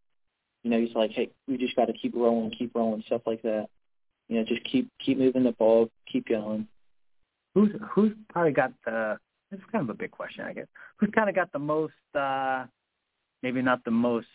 you 0.65 0.71
know, 0.71 0.81
he's 0.81 0.95
like, 0.97 1.13
hey, 1.13 1.31
we 1.47 1.57
just 1.57 1.77
got 1.77 1.85
to 1.85 1.93
keep 1.93 2.15
rolling, 2.17 2.51
keep 2.51 2.75
rolling, 2.75 3.05
stuff 3.07 3.23
like 3.25 3.43
that. 3.43 3.69
You 4.29 4.39
know, 4.39 4.45
just 4.45 4.65
keep 4.65 4.91
keep 4.99 5.17
moving 5.17 5.45
the 5.45 5.53
ball, 5.53 5.89
keep 6.11 6.29
going. 6.29 6.67
Who's 7.57 7.71
who's 7.91 8.13
probably 8.29 8.53
got 8.53 8.71
the? 8.85 9.19
Is 9.51 9.61
kind 9.73 9.83
of 9.83 9.89
a 9.89 9.95
big 9.95 10.11
question, 10.11 10.45
I 10.45 10.53
guess. 10.53 10.67
Who's 10.99 11.09
kind 11.15 11.31
of 11.31 11.35
got 11.35 11.51
the 11.53 11.59
most? 11.59 11.95
uh 12.15 12.67
Maybe 13.43 13.63
not 13.63 13.83
the 13.87 13.91
most 13.91 14.27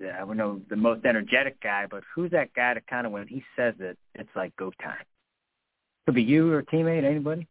yeah, 0.00 0.24
we 0.24 0.34
know 0.34 0.62
the 0.70 0.76
most 0.76 1.04
energetic 1.04 1.60
guy, 1.60 1.84
but 1.90 2.02
who's 2.14 2.30
that 2.30 2.54
guy 2.54 2.72
that 2.72 2.86
kind 2.86 3.06
of 3.06 3.12
when 3.12 3.28
he 3.28 3.44
says 3.54 3.74
it, 3.80 3.98
it's 4.14 4.30
like 4.34 4.56
go 4.56 4.72
time. 4.82 5.04
Could 6.06 6.14
be 6.14 6.22
you 6.22 6.50
or 6.50 6.60
a 6.60 6.64
teammate, 6.64 7.04
anybody. 7.04 7.46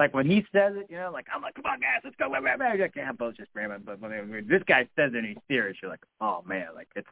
Like 0.00 0.12
when 0.12 0.26
he 0.26 0.44
says 0.52 0.72
it, 0.74 0.88
you 0.90 0.96
know, 0.96 1.10
like 1.12 1.26
I'm 1.32 1.40
like, 1.40 1.54
come 1.54 1.66
on, 1.66 1.78
guys, 1.78 2.00
let's 2.02 2.16
go. 2.16 2.28
Blah. 2.28 2.40
Like, 2.40 2.92
yeah, 2.96 3.12
both 3.12 3.36
just 3.36 3.50
random. 3.54 3.84
But 3.86 4.00
when 4.00 4.44
this 4.48 4.62
guy 4.66 4.88
says 4.96 5.12
it 5.14 5.18
and 5.18 5.26
he's 5.26 5.36
serious, 5.46 5.76
you're 5.80 5.90
like, 5.90 6.02
oh 6.20 6.42
man, 6.44 6.66
like 6.74 6.88
it's 6.96 7.06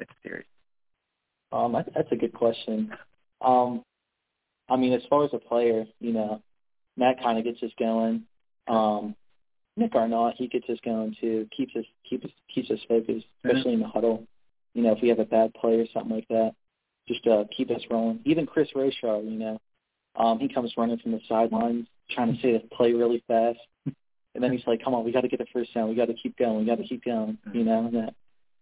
it's 0.00 0.12
serious. 0.22 0.46
Um, 1.52 1.72
that's 1.72 2.10
a 2.10 2.16
good 2.16 2.32
question. 2.32 2.90
Um, 3.42 3.82
I 4.68 4.76
mean, 4.76 4.92
as 4.92 5.02
far 5.10 5.24
as 5.24 5.30
a 5.32 5.38
player, 5.38 5.86
you 6.00 6.12
know, 6.12 6.42
Matt 6.96 7.22
kind 7.22 7.38
of 7.38 7.44
gets 7.44 7.62
us 7.62 7.72
going. 7.78 8.24
Um, 8.68 9.16
Nick 9.76 9.94
Arnott, 9.94 10.34
he 10.36 10.48
gets 10.48 10.68
us 10.68 10.78
going 10.84 11.16
too. 11.20 11.48
Keeps 11.56 11.74
us 11.76 11.84
keeps 12.08 12.24
us 12.24 12.30
keeps 12.54 12.70
us 12.70 12.78
focused, 12.88 13.26
especially 13.44 13.72
mm-hmm. 13.72 13.74
in 13.74 13.80
the 13.80 13.88
huddle. 13.88 14.26
You 14.74 14.82
know, 14.82 14.92
if 14.92 15.02
we 15.02 15.08
have 15.08 15.18
a 15.18 15.24
bad 15.24 15.54
play 15.54 15.74
or 15.74 15.86
something 15.92 16.14
like 16.14 16.28
that, 16.28 16.52
just 17.08 17.26
uh, 17.26 17.44
keep 17.56 17.70
us 17.70 17.82
rolling. 17.90 18.20
Even 18.24 18.46
Chris 18.46 18.68
Rochard, 18.74 19.24
you 19.24 19.38
know, 19.38 19.60
um, 20.16 20.38
he 20.38 20.48
comes 20.48 20.72
running 20.76 20.98
from 20.98 21.12
the 21.12 21.20
sidelines 21.28 21.86
trying 22.10 22.34
to 22.34 22.42
say 22.42 22.52
the 22.52 22.60
play 22.74 22.92
really 22.92 23.22
fast, 23.26 23.58
and 23.86 24.44
then 24.44 24.52
he's 24.52 24.66
like, 24.66 24.82
"Come 24.84 24.94
on, 24.94 25.04
we 25.04 25.12
got 25.12 25.22
to 25.22 25.28
get 25.28 25.38
the 25.38 25.46
first 25.52 25.72
down. 25.74 25.88
We 25.88 25.94
got 25.94 26.08
to 26.08 26.14
keep 26.14 26.36
going. 26.36 26.58
We 26.58 26.66
got 26.66 26.78
to 26.78 26.84
keep 26.84 27.04
going." 27.04 27.38
You 27.52 27.64
know, 27.64 27.86
and 27.86 27.94
that, 27.94 28.14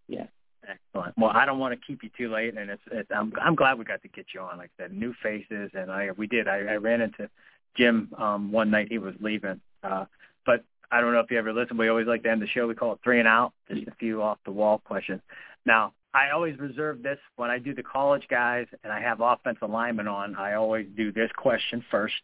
yeah. 0.06 0.26
Excellent. 0.70 1.14
Well, 1.18 1.30
I 1.35 1.44
don't 1.46 1.59
want 1.59 1.78
to 1.78 1.87
keep 1.87 2.02
you 2.02 2.11
too 2.16 2.33
late, 2.33 2.56
and 2.56 2.70
it's, 2.70 2.83
it's 2.92 3.11
I'm 3.14 3.33
I'm 3.40 3.54
glad 3.54 3.78
we 3.78 3.85
got 3.85 4.02
to 4.02 4.09
get 4.09 4.26
you 4.35 4.40
on. 4.40 4.59
Like 4.59 4.70
I 4.78 4.85
said, 4.85 4.92
new 4.92 5.14
faces, 5.22 5.70
and 5.74 5.90
I 5.90 6.11
we 6.16 6.26
did. 6.26 6.48
I, 6.48 6.59
I 6.59 6.74
ran 6.76 7.00
into 7.00 7.28
Jim 7.76 8.09
um 8.18 8.52
one 8.52 8.70
night. 8.70 8.88
He 8.90 8.98
was 8.98 9.14
leaving, 9.20 9.61
uh, 9.83 10.04
but 10.46 10.64
I 10.92 11.00
don't 11.00 11.12
know 11.12 11.20
if 11.20 11.30
you 11.30 11.38
ever 11.38 11.52
listen. 11.52 11.76
We 11.76 11.88
always 11.88 12.06
like 12.06 12.22
to 12.24 12.30
end 12.30 12.42
the 12.42 12.46
show. 12.48 12.66
We 12.66 12.74
call 12.74 12.92
it 12.92 13.00
three 13.02 13.18
and 13.18 13.28
out. 13.28 13.52
Just 13.68 13.88
a 13.88 13.94
few 13.98 14.22
off 14.22 14.38
the 14.44 14.52
wall 14.52 14.78
questions. 14.85 15.20
Now, 15.64 15.92
I 16.12 16.30
always 16.30 16.59
reserve 16.59 17.02
this 17.02 17.18
when 17.37 17.50
I 17.50 17.59
do 17.59 17.74
the 17.74 17.83
college 17.83 18.26
guys 18.28 18.66
and 18.83 18.92
I 18.92 19.00
have 19.00 19.20
offensive 19.20 19.70
linemen 19.70 20.09
on. 20.09 20.35
I 20.35 20.54
always 20.54 20.87
do 20.96 21.12
this 21.12 21.30
question 21.37 21.85
first. 21.90 22.14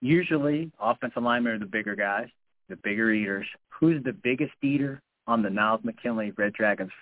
Usually, 0.00 0.70
offensive 0.80 1.22
linemen 1.22 1.54
are 1.54 1.58
the 1.58 1.66
bigger 1.66 1.96
guys, 1.96 2.28
the 2.68 2.76
bigger 2.76 3.10
eaters. 3.10 3.46
Who's 3.80 4.04
the 4.04 4.12
biggest 4.12 4.52
eater 4.62 5.02
on 5.26 5.42
the 5.42 5.50
Niles 5.50 5.80
McKinley 5.84 6.32
Red 6.32 6.52
Dragons 6.52 6.92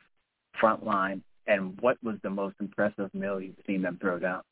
front 0.59 0.85
line, 0.85 1.23
and 1.47 1.79
what 1.81 2.03
was 2.03 2.17
the 2.23 2.31
most 2.31 2.57
impressive 2.61 3.13
meal 3.15 3.41
you've 3.41 3.57
seen 3.67 3.83
them 3.83 3.99
throw 4.01 4.19
down? 4.19 4.43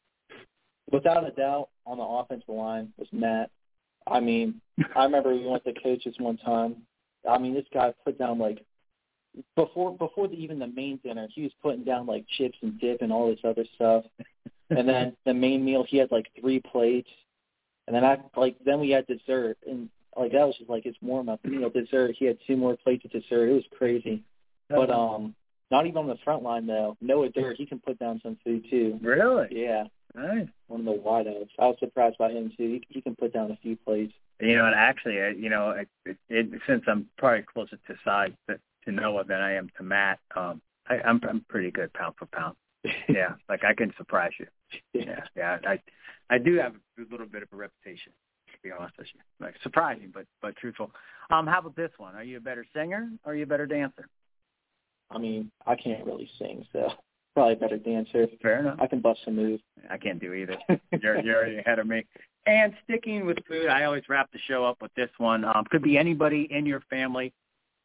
Without 0.90 1.26
a 1.26 1.30
doubt, 1.30 1.68
on 1.86 1.98
the 1.98 2.04
offensive 2.04 2.48
line 2.48 2.92
was 2.98 3.08
Matt. 3.12 3.50
I 4.06 4.20
mean, 4.20 4.60
I 4.96 5.04
remember 5.04 5.34
we 5.34 5.46
went 5.46 5.64
to 5.64 5.74
coaches 5.80 6.14
one 6.18 6.36
time. 6.38 6.76
I 7.28 7.38
mean, 7.38 7.54
this 7.54 7.66
guy 7.72 7.92
put 8.04 8.18
down 8.18 8.38
like 8.38 8.64
before 9.54 9.96
before 9.96 10.26
the, 10.28 10.34
even 10.34 10.58
the 10.58 10.66
main 10.66 10.98
dinner, 11.04 11.28
he 11.32 11.42
was 11.42 11.52
putting 11.62 11.84
down 11.84 12.06
like 12.06 12.24
chips 12.36 12.58
and 12.62 12.78
dip 12.80 13.02
and 13.02 13.12
all 13.12 13.28
this 13.28 13.40
other 13.44 13.64
stuff. 13.76 14.04
and 14.70 14.88
then 14.88 15.16
the 15.26 15.34
main 15.34 15.64
meal, 15.64 15.84
he 15.86 15.98
had 15.98 16.10
like 16.10 16.26
three 16.40 16.60
plates. 16.60 17.10
And 17.86 17.94
then 17.94 18.04
I 18.04 18.18
like 18.36 18.56
then 18.64 18.80
we 18.80 18.90
had 18.90 19.06
dessert, 19.06 19.58
and 19.68 19.88
like 20.16 20.32
that 20.32 20.46
was 20.46 20.56
just 20.56 20.70
like 20.70 20.84
his 20.84 20.96
warm 21.00 21.28
up 21.28 21.44
meal. 21.44 21.70
Dessert, 21.70 22.16
he 22.18 22.24
had 22.24 22.38
two 22.46 22.56
more 22.56 22.76
plates 22.76 23.04
of 23.04 23.12
dessert. 23.12 23.48
It 23.48 23.54
was 23.54 23.64
crazy. 23.76 24.24
But 24.68 24.90
um, 24.90 25.34
not 25.70 25.86
even 25.86 25.98
on 25.98 26.06
the 26.06 26.18
front 26.24 26.42
line 26.42 26.66
though. 26.66 26.96
Noah 27.00 27.28
Dirt, 27.30 27.56
he 27.56 27.66
can 27.66 27.80
put 27.80 27.98
down 27.98 28.20
some 28.22 28.36
food 28.44 28.66
too. 28.70 28.98
Really? 29.02 29.48
Yeah. 29.50 29.84
Nice. 30.14 30.48
One 30.66 30.80
of 30.80 30.86
the 30.86 31.00
wideouts. 31.00 31.50
I 31.58 31.66
was 31.66 31.76
surprised 31.78 32.18
by 32.18 32.30
him 32.30 32.52
too. 32.56 32.80
He, 32.80 32.86
he 32.88 33.00
can 33.00 33.14
put 33.14 33.32
down 33.32 33.50
a 33.50 33.56
few 33.56 33.76
plays. 33.76 34.10
You 34.40 34.56
know, 34.56 34.66
and 34.66 34.74
actually, 34.74 35.14
you 35.38 35.50
know, 35.50 35.70
it, 35.70 35.88
it, 36.04 36.16
it, 36.28 36.60
since 36.66 36.82
I'm 36.88 37.06
probably 37.18 37.42
closer 37.42 37.76
to 37.76 37.94
size 38.04 38.32
to, 38.48 38.58
to 38.84 38.92
Noah 38.92 39.24
than 39.24 39.40
I 39.40 39.54
am 39.54 39.70
to 39.76 39.82
Matt, 39.82 40.18
um, 40.34 40.60
I, 40.88 41.00
I'm 41.04 41.20
I'm 41.28 41.44
pretty 41.48 41.70
good 41.70 41.92
pound 41.92 42.14
for 42.18 42.26
pound. 42.26 42.56
yeah, 43.08 43.34
like 43.48 43.64
I 43.64 43.74
can 43.74 43.92
surprise 43.96 44.32
you. 44.40 44.46
Yeah, 44.94 45.24
yeah. 45.36 45.58
I 45.66 45.78
I 46.30 46.38
do 46.38 46.56
have 46.56 46.74
a 46.74 47.02
little 47.10 47.26
bit 47.26 47.42
of 47.42 47.48
a 47.52 47.56
reputation. 47.56 48.12
Be 48.62 48.70
honest 48.72 48.98
with 48.98 49.08
you, 49.14 49.20
like 49.44 49.54
surprising, 49.62 50.10
but 50.12 50.26
but 50.42 50.56
truthful. 50.56 50.90
Um, 51.30 51.46
how 51.46 51.60
about 51.60 51.76
this 51.76 51.90
one? 51.96 52.14
Are 52.14 52.22
you 52.22 52.36
a 52.36 52.40
better 52.40 52.64
singer 52.74 53.10
or 53.24 53.32
are 53.32 53.34
you 53.34 53.44
a 53.44 53.46
better 53.46 53.66
dancer? 53.66 54.06
I 55.10 55.18
mean, 55.18 55.50
I 55.66 55.76
can't 55.76 56.04
really 56.04 56.28
sing, 56.38 56.64
so 56.72 56.88
probably 57.34 57.54
a 57.54 57.56
better 57.56 57.78
dancer. 57.78 58.26
Fair 58.42 58.60
enough. 58.60 58.78
I 58.80 58.86
can 58.86 59.00
bust 59.00 59.20
a 59.26 59.30
move. 59.30 59.60
I 59.88 59.96
can't 59.96 60.20
do 60.20 60.34
either. 60.34 60.56
you're, 61.02 61.20
you're 61.20 61.36
already 61.36 61.58
ahead 61.58 61.78
of 61.78 61.86
me. 61.86 62.04
And 62.46 62.74
sticking 62.84 63.26
with 63.26 63.38
food, 63.46 63.68
I 63.68 63.84
always 63.84 64.04
wrap 64.08 64.30
the 64.32 64.38
show 64.48 64.64
up 64.64 64.80
with 64.80 64.92
this 64.94 65.10
one. 65.18 65.44
Um, 65.44 65.64
could 65.70 65.82
be 65.82 65.98
anybody 65.98 66.48
in 66.50 66.66
your 66.66 66.80
family. 66.90 67.32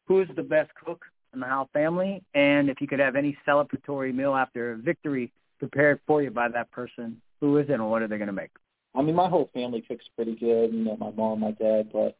Who 0.06 0.20
is 0.20 0.28
the 0.36 0.42
best 0.42 0.70
cook 0.74 1.04
in 1.34 1.40
the 1.40 1.46
Howe 1.46 1.68
family? 1.72 2.22
And 2.34 2.70
if 2.70 2.80
you 2.80 2.86
could 2.86 3.00
have 3.00 3.16
any 3.16 3.36
celebratory 3.46 4.14
meal 4.14 4.34
after 4.34 4.72
a 4.72 4.76
victory 4.76 5.32
prepared 5.58 6.00
for 6.06 6.22
you 6.22 6.30
by 6.30 6.48
that 6.48 6.70
person, 6.70 7.20
who 7.40 7.58
is 7.58 7.68
it 7.68 7.72
and 7.72 7.90
what 7.90 8.02
are 8.02 8.08
they 8.08 8.18
going 8.18 8.28
to 8.28 8.32
make? 8.32 8.50
I 8.96 9.02
mean, 9.02 9.14
my 9.14 9.28
whole 9.28 9.50
family 9.52 9.82
cooks 9.82 10.04
pretty 10.16 10.34
good. 10.34 10.72
You 10.72 10.84
know, 10.84 10.96
my 10.96 11.10
mom, 11.10 11.40
my 11.40 11.52
dad, 11.52 11.90
but 11.92 12.16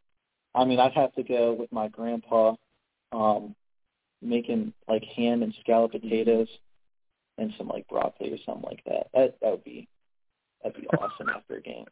I 0.55 0.65
mean, 0.65 0.79
I'd 0.79 0.93
have 0.93 1.15
to 1.15 1.23
go 1.23 1.53
with 1.53 1.73
my 1.73 1.89
grandpa 1.89 2.55
um, 3.13 3.55
making 4.23 4.73
like 4.89 5.05
ham 5.05 5.43
and 5.43 5.55
scalloped 5.61 5.95
potatoes 5.95 6.49
and 7.39 7.53
some 7.59 7.69
like 7.69 7.89
broccoli 7.89 8.33
or 8.33 8.39
something 8.45 8.69
like 8.69 8.83
that. 8.85 9.09
That 9.15 9.37
that 9.41 9.51
would 9.51 9.65
be 9.65 9.89
that'd 10.63 10.81
be 10.81 10.87
awesome 10.89 11.29
after 11.29 11.57
a 11.57 11.63
game. 11.63 11.87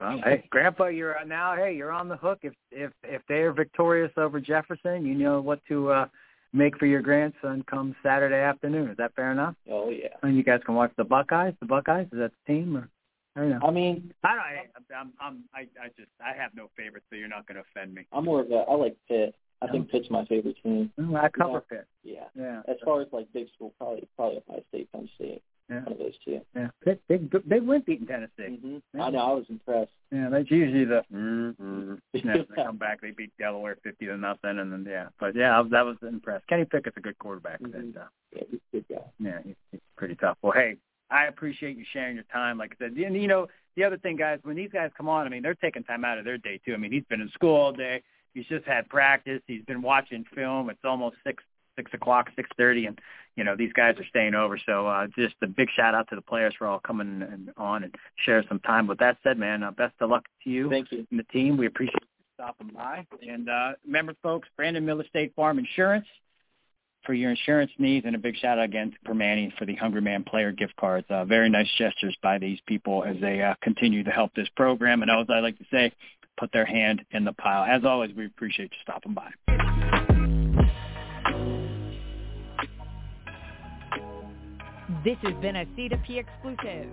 Well, 0.00 0.18
hey, 0.24 0.44
Grandpa, 0.48 0.86
you're 0.86 1.14
now. 1.26 1.54
Hey, 1.56 1.76
you're 1.76 1.92
on 1.92 2.08
the 2.08 2.16
hook. 2.16 2.38
If 2.42 2.54
if 2.70 2.92
if 3.02 3.22
they 3.28 3.40
are 3.40 3.52
victorious 3.52 4.12
over 4.16 4.40
Jefferson, 4.40 5.04
you 5.04 5.14
know 5.14 5.40
what 5.40 5.60
to 5.68 5.90
uh 5.90 6.06
make 6.52 6.78
for 6.78 6.86
your 6.86 7.02
grandson 7.02 7.64
come 7.68 7.94
Saturday 8.02 8.40
afternoon. 8.40 8.90
Is 8.90 8.96
that 8.96 9.14
fair 9.14 9.30
enough? 9.30 9.54
Oh 9.70 9.90
yeah. 9.90 10.08
And 10.22 10.36
you 10.36 10.42
guys 10.42 10.60
can 10.64 10.74
watch 10.74 10.92
the 10.96 11.04
Buckeyes. 11.04 11.54
The 11.60 11.66
Buckeyes 11.66 12.06
is 12.12 12.18
that 12.18 12.32
the 12.46 12.52
team 12.52 12.76
or? 12.76 12.88
I 13.36 13.40
know. 13.46 13.60
I 13.62 13.70
mean, 13.70 14.12
I 14.24 14.28
don't. 14.28 14.40
I, 14.40 15.00
I'm. 15.00 15.12
I'm. 15.20 15.44
I. 15.54 15.60
I 15.82 15.88
just. 15.96 16.10
I 16.20 16.36
have 16.36 16.52
no 16.54 16.68
favorites, 16.76 17.06
so 17.10 17.16
you're 17.16 17.28
not 17.28 17.46
going 17.46 17.56
to 17.56 17.64
offend 17.70 17.94
me. 17.94 18.06
I'm 18.12 18.24
more 18.24 18.40
of 18.40 18.50
a. 18.50 18.64
I 18.68 18.74
like 18.74 18.96
Pitt. 19.08 19.34
I 19.62 19.68
think 19.68 19.90
Pitt's 19.90 20.08
my 20.10 20.24
favorite 20.24 20.56
team. 20.62 20.90
I 21.16 21.28
cover 21.28 21.62
yeah. 21.70 21.76
Pitt. 21.76 21.86
Yeah. 22.02 22.24
Yeah. 22.34 22.62
As 22.66 22.76
far 22.84 23.02
as 23.02 23.08
like 23.12 23.30
big 23.32 23.46
school, 23.54 23.72
probably 23.78 24.08
probably 24.16 24.38
Ohio 24.48 24.62
State, 24.68 24.90
Penn 24.92 25.08
State. 25.16 25.42
Yeah. 25.68 25.82
One 25.82 25.92
of 25.92 25.98
those 25.98 26.14
two. 26.24 26.40
Yeah. 26.56 26.68
Pitt, 26.82 27.00
big 27.08 27.30
big 27.30 27.62
win 27.62 27.82
beating 27.86 28.06
Tennessee. 28.06 28.32
Mm-hmm. 28.40 28.78
Yeah. 28.94 29.02
I 29.02 29.10
know. 29.10 29.18
I 29.18 29.32
was 29.32 29.44
impressed. 29.48 29.90
Yeah, 30.10 30.28
that's 30.30 30.50
usually 30.50 30.84
the. 30.84 31.02
Mm-hmm. 31.12 31.94
yeah, 32.14 32.34
they 32.36 32.62
come 32.62 32.78
back, 32.78 33.00
they 33.00 33.10
beat 33.10 33.32
Delaware 33.38 33.76
fifty 33.82 34.06
to 34.06 34.16
nothing, 34.16 34.58
and 34.58 34.72
then 34.72 34.86
yeah. 34.88 35.08
But 35.18 35.36
yeah, 35.36 35.56
I 35.56 35.60
was, 35.60 35.70
that 35.70 35.84
was 35.84 35.96
impressed. 36.02 36.46
Kenny 36.46 36.64
Pickett's 36.64 36.96
a 36.96 37.00
good 37.00 37.18
quarterback. 37.18 37.60
Mm-hmm. 37.60 37.78
And, 37.78 37.96
uh, 37.96 38.04
yeah, 38.34 38.42
he's 38.50 38.60
a 38.72 38.76
good 38.76 38.84
guy. 38.88 39.04
Yeah, 39.18 39.38
he's, 39.44 39.54
he's 39.70 39.80
pretty 39.96 40.14
tough. 40.14 40.38
Well, 40.42 40.52
hey, 40.52 40.76
I 41.10 41.26
appreciate 41.26 41.76
you 41.76 41.84
sharing 41.92 42.16
your 42.16 42.24
time. 42.32 42.58
Like 42.58 42.76
I 42.80 42.84
said, 42.84 42.92
and 42.92 43.20
you 43.20 43.28
know, 43.28 43.48
the 43.76 43.84
other 43.84 43.98
thing, 43.98 44.16
guys, 44.16 44.38
when 44.42 44.56
these 44.56 44.70
guys 44.72 44.90
come 44.96 45.08
on, 45.08 45.26
I 45.26 45.30
mean, 45.30 45.42
they're 45.42 45.54
taking 45.54 45.84
time 45.84 46.04
out 46.04 46.18
of 46.18 46.24
their 46.24 46.38
day 46.38 46.60
too. 46.64 46.74
I 46.74 46.76
mean, 46.76 46.92
he's 46.92 47.04
been 47.08 47.20
in 47.20 47.30
school 47.30 47.56
all 47.56 47.72
day. 47.72 48.02
He's 48.34 48.46
just 48.46 48.64
had 48.64 48.88
practice. 48.88 49.40
He's 49.46 49.64
been 49.64 49.82
watching 49.82 50.24
film. 50.34 50.70
It's 50.70 50.84
almost 50.84 51.16
six 51.24 51.42
six 51.76 51.92
o'clock, 51.94 52.28
six 52.36 52.48
thirty, 52.56 52.86
and 52.86 52.98
you 53.36 53.44
know 53.44 53.56
these 53.56 53.72
guys 53.72 53.96
are 53.98 54.04
staying 54.08 54.34
over. 54.34 54.58
So 54.66 54.86
uh, 54.86 55.06
just 55.16 55.34
a 55.42 55.46
big 55.46 55.68
shout 55.76 55.94
out 55.94 56.08
to 56.10 56.14
the 56.14 56.22
players 56.22 56.54
for 56.58 56.66
all 56.66 56.78
coming 56.78 57.22
and 57.22 57.50
on 57.56 57.84
and 57.84 57.94
share 58.24 58.44
some 58.48 58.60
time. 58.60 58.86
With 58.86 58.98
that 58.98 59.18
said, 59.22 59.38
man, 59.38 59.62
uh, 59.62 59.70
best 59.72 59.94
of 60.00 60.10
luck 60.10 60.24
to 60.44 60.50
you. 60.50 60.70
Thank 60.70 60.92
you 60.92 61.06
and 61.10 61.18
the 61.18 61.24
team. 61.24 61.56
We 61.56 61.66
appreciate 61.66 62.02
you 62.02 62.24
stopping 62.34 62.70
by. 62.74 63.06
And 63.26 63.48
uh, 63.48 63.72
remember, 63.84 64.14
folks, 64.22 64.48
Brandon 64.56 64.84
Miller 64.84 65.04
State 65.08 65.34
Farm 65.34 65.58
Insurance 65.58 66.06
for 67.04 67.14
your 67.14 67.30
insurance 67.30 67.70
needs, 67.78 68.06
and 68.06 68.14
a 68.14 68.18
big 68.18 68.36
shout 68.36 68.58
out 68.58 68.64
again 68.64 68.92
to 68.92 69.10
Primanti 69.10 69.56
for 69.56 69.64
the 69.64 69.74
Hungry 69.74 70.00
Man 70.00 70.24
player 70.24 70.52
gift 70.52 70.76
cards. 70.76 71.06
Uh, 71.10 71.24
very 71.24 71.48
nice 71.48 71.68
gestures 71.78 72.16
by 72.22 72.38
these 72.38 72.58
people 72.66 73.04
as 73.04 73.16
they 73.20 73.42
uh, 73.42 73.54
continue 73.62 74.04
to 74.04 74.10
help 74.10 74.34
this 74.34 74.48
program. 74.56 75.02
And 75.02 75.10
as 75.10 75.26
I 75.28 75.40
like 75.40 75.58
to 75.58 75.64
say, 75.70 75.92
put 76.38 76.52
their 76.52 76.64
hand 76.64 77.02
in 77.12 77.24
the 77.24 77.32
pile. 77.34 77.64
As 77.64 77.84
always, 77.84 78.14
we 78.16 78.26
appreciate 78.26 78.70
you 78.72 78.78
stopping 78.82 79.14
by. 79.14 79.30
This 85.04 85.16
has 85.22 85.34
been 85.40 85.56
a 85.56 85.64
C2P 85.66 86.18
exclusive. 86.18 86.92